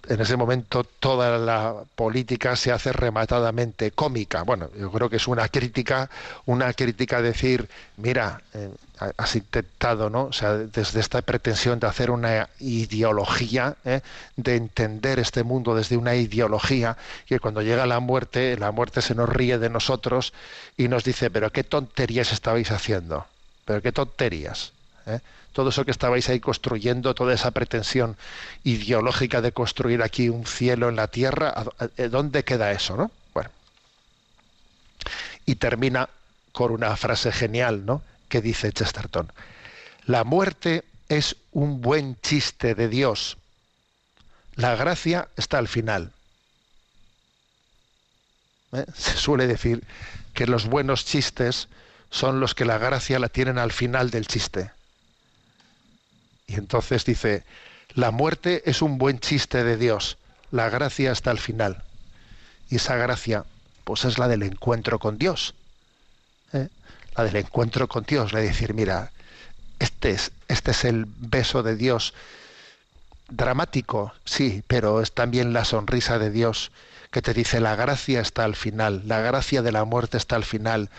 en 0.08 0.20
ese 0.20 0.36
momento 0.36 0.84
toda 0.84 1.38
la 1.38 1.76
política 1.96 2.56
se 2.56 2.72
hace 2.72 2.92
rematadamente 2.92 3.92
cómica. 3.92 4.44
Bueno, 4.44 4.70
yo 4.78 4.92
creo 4.92 5.10
que 5.10 5.18
es 5.18 5.28
una 5.28 5.48
crítica, 5.50 6.10
una 6.46 6.74
crítica 6.74 7.22
decir, 7.22 7.70
mira, 7.98 8.42
eh, 8.54 8.70
has 9.18 9.36
intentado, 9.36 10.10
¿no? 10.10 10.26
O 10.26 10.34
sea, 10.34 10.54
desde 10.58 11.00
esta 11.00 11.22
pretensión 11.22 11.80
de 11.80 11.88
hacer 11.88 12.12
una 12.12 12.50
ideología, 12.60 13.76
¿eh? 13.86 14.02
de 14.36 14.56
entender 14.56 15.20
este 15.20 15.44
mundo 15.44 15.76
desde 15.76 15.98
una 15.98 16.16
ideología, 16.16 16.98
que 17.26 17.40
cuando 17.40 17.62
llega 17.62 17.86
la 17.86 18.00
muerte, 18.00 18.58
la 18.58 18.72
muerte 18.72 19.02
se 19.02 19.16
nos 19.16 19.30
ríe 19.30 19.58
de 19.58 19.70
nosotros 19.70 20.34
y 20.78 20.88
nos 20.88 21.04
dice, 21.04 21.30
pero 21.32 21.52
qué 21.52 21.64
tonterías 21.64 22.32
estabais 22.32 22.72
haciendo, 22.72 23.26
pero 23.66 23.82
qué 23.82 23.92
tonterías. 23.92 24.74
¿Eh? 25.06 25.20
todo 25.54 25.70
eso 25.70 25.84
que 25.86 25.92
estabais 25.92 26.30
ahí 26.30 26.40
construyendo, 26.40 27.14
toda 27.14 27.34
esa 27.34 27.52
pretensión 27.52 28.16
ideológica 28.64 29.42
de 29.42 29.52
construir 29.52 30.02
aquí 30.02 30.30
un 30.30 30.46
cielo 30.46 30.88
en 30.90 30.96
la 30.96 31.08
tierra, 31.10 31.50
¿a- 31.50 31.84
a- 31.84 32.08
¿dónde 32.08 32.44
queda 32.46 32.72
eso, 32.72 32.96
no? 32.96 33.12
Bueno. 33.34 33.50
Y 35.46 35.56
termina 35.56 36.10
con 36.54 36.72
una 36.72 36.96
frase 36.96 37.32
genial, 37.32 37.86
¿no? 37.86 38.02
Que 38.30 38.42
dice 38.42 38.72
Chesterton: 38.72 39.32
La 40.06 40.24
muerte 40.24 40.84
es 41.10 41.36
un 41.52 41.82
buen 41.82 42.18
chiste 42.22 42.76
de 42.76 42.88
Dios. 42.88 43.38
La 44.56 44.76
gracia 44.76 45.28
está 45.36 45.58
al 45.58 45.68
final. 45.68 46.12
¿Eh? 48.74 48.86
Se 48.96 49.18
suele 49.18 49.48
decir 49.48 49.84
que 50.34 50.48
los 50.48 50.66
buenos 50.68 51.04
chistes 51.06 51.68
son 52.10 52.40
los 52.40 52.56
que 52.56 52.66
la 52.66 52.78
gracia 52.78 53.20
la 53.20 53.30
tienen 53.30 53.58
al 53.58 53.72
final 53.72 54.10
del 54.12 54.28
chiste. 54.28 54.72
Y 56.48 56.56
entonces 56.56 57.06
dice, 57.06 57.44
la 57.94 58.12
muerte 58.12 58.64
es 58.70 58.82
un 58.82 58.98
buen 58.98 59.20
chiste 59.20 59.64
de 59.64 59.78
Dios, 59.78 60.18
la 60.52 60.70
gracia 60.70 61.12
está 61.12 61.32
al 61.32 61.40
final. 61.40 61.84
Y 62.70 62.78
esa 62.78 62.96
gracia, 62.96 63.46
pues 63.84 64.06
es 64.06 64.18
la 64.18 64.28
del 64.28 64.44
encuentro 64.44 65.00
con 65.00 65.18
Dios. 65.18 65.54
¿eh? 66.54 66.70
La 67.16 67.24
del 67.24 67.36
encuentro 67.36 67.88
con 67.88 68.04
Dios, 68.04 68.34
la 68.34 68.40
de 68.40 68.48
decir, 68.48 68.74
mira, 68.74 69.12
este 69.80 70.12
es, 70.12 70.32
este 70.48 70.72
es 70.72 70.86
el 70.86 71.06
beso 71.06 71.64
de 71.64 71.76
Dios. 71.76 72.14
Dramático, 73.30 74.14
sí, 74.26 74.64
pero 74.68 75.02
es 75.02 75.14
también 75.14 75.54
la 75.54 75.66
sonrisa 75.66 76.20
de 76.20 76.32
Dios 76.32 76.72
que 77.12 77.22
te 77.22 77.34
dice 77.34 77.60
la 77.60 77.76
gracia 77.76 78.22
está 78.22 78.46
al 78.46 78.56
final, 78.56 79.04
la 79.06 79.20
gracia 79.20 79.62
de 79.62 79.74
la 79.74 79.84
muerte 79.84 80.18
está 80.18 80.38
al 80.38 80.46
final, 80.46 80.90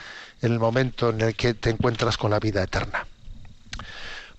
en 0.42 0.52
el 0.52 0.58
momento 0.58 1.08
en 1.08 1.22
el 1.22 1.34
que 1.34 1.54
te 1.54 1.70
encuentras 1.70 2.18
con 2.18 2.30
la 2.30 2.38
vida 2.38 2.62
eterna. 2.62 3.06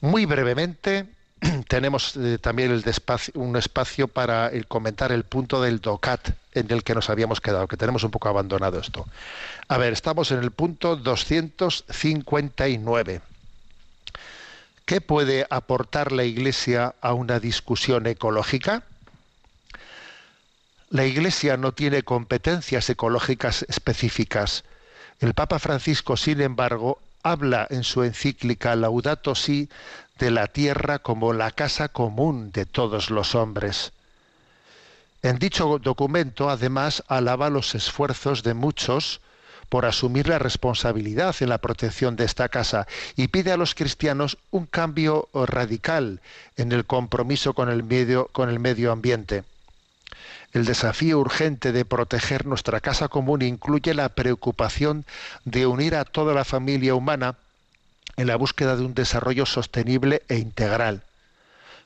Muy 0.04 0.26
brevemente, 0.26 1.06
tenemos 1.70 2.18
eh, 2.18 2.38
también 2.38 2.84
un 3.36 3.56
espacio 3.56 4.10
para 4.10 4.50
el 4.50 4.68
comentar 4.68 5.14
el 5.14 5.24
punto 5.24 5.62
del 5.62 5.80
DOCAT 5.80 6.32
en 6.52 6.70
el 6.72 6.84
que 6.84 6.94
nos 6.94 7.10
habíamos 7.10 7.40
quedado, 7.40 7.70
que 7.70 7.78
tenemos 7.78 8.04
un 8.04 8.12
poco 8.12 8.28
abandonado 8.28 8.82
esto. 8.82 9.08
A 9.70 9.78
ver, 9.78 9.94
estamos 9.94 10.30
en 10.32 10.40
el 10.40 10.52
punto 10.52 10.98
259. 10.98 13.22
¿Qué 14.84 15.00
puede 15.00 15.48
aportar 15.50 16.12
la 16.12 16.26
Iglesia 16.26 16.96
a 17.00 17.14
una 17.14 17.40
discusión 17.40 18.06
ecológica? 18.06 18.84
La 20.90 21.06
Iglesia 21.06 21.56
no 21.56 21.72
tiene 21.72 22.04
competencias 22.04 22.90
ecológicas 22.90 23.66
específicas. 23.70 24.66
El 25.22 25.34
Papa 25.34 25.60
Francisco, 25.60 26.18
sin 26.18 26.42
embargo, 26.42 27.00
habla 27.24 27.66
en 27.70 27.84
su 27.84 28.04
encíclica 28.04 28.76
Laudato 28.76 29.34
Si 29.34 29.70
de 30.20 30.30
la 30.30 30.48
tierra 30.48 31.00
como 31.00 31.34
la 31.34 31.52
casa 31.52 31.88
común 31.88 32.52
de 32.52 32.66
todos 32.66 33.10
los 33.10 33.34
hombres. 33.34 33.94
En 35.22 35.40
dicho 35.40 35.80
documento, 35.80 36.50
además, 36.50 37.04
alaba 37.08 37.50
los 37.50 37.76
esfuerzos 37.76 38.44
de 38.44 38.54
muchos 38.54 39.22
por 39.70 39.86
asumir 39.86 40.28
la 40.28 40.38
responsabilidad 40.38 41.36
en 41.40 41.50
la 41.50 41.58
protección 41.58 42.16
de 42.16 42.26
esta 42.26 42.50
casa 42.50 42.88
y 43.16 43.30
pide 43.30 43.52
a 43.54 43.58
los 43.58 43.74
cristianos 43.74 44.38
un 44.52 44.66
cambio 44.66 45.30
radical 45.34 46.20
en 46.58 46.74
el 46.74 46.86
compromiso 46.86 47.54
con 47.54 47.70
el 47.70 47.84
medio, 47.84 48.28
con 48.34 48.50
el 48.50 48.60
medio 48.60 48.92
ambiente. 48.92 49.46
El 50.54 50.66
desafío 50.66 51.18
urgente 51.18 51.72
de 51.72 51.84
proteger 51.84 52.46
nuestra 52.46 52.80
casa 52.80 53.08
común 53.08 53.42
incluye 53.42 53.96
la 53.96 54.10
preocupación 54.10 55.04
de 55.46 55.66
unir 55.66 55.96
a 55.96 56.06
toda 56.06 56.36
la 56.36 56.46
familia 56.46 56.94
humana 56.94 57.38
en 58.18 58.28
la 58.28 58.36
búsqueda 58.36 58.76
de 58.76 58.86
un 58.86 58.94
desarrollo 58.94 59.48
sostenible 59.48 60.22
e 60.30 60.38
integral. 60.38 61.02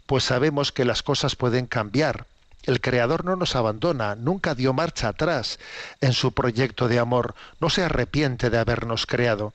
Pues 0.06 0.26
sabemos 0.26 0.74
que 0.74 0.84
las 0.84 1.02
cosas 1.02 1.38
pueden 1.38 1.66
cambiar. 1.66 2.26
El 2.64 2.82
Creador 2.82 3.24
no 3.24 3.38
nos 3.38 3.56
abandona, 3.56 4.16
nunca 4.16 4.54
dio 4.54 4.74
marcha 4.74 5.08
atrás 5.08 5.60
en 6.02 6.12
su 6.12 6.34
proyecto 6.34 6.90
de 6.90 7.00
amor, 7.00 7.36
no 7.62 7.70
se 7.70 7.86
arrepiente 7.86 8.50
de 8.50 8.58
habernos 8.58 9.06
creado. 9.06 9.54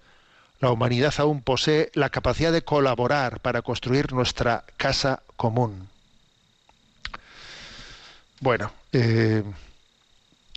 La 0.59 0.71
humanidad 0.71 1.13
aún 1.19 1.43
posee 1.43 1.91
la 1.93 2.09
capacidad 2.09 2.53
de 2.53 2.63
colaborar 2.63 3.41
para 3.41 3.61
construir 3.61 4.15
nuestra 4.15 4.65
casa 4.79 5.23
común. 5.37 5.91
Bueno, 8.41 8.73
eh, 8.93 9.43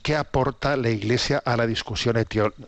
¿qué 0.03 0.15
aporta 0.15 0.77
la 0.77 0.89
Iglesia 0.89 1.41
a 1.43 1.57
la 1.57 1.67
discusión 1.67 2.15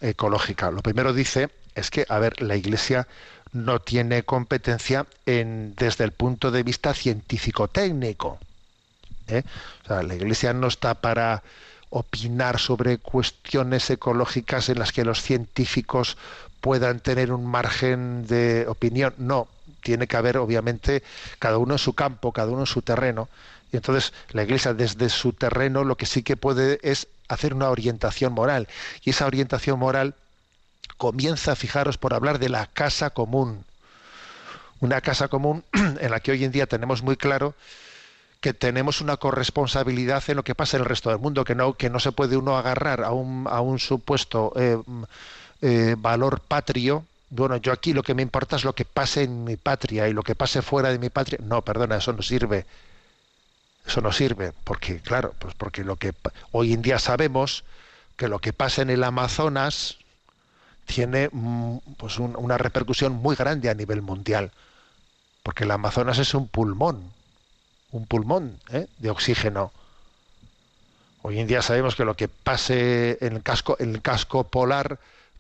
ecológica? 0.01 0.72
Lo 0.72 0.82
primero 0.82 1.13
dice 1.13 1.49
es 1.76 1.91
que, 1.91 2.05
a 2.09 2.20
ver, 2.20 2.41
la 2.41 2.55
Iglesia 2.55 3.07
no 3.53 3.80
tiene 3.80 4.24
competencia 4.24 5.05
en, 5.26 5.76
desde 5.76 6.03
el 6.03 6.11
punto 6.11 6.51
de 6.51 6.63
vista 6.63 6.93
científico-técnico. 6.93 8.39
¿eh? 9.28 9.43
La 9.88 10.15
Iglesia 10.15 10.53
no 10.53 10.68
está 10.68 10.95
para 10.95 11.43
opinar 11.89 12.59
sobre 12.59 12.97
cuestiones 12.97 13.89
ecológicas 13.89 14.70
en 14.70 14.80
las 14.80 14.91
que 14.91 15.05
los 15.05 15.22
científicos 15.22 16.18
puedan 16.59 16.99
tener 16.99 17.32
un 17.32 17.45
margen 17.45 18.28
de 18.28 18.65
opinión. 18.68 19.13
No, 19.18 19.47
tiene 19.84 20.07
que 20.07 20.18
haber, 20.18 20.38
obviamente, 20.38 21.03
cada 21.39 21.57
uno 21.57 21.76
en 21.76 21.80
su 21.80 21.93
campo, 21.93 22.32
cada 22.34 22.51
uno 22.51 22.61
en 22.61 22.65
su 22.65 22.82
terreno. 22.82 23.30
Y 23.72 23.78
entonces 23.78 24.13
la 24.32 24.43
Iglesia 24.43 24.74
desde 24.74 25.09
su 25.09 25.34
terreno 25.34 25.84
lo 25.84 25.97
que 25.97 26.05
sí 26.05 26.24
que 26.24 26.38
puede 26.38 26.80
es 26.84 27.07
hacer 27.28 27.53
una 27.53 27.70
orientación 27.70 28.34
moral. 28.34 28.68
Y 29.03 29.11
esa 29.11 29.26
orientación 29.26 29.80
moral 29.80 30.15
comienza, 30.97 31.55
fijaros, 31.55 31.97
por 31.97 32.13
hablar 32.13 32.39
de 32.39 32.49
la 32.49 32.68
casa 32.68 33.09
común. 33.09 33.65
Una 34.80 35.01
casa 35.01 35.28
común 35.28 35.63
en 35.74 36.11
la 36.11 36.20
que 36.20 36.32
hoy 36.32 36.43
en 36.43 36.51
día 36.51 36.68
tenemos 36.68 37.01
muy 37.01 37.18
claro 37.18 37.55
que 38.39 38.53
tenemos 38.53 39.01
una 39.01 39.18
corresponsabilidad 39.18 40.24
en 40.28 40.38
lo 40.38 40.43
que 40.43 40.55
pasa 40.55 40.78
en 40.78 40.84
el 40.84 40.89
resto 40.89 41.09
del 41.09 41.20
mundo, 41.20 41.43
que 41.43 41.55
no, 41.55 41.74
que 41.74 41.89
no 41.89 41.99
se 41.99 42.11
puede 42.11 42.38
uno 42.38 42.57
agarrar 42.57 43.03
a 43.03 43.11
un, 43.11 43.47
a 43.49 43.61
un 43.61 43.80
supuesto 43.80 44.53
eh, 44.55 44.78
eh, 45.61 45.95
valor 45.97 46.41
patrio. 46.41 47.05
Bueno, 47.30 47.57
yo 47.57 47.72
aquí 47.72 47.93
lo 47.93 48.03
que 48.03 48.13
me 48.13 48.22
importa 48.22 48.55
es 48.55 48.63
lo 48.63 48.74
que 48.74 48.86
pase 48.86 49.24
en 49.24 49.43
mi 49.43 49.57
patria 49.57 50.07
y 50.07 50.13
lo 50.13 50.24
que 50.24 50.36
pase 50.36 50.61
fuera 50.61 50.89
de 50.89 50.99
mi 50.99 51.09
patria. 51.09 51.39
No, 51.41 51.61
perdona, 51.63 51.97
eso 51.97 52.13
no 52.13 52.22
sirve. 52.22 52.65
Eso 53.88 54.01
no 54.01 54.11
sirve, 54.11 54.53
porque, 54.65 54.99
claro, 54.99 55.33
pues 55.39 55.53
porque 55.55 55.83
lo 55.83 55.95
que 55.95 56.13
hoy 56.51 56.73
en 56.73 56.81
día 56.81 56.99
sabemos 56.99 57.63
que 58.17 58.27
lo 58.27 58.39
que 58.39 58.51
pasa 58.51 58.81
en 58.81 58.89
el 58.89 59.03
Amazonas 59.03 59.97
tiene 60.85 61.29
mm, 61.31 61.77
pues 61.97 62.19
un- 62.19 62.35
una 62.38 62.57
repercusión 62.57 63.13
muy 63.13 63.35
grande 63.35 63.69
a 63.69 63.75
nivel 63.75 64.01
mundial, 64.01 64.51
porque 65.43 65.65
el 65.65 65.71
Amazonas 65.71 66.19
es 66.19 66.33
un 66.33 66.47
pulmón, 66.47 67.13
un 67.91 68.07
pulmón 68.07 68.59
¿eh? 68.71 68.88
de 68.99 69.09
oxígeno. 69.09 69.71
Hoy 71.21 71.39
en 71.39 71.47
día 71.47 71.61
sabemos 71.61 71.95
que 71.95 72.05
lo 72.05 72.15
que 72.15 72.27
pase 72.27 73.17
en 73.21 73.35
el 73.35 73.43
casco, 73.43 73.75
en 73.79 73.95
el 73.95 74.01
casco 74.01 74.45
polar 74.45 74.99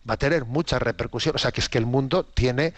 va 0.09 0.15
a 0.15 0.17
tener 0.17 0.45
mucha 0.45 0.79
repercusión. 0.79 1.35
O 1.35 1.37
sea, 1.39 1.51
que 1.51 1.61
es 1.61 1.69
que 1.69 1.77
el 1.77 1.85
mundo 1.85 2.23
tiene 2.25 2.73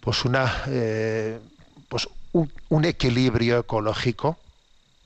pues 0.00 0.24
una 0.24 0.62
eh, 0.68 1.40
pues 1.88 2.08
un, 2.32 2.84
equilibrio 2.84 3.60
ecológico 3.60 4.38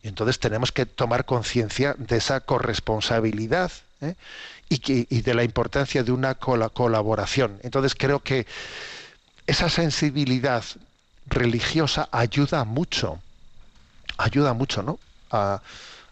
entonces 0.03 0.38
tenemos 0.38 0.72
que 0.72 0.86
tomar 0.86 1.24
conciencia 1.24 1.94
de 1.99 2.16
esa 2.16 2.40
corresponsabilidad 2.40 3.72
¿eh? 4.01 4.14
y, 4.68 5.20
de 5.22 5.34
la 5.34 5.44
importancia 5.44 6.03
de 6.03 6.12
una 6.12 6.34
cola- 6.34 6.68
colaboración. 6.68 7.59
Entonces 7.62 7.94
creo 7.94 8.20
que 8.20 8.46
esa 9.46 9.68
sensibilidad 9.68 10.64
religiosa 11.26 12.09
ayuda 12.12 12.64
mucho, 12.64 13.20
ayuda 14.16 14.53
mucho, 14.53 14.82
¿no? 14.82 14.99
A, 15.30 15.61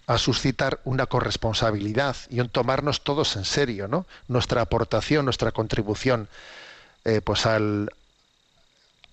a 0.07 0.18
suscitar 0.18 0.80
una 0.84 1.07
corresponsabilidad 1.07 2.16
y 2.30 2.41
un 2.41 2.49
tomarnos 2.49 3.03
todos 3.03 3.37
en 3.37 3.45
serio, 3.45 3.89
¿no? 3.89 4.07
Nuestra 4.28 4.62
aportación, 4.62 5.24
nuestra 5.24 5.53
contribución, 5.53 6.28
eh, 7.05 7.20
pues 7.22 7.47
al, 7.47 7.91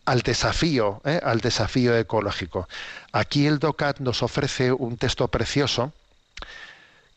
al 0.05 0.21
desafío, 0.21 1.01
¿eh? 1.05 1.19
al 1.23 1.39
desafío 1.39 1.97
ecológico. 1.97 2.67
Aquí 3.11 3.47
el 3.47 3.59
DOCAT 3.59 3.99
nos 3.99 4.23
ofrece 4.23 4.71
un 4.71 4.97
texto 4.97 5.27
precioso 5.27 5.93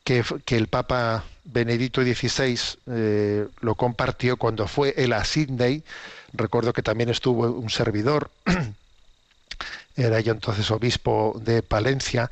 que, 0.04 0.24
que 0.44 0.56
el 0.56 0.68
Papa 0.68 1.24
Benedicto 1.44 2.02
XVI 2.02 2.58
eh, 2.86 3.46
lo 3.60 3.74
compartió 3.74 4.36
cuando 4.36 4.68
fue 4.68 4.94
él 4.96 5.12
a 5.12 5.24
Sydney. 5.24 5.82
Recuerdo 6.32 6.72
que 6.72 6.82
también 6.82 7.08
estuvo 7.08 7.50
un 7.50 7.70
servidor, 7.70 8.30
era 9.96 10.20
yo 10.20 10.32
entonces 10.32 10.70
obispo 10.70 11.40
de 11.42 11.62
Palencia, 11.62 12.30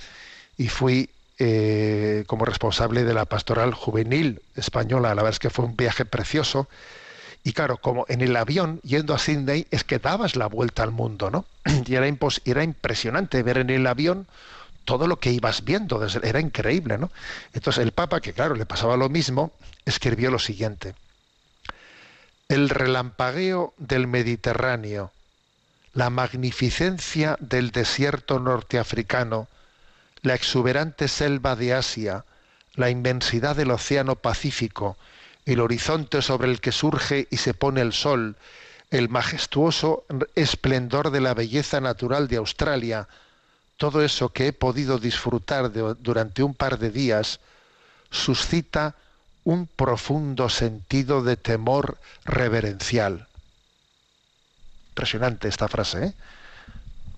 y 0.57 0.69
fui 0.69 1.11
eh, 1.39 2.25
como 2.27 2.45
responsable 2.45 3.03
de 3.05 3.15
la 3.15 3.25
pastoral 3.25 3.75
juvenil 3.75 4.41
española. 4.55 5.09
La 5.09 5.23
verdad 5.23 5.33
es 5.33 5.39
que 5.39 5.51
fue 5.51 5.65
un 5.65 5.77
viaje 5.77 6.05
precioso. 6.05 6.69
Y 7.47 7.53
claro, 7.53 7.77
como 7.77 8.07
en 8.09 8.23
el 8.23 8.35
avión 8.37 8.81
yendo 8.83 9.15
a 9.15 9.19
Sydney 9.19 9.67
es 9.71 9.85
que 9.85 9.99
dabas 9.99 10.35
la 10.35 10.47
vuelta 10.47 10.83
al 10.83 10.91
mundo, 10.91 11.31
¿no? 11.31 11.45
Y 11.87 11.95
era, 11.95 12.65
impresionante 12.65 13.43
ver 13.43 13.59
en 13.59 13.69
el 13.69 13.87
avión 13.87 14.27
todo 14.87 15.07
lo 15.07 15.19
que 15.21 15.31
ibas 15.31 15.63
viendo, 15.63 16.05
era 16.23 16.41
increíble, 16.41 16.97
¿no? 16.97 17.11
Entonces 17.53 17.83
el 17.83 17.93
Papa, 17.93 18.21
que 18.21 18.33
claro, 18.33 18.55
le 18.55 18.65
pasaba 18.65 18.97
lo 18.97 19.11
mismo, 19.11 19.53
escribió 19.85 20.31
lo 20.31 20.39
siguiente. 20.39 20.95
El 22.49 22.71
relampagueo 22.71 23.75
del 23.77 24.07
Mediterráneo, 24.07 25.13
la 25.93 26.09
magnificencia 26.11 27.37
del 27.41 27.71
desierto 27.71 28.39
norteafricano, 28.39 29.49
la 30.23 30.35
exuberante 30.35 31.09
selva 31.09 31.57
de 31.57 31.75
Asia, 31.75 32.25
la 32.75 32.89
inmensidad 32.89 33.55
del 33.55 33.71
océano 33.71 34.17
Pacífico, 34.17 34.97
el 35.47 35.61
horizonte 35.61 36.23
sobre 36.23 36.51
el 36.51 36.61
que 36.61 36.73
surge 36.73 37.29
y 37.31 37.37
se 37.37 37.55
pone 37.55 37.81
el 37.81 37.93
sol, 37.93 38.37
el 38.91 39.09
majestuoso 39.09 40.05
esplendor 40.35 41.11
de 41.11 41.21
la 41.21 41.35
belleza 41.35 41.81
natural 41.81 42.29
de 42.29 42.37
Australia, 42.37 43.09
todo 43.77 44.03
eso 44.03 44.31
que 44.31 44.49
he 44.49 44.53
podido 44.53 44.99
disfrutar 44.99 45.73
durante 45.73 46.43
un 46.43 46.55
par 46.55 46.79
de 46.79 46.91
días, 46.91 47.41
suscita 48.11 48.95
un 49.43 49.67
profundo 49.67 50.49
sentido 50.49 51.23
de 51.23 51.37
temor 51.37 51.99
reverencial. 52.25 53.27
Impresionante 54.91 55.49
esta 55.49 55.69
frase, 55.69 56.07
¿eh? 56.07 56.15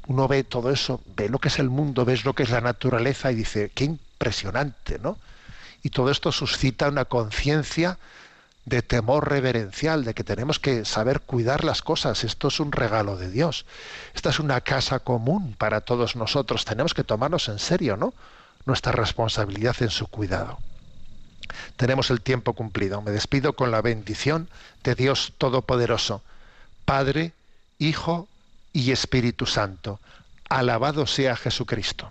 Uno 0.08 0.28
ve 0.28 0.44
todo 0.44 0.70
eso, 0.70 1.00
ve 1.16 1.28
lo 1.28 1.38
que 1.38 1.48
es 1.48 1.58
el 1.58 1.68
mundo, 1.68 2.04
ves 2.04 2.24
lo 2.24 2.32
que 2.32 2.44
es 2.44 2.50
la 2.50 2.60
naturaleza 2.60 3.32
y 3.32 3.34
dice, 3.34 3.70
qué 3.74 3.84
impresionante, 3.84 4.98
¿no? 5.00 5.18
Y 5.82 5.90
todo 5.90 6.10
esto 6.10 6.32
suscita 6.32 6.88
una 6.88 7.04
conciencia 7.04 7.98
de 8.66 8.82
temor 8.82 9.28
reverencial, 9.28 10.04
de 10.04 10.12
que 10.12 10.24
tenemos 10.24 10.58
que 10.58 10.84
saber 10.84 11.20
cuidar 11.20 11.64
las 11.64 11.82
cosas. 11.82 12.24
Esto 12.24 12.48
es 12.48 12.58
un 12.58 12.72
regalo 12.72 13.16
de 13.16 13.30
Dios. 13.30 13.64
Esta 14.14 14.30
es 14.30 14.40
una 14.40 14.60
casa 14.60 14.98
común 14.98 15.54
para 15.56 15.80
todos 15.80 16.16
nosotros. 16.16 16.64
Tenemos 16.64 16.92
que 16.92 17.04
tomarnos 17.04 17.48
en 17.48 17.60
serio, 17.60 17.96
¿no? 17.96 18.12
Nuestra 18.64 18.90
responsabilidad 18.90 19.76
en 19.80 19.90
su 19.90 20.08
cuidado. 20.08 20.58
Tenemos 21.76 22.10
el 22.10 22.20
tiempo 22.20 22.54
cumplido. 22.54 23.00
Me 23.02 23.12
despido 23.12 23.52
con 23.52 23.70
la 23.70 23.82
bendición 23.82 24.48
de 24.82 24.96
Dios 24.96 25.34
Todopoderoso, 25.38 26.22
Padre, 26.84 27.32
Hijo 27.78 28.28
y 28.72 28.90
Espíritu 28.90 29.46
Santo. 29.46 30.00
Alabado 30.48 31.06
sea 31.06 31.36
Jesucristo. 31.36 32.10